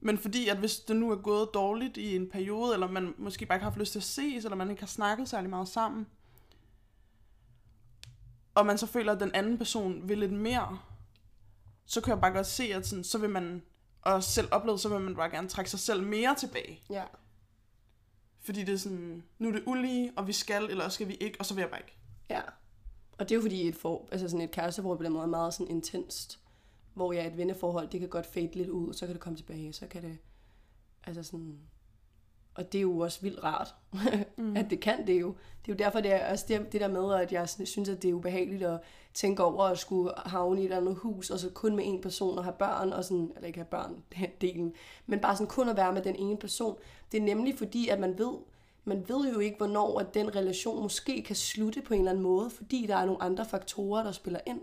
Men 0.00 0.18
fordi, 0.18 0.48
at 0.48 0.58
hvis 0.58 0.76
det 0.76 0.96
nu 0.96 1.10
er 1.10 1.16
gået 1.16 1.48
dårligt 1.54 1.96
i 1.96 2.16
en 2.16 2.30
periode, 2.30 2.74
eller 2.74 2.88
man 2.88 3.14
måske 3.18 3.46
bare 3.46 3.56
ikke 3.56 3.64
har 3.64 3.70
haft 3.70 3.78
lyst 3.78 3.92
til 3.92 3.98
at 3.98 4.02
ses, 4.02 4.44
eller 4.44 4.56
man 4.56 4.70
ikke 4.70 4.82
har 4.82 4.86
snakket 4.86 5.28
særlig 5.28 5.50
meget 5.50 5.68
sammen, 5.68 6.06
og 8.54 8.66
man 8.66 8.78
så 8.78 8.86
føler, 8.86 9.12
at 9.12 9.20
den 9.20 9.34
anden 9.34 9.58
person 9.58 10.08
vil 10.08 10.18
lidt 10.18 10.32
mere, 10.32 10.78
så 11.84 12.00
kan 12.00 12.10
jeg 12.10 12.20
bare 12.20 12.32
godt 12.32 12.46
se, 12.46 12.64
at 12.64 12.86
sådan, 12.86 13.04
så 13.04 13.18
vil 13.18 13.30
man, 13.30 13.62
og 14.02 14.22
selv 14.22 14.48
oplevet, 14.50 14.80
så 14.80 14.88
vil 14.88 15.00
man 15.00 15.14
bare 15.14 15.30
gerne 15.30 15.48
trække 15.48 15.70
sig 15.70 15.80
selv 15.80 16.02
mere 16.02 16.34
tilbage. 16.34 16.82
Ja. 16.90 17.04
Fordi 18.40 18.64
det 18.64 18.74
er 18.74 18.78
sådan, 18.78 19.22
nu 19.38 19.48
er 19.48 19.52
det 19.52 19.62
ulige, 19.66 20.12
og 20.16 20.26
vi 20.26 20.32
skal, 20.32 20.64
eller 20.64 20.88
skal 20.88 21.08
vi 21.08 21.14
ikke, 21.14 21.36
og 21.38 21.46
så 21.46 21.54
vil 21.54 21.62
jeg 21.62 21.70
bare 21.70 21.80
ikke. 21.80 21.96
Ja. 22.30 22.40
Og 23.18 23.28
det 23.28 23.30
er 23.30 23.36
jo 23.36 23.42
fordi 23.42 23.68
et, 23.68 23.76
for, 23.76 24.08
altså 24.12 24.28
sådan 24.28 24.44
et 24.44 24.50
kæresteforhold 24.50 24.98
på 24.98 25.04
den 25.04 25.12
måde 25.12 25.22
er 25.22 25.28
meget 25.28 25.54
sådan 25.54 25.70
intenst. 25.70 26.38
Hvor 26.94 27.12
ja, 27.12 27.26
et 27.26 27.36
venneforhold, 27.36 27.88
det 27.88 28.00
kan 28.00 28.08
godt 28.08 28.26
fade 28.26 28.50
lidt 28.54 28.68
ud, 28.68 28.88
og 28.88 28.94
så 28.94 29.06
kan 29.06 29.14
det 29.14 29.22
komme 29.22 29.36
tilbage, 29.36 29.72
så 29.72 29.86
kan 29.86 30.02
det, 30.02 30.18
altså 31.04 31.22
sådan, 31.22 31.58
og 32.54 32.72
det 32.72 32.78
er 32.78 32.82
jo 32.82 32.98
også 32.98 33.20
vildt 33.20 33.44
rart, 33.44 33.74
mm. 34.36 34.56
at 34.56 34.70
det 34.70 34.80
kan 34.80 35.06
det 35.06 35.20
jo. 35.20 35.34
Det 35.66 35.72
er 35.72 35.74
jo 35.74 35.84
derfor, 35.84 36.00
det 36.00 36.12
er 36.12 36.30
også 36.30 36.44
det, 36.48 36.72
det 36.72 36.80
der 36.80 36.88
med, 36.88 37.14
at 37.14 37.32
jeg 37.32 37.48
synes, 37.48 37.88
at 37.88 38.02
det 38.02 38.10
er 38.10 38.14
ubehageligt 38.14 38.62
at 38.62 38.80
tænke 39.14 39.44
over 39.44 39.64
at 39.64 39.78
skulle 39.78 40.12
havne 40.16 40.62
i 40.62 40.66
et 40.66 40.72
andet 40.72 40.96
hus, 40.96 41.30
og 41.30 41.38
så 41.38 41.50
kun 41.50 41.76
med 41.76 41.84
en 41.86 42.00
person 42.00 42.38
og 42.38 42.44
have 42.44 42.54
børn, 42.58 42.92
og 42.92 43.04
sådan, 43.04 43.32
eller 43.34 43.46
ikke 43.46 43.58
have 43.58 43.66
børn, 43.66 44.02
delen, 44.40 44.74
men 45.06 45.20
bare 45.20 45.36
sådan 45.36 45.46
kun 45.46 45.68
at 45.68 45.76
være 45.76 45.92
med 45.92 46.02
den 46.02 46.16
ene 46.16 46.36
person. 46.36 46.76
Det 47.12 47.18
er 47.18 47.24
nemlig 47.24 47.58
fordi, 47.58 47.88
at 47.88 48.00
man 48.00 48.18
ved, 48.18 48.34
man 48.84 49.08
ved 49.08 49.32
jo 49.32 49.38
ikke, 49.38 49.56
hvornår 49.56 50.00
at 50.00 50.14
den 50.14 50.36
relation 50.36 50.82
måske 50.82 51.22
kan 51.22 51.36
slutte 51.36 51.82
på 51.82 51.94
en 51.94 52.00
eller 52.00 52.10
anden 52.10 52.24
måde, 52.24 52.50
fordi 52.50 52.86
der 52.88 52.96
er 52.96 53.06
nogle 53.06 53.22
andre 53.22 53.44
faktorer, 53.44 54.02
der 54.02 54.12
spiller 54.12 54.40
ind. 54.46 54.60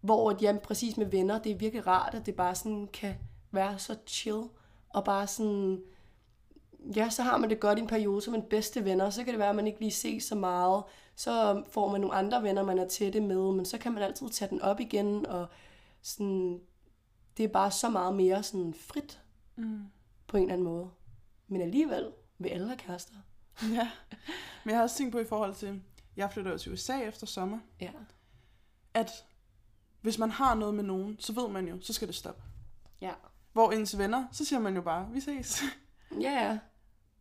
Hvor 0.00 0.30
at, 0.30 0.42
jamen, 0.42 0.60
præcis 0.60 0.96
med 0.96 1.06
venner, 1.06 1.38
det 1.38 1.52
er 1.52 1.56
virkelig 1.56 1.86
rart, 1.86 2.14
at 2.14 2.26
det 2.26 2.34
bare 2.34 2.54
sådan 2.54 2.88
kan 2.92 3.14
være 3.50 3.78
så 3.78 3.96
chill, 4.06 4.42
og 4.88 5.04
bare 5.04 5.26
sådan, 5.26 5.82
ja, 6.96 7.10
så 7.10 7.22
har 7.22 7.36
man 7.36 7.50
det 7.50 7.60
godt 7.60 7.78
i 7.78 7.82
en 7.82 7.86
periode 7.88 8.22
som 8.22 8.34
en 8.34 8.42
bedste 8.42 8.84
venner, 8.84 9.10
så 9.10 9.24
kan 9.24 9.32
det 9.32 9.38
være, 9.38 9.48
at 9.50 9.56
man 9.56 9.66
ikke 9.66 9.80
lige 9.80 9.90
ses 9.90 10.24
så 10.24 10.34
meget, 10.34 10.82
så 11.16 11.62
får 11.70 11.90
man 11.90 12.00
nogle 12.00 12.16
andre 12.16 12.42
venner, 12.42 12.62
man 12.64 12.78
er 12.78 12.88
tætte 12.88 13.20
med, 13.20 13.52
men 13.52 13.64
så 13.64 13.78
kan 13.78 13.92
man 13.92 14.02
altid 14.02 14.28
tage 14.28 14.48
den 14.48 14.62
op 14.62 14.80
igen, 14.80 15.26
og 15.26 15.46
sådan, 16.02 16.60
det 17.36 17.44
er 17.44 17.48
bare 17.48 17.70
så 17.70 17.88
meget 17.90 18.14
mere 18.14 18.42
sådan 18.42 18.74
frit 18.74 19.20
Mm. 19.56 19.84
på 20.26 20.36
en 20.36 20.42
eller 20.42 20.52
anden 20.52 20.64
måde. 20.64 20.90
Men 21.48 21.60
alligevel 21.60 22.12
alle 22.50 22.66
have 22.66 22.78
kærester. 22.78 23.14
Ja, 23.74 23.90
men 24.64 24.70
jeg 24.70 24.76
har 24.76 24.82
også 24.82 24.96
tænkt 24.96 25.12
på 25.12 25.18
i 25.18 25.24
forhold 25.24 25.54
til, 25.54 25.82
jeg 26.16 26.32
flytter 26.32 26.50
jo 26.52 26.58
til 26.58 26.72
USA 26.72 26.98
efter 27.00 27.26
sommer, 27.26 27.58
Ja. 27.80 27.90
at 28.94 29.10
hvis 30.00 30.18
man 30.18 30.30
har 30.30 30.54
noget 30.54 30.74
med 30.74 30.84
nogen, 30.84 31.16
så 31.18 31.32
ved 31.32 31.48
man 31.48 31.68
jo, 31.68 31.80
så 31.80 31.92
skal 31.92 32.08
det 32.08 32.14
stoppe. 32.14 32.42
Ja. 33.00 33.12
Hvor 33.52 33.72
ens 33.72 33.98
venner, 33.98 34.26
så 34.32 34.44
siger 34.44 34.60
man 34.60 34.74
jo 34.74 34.82
bare, 34.82 35.08
vi 35.12 35.20
ses. 35.20 35.62
Ja, 36.20 36.30
ja. 36.48 36.58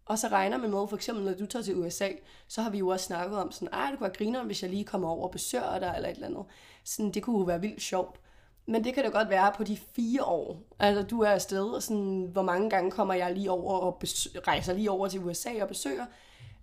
Og 0.10 0.20
så 0.20 0.28
regner 0.28 0.58
man 0.58 0.70
med, 0.70 0.88
for 0.88 0.96
eksempel 0.96 1.26
når 1.26 1.34
du 1.34 1.46
tager 1.46 1.64
til 1.64 1.78
USA, 1.78 2.10
så 2.48 2.62
har 2.62 2.70
vi 2.70 2.78
jo 2.78 2.88
også 2.88 3.06
snakket 3.06 3.38
om 3.40 3.52
sådan, 3.52 3.68
ej, 3.74 3.90
det 3.90 3.98
kunne 4.00 4.08
være 4.08 4.18
grineren, 4.18 4.46
hvis 4.46 4.62
jeg 4.64 4.70
lige 4.70 4.84
kommer 4.84 5.10
over 5.10 5.24
og 5.24 5.32
besøger 5.32 5.80
dig, 5.80 5.94
eller 5.96 6.10
et 6.10 6.16
eller 6.16 6.28
andet. 6.28 6.46
Sådan, 6.84 7.12
det 7.12 7.24
kunne 7.24 7.40
jo 7.40 7.44
være 7.44 7.62
vildt 7.62 7.82
sjovt. 7.82 8.20
Men 8.66 8.84
det 8.84 8.94
kan 8.94 9.04
det 9.04 9.14
godt 9.14 9.30
være 9.30 9.52
på 9.58 9.64
de 9.64 9.78
fire 9.78 10.24
år. 10.24 10.62
Altså, 10.80 11.04
du 11.04 11.22
er 11.22 11.30
afsted, 11.30 11.64
og 11.64 11.84
sådan, 11.84 12.30
hvor 12.32 12.42
mange 12.42 12.70
gange 12.70 12.92
kommer 12.92 13.14
jeg 13.14 13.34
lige 13.34 13.52
over 13.52 13.74
og 13.74 13.98
besø- 14.04 14.40
rejser 14.48 14.74
lige 14.74 14.92
over 14.92 15.08
til 15.08 15.24
USA 15.24 15.62
og 15.62 15.68
besøger. 15.68 16.06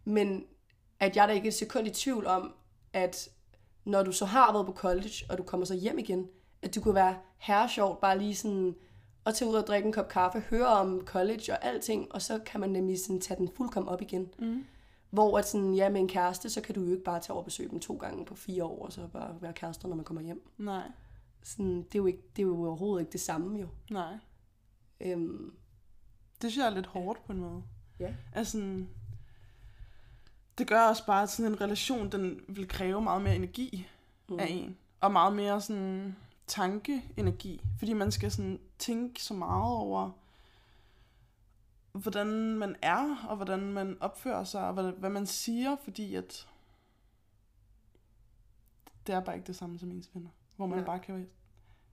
Men 0.05 0.45
at 1.01 1.17
jeg 1.17 1.23
er 1.23 1.27
da 1.27 1.33
ikke 1.33 1.49
et 1.49 1.55
sekund 1.55 1.87
i 1.87 1.91
tvivl 1.91 2.27
om, 2.27 2.55
at 2.93 3.29
når 3.85 4.03
du 4.03 4.13
så 4.13 4.25
har 4.25 4.53
været 4.53 4.67
på 4.67 4.73
college, 4.73 5.25
og 5.31 5.39
du 5.39 5.43
kommer 5.43 5.67
så 5.67 5.75
hjem 5.75 5.99
igen, 5.99 6.27
at 6.63 6.75
du 6.75 6.81
kunne 6.81 6.95
være 6.95 7.17
herre 7.39 7.69
sjovt 7.69 8.01
bare 8.01 8.19
lige 8.19 8.35
sådan 8.37 8.75
at 9.27 9.35
tage 9.35 9.51
ud 9.51 9.55
og 9.55 9.67
drikke 9.67 9.87
en 9.87 9.93
kop 9.93 10.09
kaffe, 10.09 10.41
høre 10.41 10.67
om 10.67 11.03
college 11.07 11.53
og 11.53 11.65
alting, 11.65 12.13
og 12.15 12.23
så 12.23 12.39
kan 12.47 12.61
man 12.61 12.71
nemlig 12.71 13.01
sådan 13.01 13.21
tage 13.21 13.39
den 13.39 13.49
fuldkommen 13.57 13.89
op 13.93 14.03
igen. 14.03 14.29
Mm. 14.39 14.65
Hvor 15.11 15.39
at 15.39 15.49
sådan, 15.49 15.75
ja, 15.75 15.89
med 15.89 16.01
en 16.01 16.09
kæreste, 16.09 16.51
så 16.51 16.61
kan 16.61 16.75
du 16.75 16.81
jo 16.85 16.91
ikke 16.91 17.05
bare 17.05 17.21
tage 17.21 17.33
over 17.33 17.41
og 17.41 17.45
besøge 17.45 17.69
dem 17.71 17.81
to 17.81 17.97
gange 17.97 18.25
på 18.25 18.35
fire 18.35 18.65
år, 18.65 18.87
og 18.87 18.93
så 18.93 19.07
bare 19.13 19.37
være 19.41 19.53
kærester, 19.53 19.89
når 19.89 19.97
man 19.97 20.05
kommer 20.05 20.23
hjem. 20.23 20.49
Nej, 20.59 20.83
Sådan, 21.43 21.77
det, 21.83 21.95
er 21.95 21.99
jo 21.99 22.07
ikke, 22.07 22.23
det 22.37 22.43
er 22.43 22.47
jo 22.47 22.65
overhovedet 22.67 23.03
ikke 23.03 23.13
det 23.13 23.21
samme 23.21 23.61
jo. 23.61 23.69
nej. 23.91 24.15
Øhm, 25.01 25.55
Det 26.43 26.51
synes 26.53 26.65
jeg 26.65 26.71
er 26.71 26.75
lidt 26.75 26.87
hårdt 26.87 27.25
på 27.27 27.33
en 27.33 27.39
måde. 27.39 27.63
ja. 28.01 28.15
Altså, 28.33 28.85
det 30.59 30.67
gør 30.67 30.81
også 30.81 31.07
bare, 31.07 31.23
at 31.23 31.31
sådan 31.31 31.53
en 31.53 31.61
relation, 31.61 32.13
den 32.13 32.41
vil 32.49 32.69
kræve 32.69 33.01
meget 33.03 33.23
mere 33.23 33.37
energi 33.37 33.87
mm. 34.29 34.39
af 34.39 34.47
en. 34.51 34.77
Og 35.01 35.13
meget 35.13 35.37
mere 35.37 35.61
sådan 35.61 36.17
tankeenergi. 36.47 37.63
Fordi 37.79 37.93
man 37.93 38.13
skal 38.13 38.31
sådan 38.33 38.59
tænke 38.79 39.23
så 39.23 39.35
meget 39.35 39.73
over, 39.77 40.11
hvordan 41.93 42.27
man 42.59 42.77
er, 42.83 43.27
og 43.29 43.37
hvordan 43.37 43.61
man 43.73 43.97
opfører 44.01 44.45
sig, 44.45 44.67
og 44.69 44.73
hvad, 44.75 44.93
hvad 44.93 45.11
man 45.11 45.27
siger, 45.27 45.77
fordi 45.85 46.15
at 46.15 46.49
det 49.07 49.15
er 49.15 49.21
bare 49.21 49.37
ikke 49.37 49.47
det 49.47 49.57
samme 49.57 49.79
som 49.79 49.91
ens 49.91 50.11
venner. 50.15 50.31
Hvor 50.57 50.67
man 50.67 50.79
Ja. 50.79 50.85
bare 50.85 50.99
kan 50.99 51.29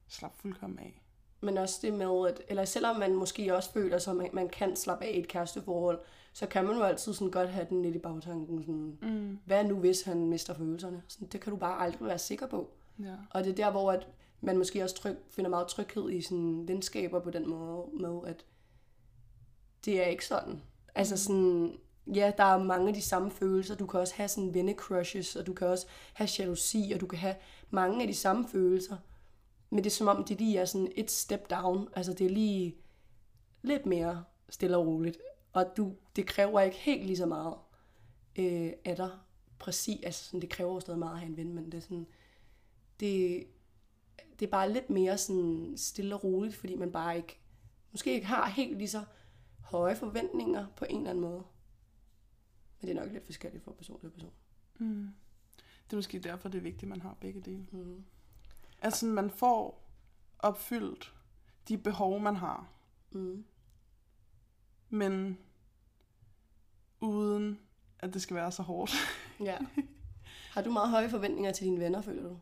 slappe 0.07 0.37
fuldkommen 0.37 0.79
af. 0.79 1.01
Men 1.41 1.57
også 1.57 1.79
det 1.81 1.93
med, 1.93 2.29
at, 2.29 2.41
eller 2.47 2.65
selvom 2.65 2.95
man 2.99 3.15
måske 3.15 3.55
også 3.55 3.71
føler 3.71 4.07
at 4.09 4.15
man, 4.15 4.29
man 4.33 4.49
kan 4.49 4.75
slappe 4.75 5.05
af 5.05 5.11
i 5.11 5.19
et 5.19 5.27
kæresteforhold, 5.27 5.99
så 6.33 6.47
kan 6.47 6.65
man 6.65 6.75
jo 6.75 6.83
altid 6.83 7.13
sådan 7.13 7.31
godt 7.31 7.49
have 7.49 7.65
den 7.69 7.81
lidt 7.81 7.95
i 7.95 7.99
bagtanken. 7.99 8.59
Sådan, 8.63 8.97
Mm. 9.01 9.39
hvad 9.45 9.63
nu, 9.63 9.75
hvis 9.79 10.01
han 10.01 10.25
mister 10.25 10.53
følelserne? 10.53 11.03
Sådan, 11.07 11.27
det 11.27 11.41
kan 11.41 11.51
du 11.53 11.57
bare 11.57 11.79
aldrig 11.81 12.07
være 12.07 12.19
sikker 12.19 12.47
på. 12.47 12.69
Ja. 12.99 13.15
Og 13.29 13.43
det 13.43 13.51
er 13.51 13.55
der, 13.55 13.71
hvor 13.71 13.91
at 13.91 14.07
man 14.43 14.57
måske 14.57 14.83
også 14.83 14.95
tryg, 14.95 15.17
finder 15.29 15.49
meget 15.49 15.67
tryghed 15.67 16.09
i 16.09 16.21
sådan 16.21 16.67
venskaber 16.67 17.19
på 17.19 17.29
den 17.29 17.49
måde, 17.49 17.85
med 17.93 18.19
at 18.25 18.45
det 19.85 20.01
er 20.01 20.05
ikke 20.05 20.25
sådan. 20.25 20.61
Altså 20.95 21.17
sådan, 21.17 21.77
ja, 22.07 22.31
der 22.37 22.43
er 22.43 22.63
mange 22.63 22.87
af 22.87 22.93
de 22.93 23.01
samme 23.01 23.31
følelser. 23.31 23.75
Du 23.75 23.85
kan 23.85 23.99
også 23.99 24.15
have 24.15 24.27
sådan 24.27 24.53
vennecrushes, 24.53 25.35
og 25.35 25.47
du 25.47 25.53
kan 25.53 25.67
også 25.67 25.87
have 26.13 26.29
jalousi, 26.39 26.91
og 26.95 27.01
du 27.01 27.07
kan 27.07 27.19
have 27.19 27.35
mange 27.69 28.01
af 28.01 28.07
de 28.07 28.13
samme 28.13 28.47
følelser. 28.47 28.97
Men 29.69 29.83
det 29.83 29.89
er 29.89 29.95
som 29.95 30.07
om, 30.07 30.23
det 30.23 30.39
lige 30.39 30.59
er 30.59 30.65
sådan 30.65 30.91
et 30.95 31.11
step 31.11 31.49
down. 31.49 31.87
Altså 31.95 32.13
det 32.13 32.25
er 32.25 32.29
lige 32.29 32.77
lidt 33.61 33.85
mere 33.85 34.23
stille 34.49 34.77
og 34.77 34.87
roligt. 34.87 35.17
Og 35.53 35.65
du, 35.77 35.93
det 36.15 36.27
kræver 36.27 36.61
ikke 36.61 36.77
helt 36.77 37.05
lige 37.05 37.17
så 37.17 37.25
meget 37.25 37.55
øh, 38.35 38.71
af 38.85 38.95
dig. 38.95 39.09
Præcis, 39.59 40.03
altså 40.03 40.25
sådan, 40.25 40.41
det 40.41 40.49
kræver 40.49 40.73
jo 40.73 40.79
stadig 40.79 40.99
meget 40.99 41.13
at 41.13 41.19
have 41.19 41.29
en 41.29 41.37
ven, 41.37 41.53
men 41.53 41.65
det 41.65 41.73
er 41.73 41.81
sådan, 41.81 42.07
det, 42.99 43.43
det 44.39 44.45
er 44.45 44.51
bare 44.51 44.71
lidt 44.73 44.89
mere 44.89 45.17
sådan 45.17 45.73
stille 45.77 46.15
og 46.15 46.23
roligt, 46.23 46.55
fordi 46.55 46.75
man 46.75 46.91
bare 46.91 47.17
ikke, 47.17 47.39
måske 47.91 48.13
ikke 48.13 48.27
har 48.27 48.49
helt 48.49 48.77
lige 48.77 48.89
så 48.89 49.03
høje 49.59 49.95
forventninger 49.95 50.67
på 50.75 50.85
en 50.89 50.97
eller 50.97 51.09
anden 51.09 51.21
måde. 51.21 51.43
Men 52.79 52.87
det 52.89 52.97
er 52.97 53.01
nok 53.03 53.11
lidt 53.13 53.25
forskelligt 53.25 53.63
fra 53.63 53.71
person 53.71 53.99
til 53.99 54.09
person. 54.09 54.31
Mm. 54.79 55.09
Det 55.85 55.93
er 55.93 55.97
måske 55.97 56.19
derfor, 56.19 56.49
det 56.49 56.57
er 56.57 56.61
vigtigt, 56.61 56.83
at 56.83 56.89
man 56.89 57.01
har 57.01 57.17
begge 57.21 57.41
dele. 57.41 57.67
Mm. 57.71 58.03
Altså, 58.81 59.05
man 59.05 59.29
får 59.31 59.89
opfyldt 60.39 61.13
de 61.67 61.77
behov, 61.77 62.19
man 62.19 62.35
har, 62.35 62.69
Mm. 63.11 63.45
men 64.89 65.37
uden 67.01 67.59
at 67.99 68.13
det 68.13 68.21
skal 68.21 68.35
være 68.35 68.51
så 68.51 68.63
hårdt. 68.63 68.91
Ja. 69.39 69.57
Har 70.53 70.61
du 70.61 70.71
meget 70.71 70.89
høje 70.89 71.09
forventninger 71.09 71.51
til 71.51 71.65
dine 71.65 71.79
venner, 71.79 72.01
føler 72.01 72.23
du? 72.29 72.39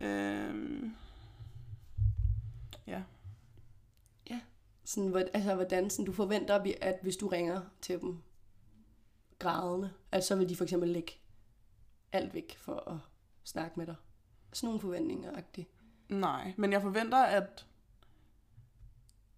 Øhm, 0.00 0.96
ja. 2.86 3.02
Sådan, 4.84 5.08
hvor- 5.10 5.24
altså, 5.34 5.54
hvordan 5.54 5.90
sådan, 5.90 6.04
du 6.04 6.12
forventer, 6.12 6.62
vi- 6.62 6.74
at 6.80 6.98
hvis 7.02 7.16
du 7.16 7.28
ringer 7.28 7.60
til 7.80 8.00
dem 8.00 8.22
grædende, 9.38 9.90
at 10.12 10.24
så 10.24 10.36
vil 10.36 10.48
de 10.48 10.56
for 10.56 10.64
eksempel 10.64 10.88
lægge 10.88 11.12
alt 12.12 12.34
væk 12.34 12.56
for 12.58 12.90
at 12.90 12.96
snakke 13.44 13.78
med 13.78 13.86
dig. 13.86 13.94
Sådan 14.52 14.66
nogle 14.66 14.80
forventninger 14.80 15.32
-agtigt. 15.32 15.64
Nej, 16.08 16.54
men 16.56 16.72
jeg 16.72 16.82
forventer, 16.82 17.18
at 17.18 17.66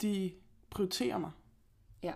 de 0.02 0.32
prioriterer 0.70 1.18
mig. 1.18 1.30
Ja. 2.02 2.12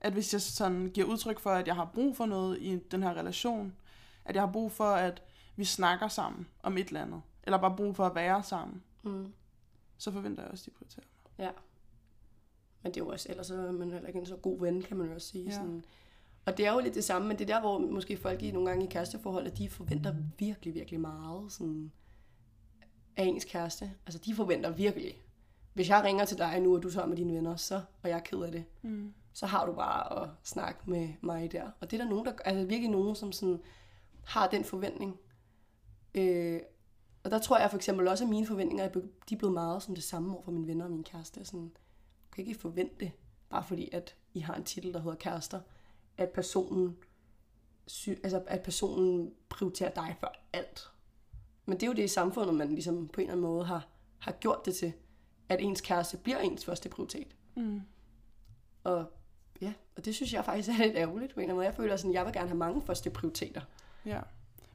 At 0.00 0.12
hvis 0.12 0.32
jeg 0.32 0.40
sådan 0.40 0.86
giver 0.94 1.06
udtryk 1.06 1.38
for, 1.40 1.50
at 1.50 1.66
jeg 1.66 1.74
har 1.74 1.90
brug 1.94 2.16
for 2.16 2.26
noget 2.26 2.58
i 2.62 2.78
den 2.78 3.02
her 3.02 3.14
relation, 3.14 3.76
at 4.24 4.34
jeg 4.34 4.42
har 4.42 4.52
brug 4.52 4.72
for, 4.72 4.90
at 4.90 5.22
vi 5.56 5.64
snakker 5.64 6.08
sammen 6.08 6.48
om 6.62 6.78
et 6.78 6.86
eller 6.86 7.02
andet, 7.02 7.22
eller 7.50 7.60
bare 7.60 7.76
brug 7.76 7.96
for 7.96 8.06
at 8.06 8.14
være 8.14 8.42
sammen, 8.42 8.82
Mm. 9.02 9.32
så 9.98 10.10
forventer 10.10 10.42
jeg 10.42 10.50
også, 10.50 10.62
at 10.62 10.66
de 10.66 10.70
prioriterer 10.78 11.04
mig. 11.38 11.46
Ja. 11.46 11.50
Men 12.82 12.92
det 12.92 13.00
er 13.00 13.04
jo 13.04 13.08
også, 13.10 13.28
ellers 13.30 13.46
så 13.46 13.54
er 13.54 13.72
man 13.72 13.90
heller 13.90 14.06
ikke 14.08 14.20
en 14.20 14.26
så 14.26 14.36
god 14.36 14.60
ven, 14.60 14.82
kan 14.82 14.96
man 14.96 15.06
jo 15.08 15.14
også 15.14 15.28
sige. 15.28 15.44
Ja. 15.44 15.50
Sådan. 15.50 15.84
Og 16.46 16.56
det 16.56 16.66
er 16.66 16.72
jo 16.72 16.80
lidt 16.80 16.94
det 16.94 17.04
samme, 17.04 17.28
men 17.28 17.38
det 17.38 17.50
er 17.50 17.54
der, 17.54 17.60
hvor 17.60 17.78
måske 17.78 18.16
folk 18.16 18.42
i 18.42 18.50
nogle 18.50 18.68
gange 18.68 18.84
i 18.84 18.88
kæresteforhold, 18.88 19.46
at 19.46 19.58
de 19.58 19.68
forventer 19.70 20.14
virkelig, 20.38 20.74
virkelig 20.74 21.00
meget 21.00 21.52
sådan, 21.52 21.92
af 23.16 23.24
ens 23.24 23.44
kæreste. 23.44 23.92
Altså, 24.06 24.18
de 24.18 24.34
forventer 24.34 24.70
virkelig. 24.70 25.22
Hvis 25.74 25.88
jeg 25.88 26.04
ringer 26.04 26.24
til 26.24 26.38
dig 26.38 26.60
nu, 26.60 26.76
og 26.76 26.82
du 26.82 26.88
er 26.88 26.92
sammen 26.92 27.10
med 27.10 27.16
dine 27.16 27.34
venner, 27.34 27.56
så, 27.56 27.74
og 28.02 28.08
jeg 28.10 28.16
er 28.16 28.20
ked 28.22 28.38
af 28.42 28.52
det, 28.52 28.64
Mm. 28.82 29.14
så 29.32 29.46
har 29.46 29.66
du 29.66 29.72
bare 29.72 30.22
at 30.22 30.28
snakke 30.42 30.90
med 30.90 31.08
mig 31.20 31.52
der. 31.52 31.70
Og 31.80 31.90
det 31.90 32.00
er 32.00 32.04
der 32.04 32.10
nogen, 32.10 32.26
der, 32.26 32.32
altså 32.44 32.66
virkelig 32.66 32.90
nogen, 32.90 33.14
som 33.16 33.32
sådan 33.32 33.60
har 34.24 34.48
den 34.48 34.64
forventning. 34.64 35.16
Øh, 36.14 36.60
og 37.24 37.30
der 37.30 37.38
tror 37.38 37.58
jeg 37.58 37.70
for 37.70 37.76
eksempel 37.76 38.08
også, 38.08 38.24
at 38.24 38.30
mine 38.30 38.46
forventninger, 38.46 38.84
er 38.84 38.88
de 39.28 39.34
er 39.34 39.38
blevet 39.38 39.54
meget 39.54 39.82
som 39.82 39.94
det 39.94 40.04
samme 40.04 40.34
over 40.34 40.42
for 40.42 40.50
mine 40.50 40.66
venner 40.66 40.84
og 40.84 40.90
min 40.90 41.04
kæreste. 41.04 41.44
Sådan, 41.44 41.68
du 41.68 42.30
kan 42.32 42.46
ikke 42.46 42.60
forvente 42.60 43.12
bare 43.50 43.64
fordi 43.64 43.88
at 43.92 44.16
I 44.34 44.40
har 44.40 44.54
en 44.54 44.64
titel, 44.64 44.92
der 44.92 45.00
hedder 45.00 45.16
kærester, 45.16 45.60
at 46.16 46.28
personen, 46.28 46.96
sy- 47.86 48.08
altså 48.08 48.42
at 48.46 48.62
personen 48.62 49.34
prioriterer 49.48 49.90
dig 49.90 50.16
for 50.20 50.32
alt. 50.52 50.90
Men 51.66 51.76
det 51.76 51.82
er 51.82 51.86
jo 51.86 51.92
det 51.92 52.04
i 52.04 52.08
samfundet, 52.08 52.54
man 52.54 52.68
ligesom 52.68 53.08
på 53.08 53.20
en 53.20 53.26
eller 53.26 53.32
anden 53.32 53.46
måde 53.46 53.64
har, 53.64 53.88
har 54.18 54.32
gjort 54.32 54.66
det 54.66 54.74
til, 54.74 54.92
at 55.48 55.60
ens 55.60 55.80
kæreste 55.80 56.16
bliver 56.16 56.38
ens 56.38 56.64
første 56.64 56.88
prioritet. 56.88 57.36
Mm. 57.56 57.80
Og 58.84 59.12
ja, 59.60 59.72
og 59.96 60.04
det 60.04 60.14
synes 60.14 60.32
jeg 60.32 60.44
faktisk 60.44 60.68
er 60.68 60.84
lidt 60.84 60.96
ærgerligt 60.96 61.34
på 61.34 61.40
en 61.40 61.44
eller 61.44 61.52
anden 61.52 61.56
måde. 61.56 61.66
Jeg 61.66 61.74
føler 61.74 61.96
sådan, 61.96 62.12
jeg 62.12 62.24
vil 62.24 62.32
gerne 62.32 62.48
have 62.48 62.58
mange 62.58 62.82
første 62.82 63.10
prioriteter. 63.10 63.60
Ja. 64.06 64.20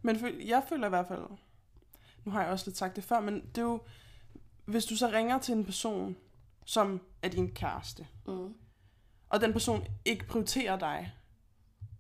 Men 0.02 0.18
jeg 0.48 0.64
føler 0.70 0.86
i 0.86 0.90
hvert 0.90 1.08
fald, 1.08 1.24
nu 2.26 2.32
har 2.32 2.42
jeg 2.42 2.52
også 2.52 2.66
lidt 2.68 2.78
sagt 2.78 2.96
det 2.96 3.04
før, 3.04 3.20
men 3.20 3.36
det 3.46 3.58
er 3.58 3.62
jo, 3.62 3.82
hvis 4.66 4.86
du 4.86 4.96
så 4.96 5.08
ringer 5.08 5.40
til 5.40 5.54
en 5.54 5.66
person, 5.66 6.16
som 6.66 7.02
er 7.22 7.30
din 7.30 7.52
kæreste, 7.54 8.08
Mm. 8.28 8.54
og 9.30 9.42
den 9.42 9.54
person 9.54 9.88
ikke 10.06 10.28
prioriterer 10.28 10.80
dig, 10.80 11.14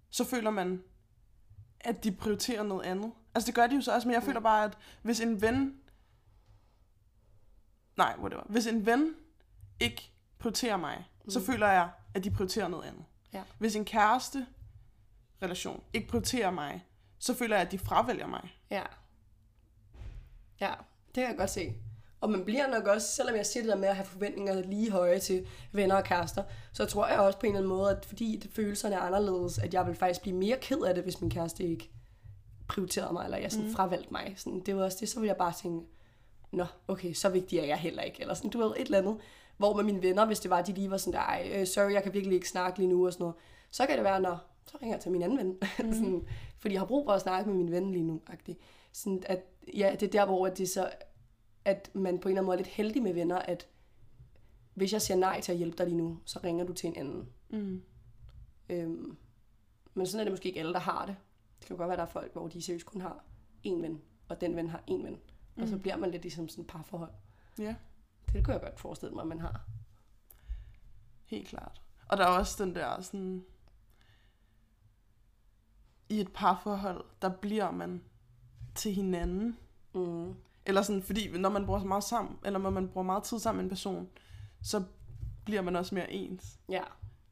så 0.09 0.23
føler 0.25 0.49
man, 0.49 0.83
at 1.79 2.03
de 2.03 2.11
prioriterer 2.11 2.63
noget 2.63 2.83
andet. 2.85 3.11
Altså 3.35 3.47
det 3.47 3.55
gør 3.55 3.67
de 3.67 3.75
jo 3.75 3.81
så 3.81 3.93
også, 3.95 4.07
men 4.07 4.13
jeg 4.15 4.23
føler 4.23 4.39
bare, 4.39 4.63
at 4.65 4.77
hvis 5.01 5.19
en 5.19 5.41
ven... 5.41 5.77
Nej, 7.97 8.15
whatever. 8.19 8.43
Hvis 8.49 8.67
en 8.67 8.85
ven 8.85 9.15
ikke 9.79 10.11
prioriterer 10.39 10.77
mig, 10.77 11.05
mm. 11.23 11.29
så 11.29 11.41
føler 11.45 11.67
jeg, 11.67 11.89
at 12.13 12.23
de 12.23 12.31
prioriterer 12.31 12.67
noget 12.67 12.83
andet. 12.83 13.05
Ja. 13.33 13.43
Hvis 13.59 13.75
en 13.75 13.85
kæreste 13.85 14.47
relation 15.41 15.83
ikke 15.93 16.07
prioriterer 16.07 16.51
mig, 16.51 16.85
så 17.19 17.33
føler 17.33 17.55
jeg, 17.55 17.65
at 17.65 17.71
de 17.71 17.79
fravælger 17.79 18.27
mig. 18.27 18.57
Ja. 18.71 18.83
Ja, 20.61 20.73
det 21.07 21.21
kan 21.21 21.29
jeg 21.29 21.37
godt 21.37 21.49
se. 21.49 21.73
Og 22.21 22.29
man 22.29 22.45
bliver 22.45 22.67
nok 22.67 22.87
også, 22.87 23.07
selvom 23.07 23.35
jeg 23.35 23.45
siger 23.45 23.63
det 23.63 23.71
der 23.71 23.77
med 23.77 23.87
at 23.87 23.95
have 23.95 24.05
forventninger 24.05 24.61
lige 24.61 24.91
høje 24.91 25.19
til 25.19 25.47
venner 25.71 25.95
og 25.95 26.03
kærester, 26.03 26.43
så 26.73 26.85
tror 26.85 27.07
jeg 27.07 27.19
også 27.19 27.39
på 27.39 27.45
en 27.45 27.51
eller 27.51 27.59
anden 27.59 27.77
måde, 27.77 27.91
at 27.91 28.05
fordi 28.05 28.39
det 28.43 28.51
følelserne 28.51 28.95
er 28.95 28.99
anderledes, 28.99 29.59
at 29.59 29.73
jeg 29.73 29.87
vil 29.87 29.95
faktisk 29.95 30.21
blive 30.21 30.35
mere 30.35 30.57
ked 30.61 30.81
af 30.81 30.95
det, 30.95 31.03
hvis 31.03 31.21
min 31.21 31.29
kæreste 31.29 31.63
ikke 31.63 31.89
prioriterede 32.67 33.13
mig, 33.13 33.25
eller 33.25 33.37
jeg 33.37 33.51
sådan 33.51 33.67
mm. 33.67 33.73
fravalgte 33.73 34.11
mig. 34.11 34.33
Sådan, 34.37 34.59
det 34.59 34.75
var 34.75 34.83
også 34.83 34.97
det, 34.99 35.09
så 35.09 35.19
ville 35.19 35.27
jeg 35.29 35.37
bare 35.37 35.53
tænke, 35.61 35.87
nå, 36.51 36.65
okay, 36.87 37.13
så 37.13 37.29
vigtig 37.29 37.59
er 37.59 37.65
jeg 37.65 37.77
heller 37.77 38.01
ikke. 38.01 38.21
Eller 38.21 38.33
sådan, 38.33 38.49
du 38.49 38.57
ved, 38.57 38.71
et 38.77 38.85
eller 38.85 38.97
andet. 38.97 39.17
Hvor 39.57 39.75
med 39.75 39.83
mine 39.83 40.01
venner, 40.01 40.25
hvis 40.25 40.39
det 40.39 40.51
var, 40.51 40.61
de 40.61 40.73
lige 40.73 40.91
var 40.91 40.97
sådan 40.97 41.13
der, 41.13 41.19
ej, 41.19 41.51
øh, 41.55 41.67
sorry, 41.67 41.93
jeg 41.93 42.03
kan 42.03 42.13
virkelig 42.13 42.35
ikke 42.35 42.49
snakke 42.49 42.79
lige 42.79 42.89
nu 42.89 43.05
og 43.05 43.13
sådan 43.13 43.23
noget. 43.23 43.35
Så 43.71 43.85
kan 43.85 43.95
det 43.95 44.03
være, 44.03 44.21
når 44.21 44.37
så 44.65 44.77
ringer 44.81 44.95
jeg 44.95 45.01
til 45.01 45.11
min 45.11 45.21
anden 45.21 45.37
ven. 45.37 45.57
Mm. 45.85 45.93
sådan, 45.93 46.27
fordi 46.59 46.73
jeg 46.73 46.81
har 46.81 46.87
brug 46.87 47.05
for 47.05 47.13
at 47.13 47.21
snakke 47.21 47.49
med 47.49 47.57
min 47.57 47.71
ven 47.71 47.91
lige 47.91 48.03
nu. 48.03 48.21
-agtig. 48.29 48.53
Sådan, 48.91 49.23
at, 49.25 49.43
ja, 49.73 49.95
det 49.99 50.03
er 50.03 50.11
der, 50.11 50.25
hvor 50.25 50.47
det 50.47 50.69
så, 50.69 50.91
at 51.65 51.91
man 51.93 52.19
på 52.19 52.29
en 52.29 52.31
eller 52.31 52.41
anden 52.41 52.45
måde 52.45 52.55
er 52.55 52.63
lidt 52.63 52.67
heldig 52.75 53.03
med 53.03 53.13
venner, 53.13 53.37
at 53.39 53.67
hvis 54.73 54.93
jeg 54.93 55.01
siger 55.01 55.17
nej 55.17 55.41
til 55.41 55.51
at 55.51 55.57
hjælpe 55.57 55.77
dig 55.77 55.85
lige 55.87 55.97
nu, 55.97 56.19
så 56.25 56.39
ringer 56.43 56.65
du 56.65 56.73
til 56.73 56.87
en 56.87 56.95
anden. 56.95 57.29
Mm. 57.49 57.83
Øhm, 58.69 59.17
men 59.93 60.07
sådan 60.07 60.19
er 60.19 60.23
det 60.23 60.31
måske 60.33 60.47
ikke 60.47 60.59
alle, 60.59 60.73
der 60.73 60.79
har 60.79 61.05
det. 61.05 61.15
Det 61.59 61.67
kan 61.67 61.77
godt 61.77 61.87
være, 61.87 61.97
der 61.97 62.03
er 62.03 62.07
folk, 62.07 62.33
hvor 62.33 62.47
de 62.47 62.61
seriøst 62.61 62.85
kun 62.85 63.01
har 63.01 63.23
én 63.67 63.81
ven, 63.81 64.01
og 64.29 64.41
den 64.41 64.55
ven 64.55 64.69
har 64.69 64.83
én 64.91 65.03
ven. 65.03 65.19
Og 65.57 65.67
så 65.67 65.77
bliver 65.77 65.97
man 65.97 66.11
lidt 66.11 66.21
ligesom 66.21 66.49
sådan 66.49 66.61
et 66.63 66.67
parforhold. 66.67 67.11
Ja, 67.59 67.75
Det 68.33 68.43
kunne 68.45 68.53
jeg 68.53 68.61
godt 68.61 68.79
forestille 68.79 69.15
mig, 69.15 69.21
at 69.21 69.27
man 69.27 69.39
har. 69.39 69.61
helt 71.25 71.47
klart. 71.47 71.81
Og 72.07 72.17
der 72.17 72.23
er 72.23 72.29
også 72.29 72.63
den 72.63 72.75
der 72.75 73.01
sådan... 73.01 73.45
I 76.09 76.19
et 76.19 76.33
parforhold, 76.33 77.05
der 77.21 77.29
bliver 77.29 77.71
man 77.71 78.03
til 78.75 78.93
hinanden. 78.93 79.57
Mm. 79.93 80.33
Eller 80.65 80.81
sådan, 80.81 81.03
fordi 81.03 81.37
når 81.37 81.49
man 81.49 81.65
bruger 81.65 81.79
så 81.79 81.85
meget 81.85 82.03
sammen, 82.03 82.37
eller 82.45 82.59
når 82.59 82.69
man 82.69 82.87
bruger 82.87 83.05
meget 83.05 83.23
tid 83.23 83.39
sammen 83.39 83.57
med 83.57 83.63
en 83.65 83.69
person, 83.69 84.07
så 84.61 84.83
bliver 85.45 85.61
man 85.61 85.75
også 85.75 85.95
mere 85.95 86.11
ens. 86.11 86.59
Ja. 86.69 86.81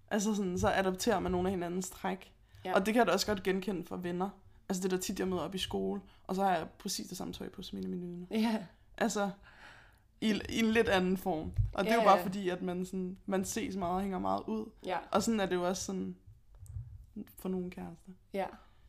Altså 0.08 0.36
sådan, 0.36 0.60
så 0.60 0.72
adopterer 0.74 1.20
man 1.20 1.32
nogle 1.32 1.48
af 1.48 1.52
hinandens 1.54 1.90
træk. 1.90 2.32
Ja. 2.66 2.74
Og 2.76 2.86
det 2.86 2.94
kan 2.94 3.00
jeg 3.00 3.08
da 3.08 3.12
også 3.12 3.26
godt 3.26 3.44
genkende 3.44 3.86
fra 3.86 3.98
venner. 4.02 4.30
Altså 4.70 4.84
det 4.84 4.94
er 4.94 4.98
der 4.98 5.02
tit, 5.04 5.20
jeg 5.20 5.28
møder 5.28 5.42
op 5.42 5.56
i 5.56 5.58
skole, 5.58 6.02
og 6.24 6.36
så 6.36 6.44
har 6.44 6.56
jeg 6.56 6.68
præcis 6.80 7.08
det 7.08 7.18
samme 7.18 7.34
tøj 7.34 7.50
på 7.50 7.62
som 7.62 7.80
mine 7.80 7.92
veninder. 7.92 8.28
Ja. 8.32 8.66
Altså, 8.98 9.30
i, 10.22 10.42
i 10.50 10.60
en 10.60 10.66
lidt 10.66 10.90
anden 10.90 11.18
form. 11.18 11.52
Og 11.74 11.84
det 11.84 11.92
er 11.92 11.96
Ja, 11.96 12.02
jo 12.02 12.08
bare 12.08 12.18
ja. 12.18 12.24
fordi, 12.26 12.50
at 12.50 12.62
man, 12.62 12.86
sådan, 12.86 13.18
man 13.26 13.46
ses 13.46 13.76
meget 13.76 13.96
og 13.96 14.02
hænger 14.02 14.20
meget 14.20 14.44
ud. 14.48 14.66
Ja. 14.86 14.98
Og 15.12 15.24
sådan 15.24 15.40
er 15.40 15.46
det 15.46 15.56
jo 15.56 15.68
også 15.68 15.84
sådan 15.84 16.16
for 17.38 17.50
nogle 17.50 17.72
kærester. 17.72 18.12
Ja. 18.34 18.46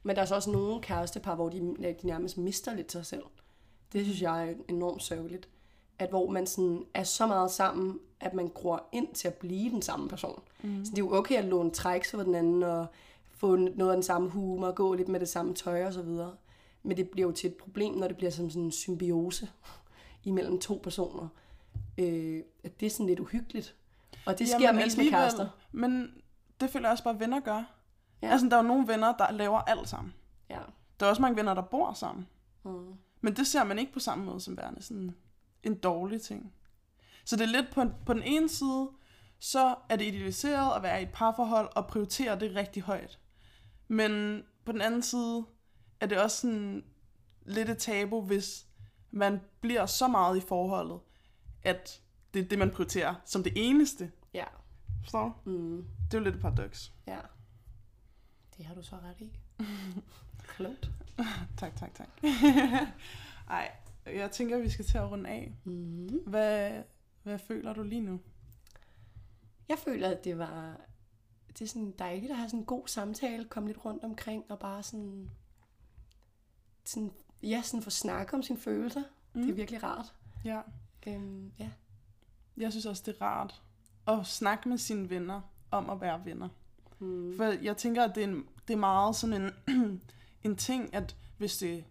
Men 0.06 0.16
der 0.16 0.22
er 0.22 0.26
så 0.26 0.34
også 0.34 0.50
nogle 0.50 0.82
kærestepar, 0.82 1.34
hvor 1.34 1.48
de, 1.48 1.58
de 2.02 2.06
nærmest 2.06 2.38
mister 2.38 2.74
lidt 2.74 2.92
sig 2.92 3.06
selv. 3.06 3.22
Det 3.92 4.04
synes 4.04 4.22
jeg 4.22 4.48
er 4.48 4.54
enormt 4.68 5.02
sørgeligt. 5.02 5.48
At 5.98 6.08
hvor 6.08 6.30
man 6.30 6.46
sådan 6.46 6.84
er 6.94 7.04
så 7.04 7.26
meget 7.26 7.50
sammen, 7.50 7.98
at 8.20 8.34
man 8.34 8.48
gror 8.48 8.88
ind 8.92 9.14
til 9.14 9.28
at 9.28 9.34
blive 9.34 9.70
den 9.70 9.82
samme 9.82 10.08
person. 10.08 10.42
Mm. 10.62 10.84
Så 10.84 10.90
det 10.90 10.98
er 10.98 11.02
jo 11.02 11.14
okay 11.14 11.34
at 11.34 11.44
låne 11.44 11.70
træk 11.70 12.04
for 12.10 12.22
den 12.22 12.34
anden, 12.34 12.62
og 12.62 12.86
få 13.30 13.56
noget 13.56 13.90
af 13.90 13.96
den 13.96 14.02
samme 14.02 14.28
humor, 14.28 14.66
og 14.66 14.74
gå 14.74 14.94
lidt 14.94 15.08
med 15.08 15.20
det 15.20 15.28
samme 15.28 15.54
tøj 15.54 15.84
og 15.84 15.92
så 15.92 16.02
videre. 16.02 16.34
Men 16.82 16.96
det 16.96 17.08
bliver 17.08 17.28
jo 17.28 17.32
til 17.32 17.50
et 17.50 17.56
problem, 17.56 17.94
når 17.94 18.08
det 18.08 18.16
bliver 18.16 18.30
som 18.30 18.50
sådan 18.50 18.62
en 18.62 18.72
symbiose 18.72 19.48
imellem 20.24 20.60
to 20.60 20.80
personer. 20.82 21.28
Øh, 21.98 22.42
at 22.64 22.80
det 22.80 22.86
er 22.86 22.90
sådan 22.90 23.06
lidt 23.06 23.20
uhyggeligt. 23.20 23.74
Og 24.26 24.38
det 24.38 24.48
sker 24.48 24.60
Jamen, 24.60 24.82
mest 24.82 24.98
med 24.98 25.10
kærester. 25.10 25.48
Men 25.72 26.14
det 26.60 26.70
føler 26.70 26.88
jeg 26.88 26.92
også 26.92 27.04
bare, 27.04 27.14
at 27.14 27.20
venner 27.20 27.40
gør. 27.40 27.73
Ja. 28.24 28.30
Altså, 28.30 28.48
der 28.48 28.56
er 28.56 28.62
jo 28.62 28.68
nogle 28.68 28.88
venner, 28.88 29.16
der 29.16 29.30
laver 29.30 29.58
alt 29.58 29.88
sammen. 29.88 30.14
Ja. 30.50 30.60
Der 31.00 31.06
er 31.06 31.10
også 31.10 31.22
mange 31.22 31.36
venner, 31.36 31.54
der 31.54 31.62
bor 31.62 31.92
sammen. 31.92 32.26
Mm. 32.64 32.94
Men 33.20 33.36
det 33.36 33.46
ser 33.46 33.64
man 33.64 33.78
ikke 33.78 33.92
på 33.92 34.00
samme 34.00 34.24
måde 34.24 34.40
som 34.40 34.56
værende 34.56 34.82
sådan 34.82 35.14
en 35.62 35.74
dårlig 35.74 36.22
ting. 36.22 36.52
Så 37.24 37.36
det 37.36 37.42
er 37.42 37.48
lidt 37.48 37.70
på, 37.72 37.84
på 38.06 38.14
den 38.14 38.22
ene 38.22 38.48
side, 38.48 38.90
så 39.38 39.74
er 39.88 39.96
det 39.96 40.04
idealiseret 40.04 40.76
at 40.76 40.82
være 40.82 41.00
i 41.00 41.02
et 41.02 41.12
parforhold 41.12 41.68
og 41.76 41.86
prioritere 41.86 42.40
det 42.40 42.54
rigtig 42.54 42.82
højt. 42.82 43.18
Men 43.88 44.42
på 44.64 44.72
den 44.72 44.80
anden 44.80 45.02
side 45.02 45.44
er 46.00 46.06
det 46.06 46.18
også 46.18 46.40
sådan 46.40 46.84
lidt 47.42 47.68
et 47.68 47.78
tabu, 47.78 48.20
hvis 48.20 48.66
man 49.10 49.40
bliver 49.60 49.86
så 49.86 50.08
meget 50.08 50.36
i 50.36 50.40
forholdet, 50.40 51.00
at 51.62 52.02
det 52.34 52.44
er 52.44 52.48
det, 52.48 52.58
man 52.58 52.70
prioriterer 52.70 53.14
som 53.24 53.42
det 53.42 53.52
eneste. 53.56 54.12
Ja. 54.34 54.44
Forstår 55.02 55.42
du? 55.44 55.50
Mm. 55.50 55.84
Det 56.10 56.14
er 56.14 56.18
jo 56.18 56.24
lidt 56.24 56.34
et 56.34 56.40
paradoks. 56.40 56.92
Ja. 57.06 57.18
Det 58.56 58.64
har 58.66 58.74
du 58.74 58.82
så 58.82 58.96
ret 58.96 59.20
i. 59.20 59.32
Klogt. 60.56 60.90
Tak, 61.58 61.76
tak, 61.76 61.94
tak. 61.94 62.08
Ej, 63.50 63.72
jeg 64.06 64.30
tænker, 64.30 64.58
vi 64.58 64.70
skal 64.70 64.84
til 64.84 64.98
at 64.98 65.10
runde 65.10 65.30
af. 65.30 65.52
Mm. 65.64 66.20
Hvad, 66.26 66.82
hvad 67.22 67.38
føler 67.38 67.72
du 67.72 67.82
lige 67.82 68.00
nu? 68.00 68.20
Jeg 69.68 69.78
føler, 69.78 70.10
at 70.10 70.24
det 70.24 70.38
var 70.38 70.80
det 71.58 71.64
er 71.64 71.68
sådan 71.68 71.94
dejligt 71.98 72.30
at 72.30 72.36
have 72.36 72.48
sådan 72.48 72.60
en 72.60 72.66
god 72.66 72.88
samtale, 72.88 73.44
komme 73.44 73.68
lidt 73.68 73.84
rundt 73.84 74.04
omkring 74.04 74.44
og 74.48 74.58
bare 74.58 74.82
sådan, 74.82 75.30
sådan 76.84 77.12
ja, 77.42 77.62
sådan 77.64 77.82
få 77.82 77.90
snakke 77.90 78.34
om 78.34 78.42
sine 78.42 78.58
følelser. 78.58 79.02
Mm. 79.32 79.42
Det 79.42 79.50
er 79.50 79.54
virkelig 79.54 79.82
rart. 79.82 80.14
Ja. 80.44 80.60
Øhm, 81.06 81.52
ja. 81.58 81.70
Jeg 82.56 82.72
synes 82.72 82.86
også, 82.86 83.02
det 83.06 83.16
er 83.20 83.22
rart 83.22 83.62
at 84.06 84.26
snakke 84.26 84.68
med 84.68 84.78
sine 84.78 85.10
venner 85.10 85.40
om 85.70 85.90
at 85.90 86.00
være 86.00 86.24
venner. 86.24 86.48
Mm. 86.98 87.36
For 87.36 87.44
jeg 87.44 87.76
tænker, 87.76 88.04
at 88.04 88.14
det 88.14 88.24
er, 88.24 88.28
en, 88.28 88.44
det 88.68 88.74
er 88.74 88.78
meget 88.78 89.16
sådan 89.16 89.52
en, 89.68 90.00
en 90.44 90.56
ting, 90.56 90.94
at 90.94 91.16
hvis 91.38 91.56
det 91.56 91.84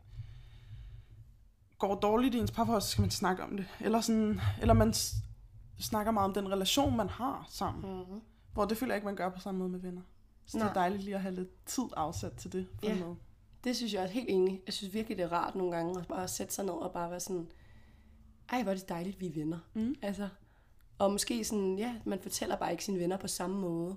går 1.78 1.96
dårligt 1.96 2.36
i 2.36 2.38
ens 2.38 2.52
parforhold, 2.52 2.82
så 2.82 2.88
skal 2.88 3.02
man 3.02 3.12
snakke 3.12 3.44
om 3.44 3.58
det. 3.58 3.66
Eller, 3.80 4.02
sådan, 4.02 4.40
eller 4.62 4.74
man 4.74 4.94
snakker 5.80 6.12
meget 6.12 6.28
om 6.28 6.34
den 6.34 6.52
relation, 6.52 6.98
man 6.98 7.10
har 7.10 7.48
sammen. 7.50 8.04
Mm. 8.14 8.22
Hvor 8.54 8.66
det 8.66 8.78
føler 8.78 8.94
jeg 8.94 8.98
ikke, 8.98 9.06
man 9.06 9.16
gør 9.16 9.30
på 9.30 9.40
samme 9.40 9.58
måde 9.60 9.70
med 9.70 9.80
venner. 9.80 10.02
Så 10.46 10.58
det 10.58 10.64
Nej. 10.64 10.70
er 10.70 10.74
dejligt 10.74 11.04
lige 11.04 11.16
at 11.16 11.22
have 11.22 11.36
lidt 11.36 11.66
tid 11.66 11.84
afsat 11.98 12.34
til 12.34 12.52
det. 12.52 12.68
På 12.70 12.78
Ja. 12.88 13.00
måde. 13.06 13.16
Det 13.64 13.76
synes 13.76 13.94
jeg 13.94 14.04
er 14.04 14.08
helt 14.08 14.30
enig. 14.30 14.62
Jeg 14.66 14.74
synes 14.74 14.94
virkelig, 14.94 15.18
det 15.18 15.24
er 15.24 15.32
rart 15.32 15.56
nogle 15.56 15.76
gange 15.76 16.00
at 16.00 16.08
bare 16.08 16.28
sætte 16.28 16.54
sig 16.54 16.66
ned 16.66 16.74
og 16.74 16.92
bare 16.92 17.10
være 17.12 17.20
sådan, 17.20 17.48
ej, 18.50 18.64
hvor 18.64 18.72
er 18.72 18.76
det 18.76 18.90
dejligt, 18.90 19.20
vi 19.20 19.28
er 19.28 19.34
venner. 19.34 19.60
Mm. 19.74 19.96
Altså, 20.02 20.30
og 21.00 21.12
måske 21.12 21.44
sådan, 21.44 21.78
ja, 21.78 21.96
man 22.06 22.20
fortæller 22.22 22.56
bare 22.58 22.72
ikke 22.72 22.84
sine 22.86 23.00
venner 23.00 23.18
på 23.18 23.28
samme 23.28 23.60
måde 23.60 23.96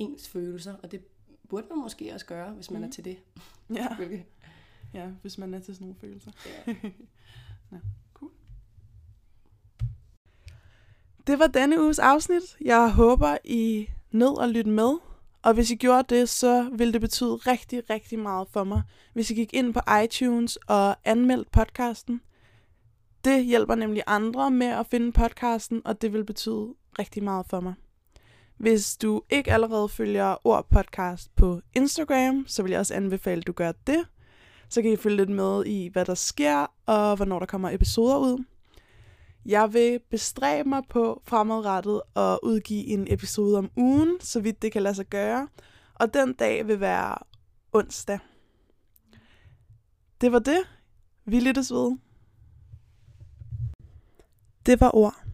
ens 0.00 0.28
følelser, 0.28 0.74
og 0.82 0.90
det 0.92 1.00
burde 1.48 1.66
man 1.70 1.78
måske 1.78 2.14
også 2.14 2.26
gøre, 2.26 2.50
hvis 2.50 2.70
man 2.70 2.80
Mm. 2.82 2.88
er 2.88 2.90
til 2.92 3.04
det. 3.04 3.16
Ja. 3.74 3.86
Selvfølgelig. 3.88 4.26
ja, 4.94 5.06
hvis 5.22 5.38
man 5.38 5.54
er 5.54 5.58
til 5.60 5.74
sådan 5.74 5.84
nogle 5.86 6.00
følelser. 6.00 6.30
Ja. 6.66 6.74
Cool. 8.14 8.30
Det 11.26 11.38
var 11.38 11.46
denne 11.46 11.82
uges 11.82 11.98
afsnit. 11.98 12.42
Jeg 12.60 12.92
håber, 12.92 13.36
I 13.44 13.86
nød 14.10 14.42
at 14.42 14.48
lytte 14.50 14.70
med. 14.70 14.98
Og 15.42 15.54
hvis 15.54 15.70
I 15.70 15.74
gjorde 15.74 16.14
det, 16.14 16.28
så 16.28 16.70
ville 16.72 16.92
det 16.92 17.00
betyde 17.00 17.34
rigtig, 17.36 17.90
rigtig 17.90 18.18
meget 18.18 18.48
for 18.48 18.64
mig, 18.64 18.82
hvis 19.12 19.30
I 19.30 19.34
gik 19.34 19.54
ind 19.54 19.74
på 19.74 19.80
iTunes 20.04 20.56
og 20.56 20.96
anmeldte 21.04 21.50
podcasten. 21.50 22.20
Det 23.24 23.44
hjælper 23.44 23.74
nemlig 23.74 24.02
andre 24.06 24.50
med 24.50 24.66
at 24.66 24.86
finde 24.86 25.12
podcasten, 25.12 25.82
og 25.84 26.02
det 26.02 26.12
vil 26.12 26.24
betyde 26.24 26.74
rigtig 26.98 27.24
meget 27.24 27.46
for 27.46 27.60
mig. 27.60 27.74
Hvis 28.60 28.96
du 28.96 29.22
ikke 29.30 29.52
allerede 29.52 29.88
følger 29.88 30.46
Ord 30.46 30.66
Podcast 30.70 31.36
på 31.36 31.60
Instagram, 31.74 32.44
så 32.46 32.62
vil 32.62 32.70
jeg 32.70 32.80
også 32.80 32.94
anbefale, 32.94 33.40
at 33.40 33.46
du 33.46 33.52
gør 33.52 33.72
det. 33.86 34.06
Så 34.68 34.82
kan 34.82 34.92
I 34.92 34.96
følge 34.96 35.16
lidt 35.16 35.30
med 35.30 35.66
i, 35.66 35.88
hvad 35.88 36.04
der 36.04 36.14
sker, 36.14 36.66
og 36.86 37.16
hvornår 37.16 37.38
der 37.38 37.46
kommer 37.46 37.70
episoder 37.70 38.18
ud. 38.18 38.44
Jeg 39.46 39.72
vil 39.72 40.00
bestræbe 40.10 40.68
mig 40.68 40.82
på 40.88 41.22
fremadrettet 41.24 42.02
at 42.16 42.38
udgive 42.42 42.86
en 42.86 43.06
episode 43.12 43.58
om 43.58 43.70
ugen, 43.76 44.20
så 44.20 44.40
vidt 44.40 44.62
det 44.62 44.72
kan 44.72 44.82
lade 44.82 44.94
sig 44.94 45.06
gøre. 45.06 45.48
Og 45.94 46.14
den 46.14 46.32
dag 46.32 46.66
vil 46.66 46.80
være 46.80 47.18
onsdag. 47.72 48.18
Det 50.20 50.32
var 50.32 50.38
det. 50.38 50.60
Vi 51.24 51.40
lyttes 51.40 51.72
ved. 51.72 51.96
Det 54.66 54.80
var 54.80 54.96
ord. 54.96 55.29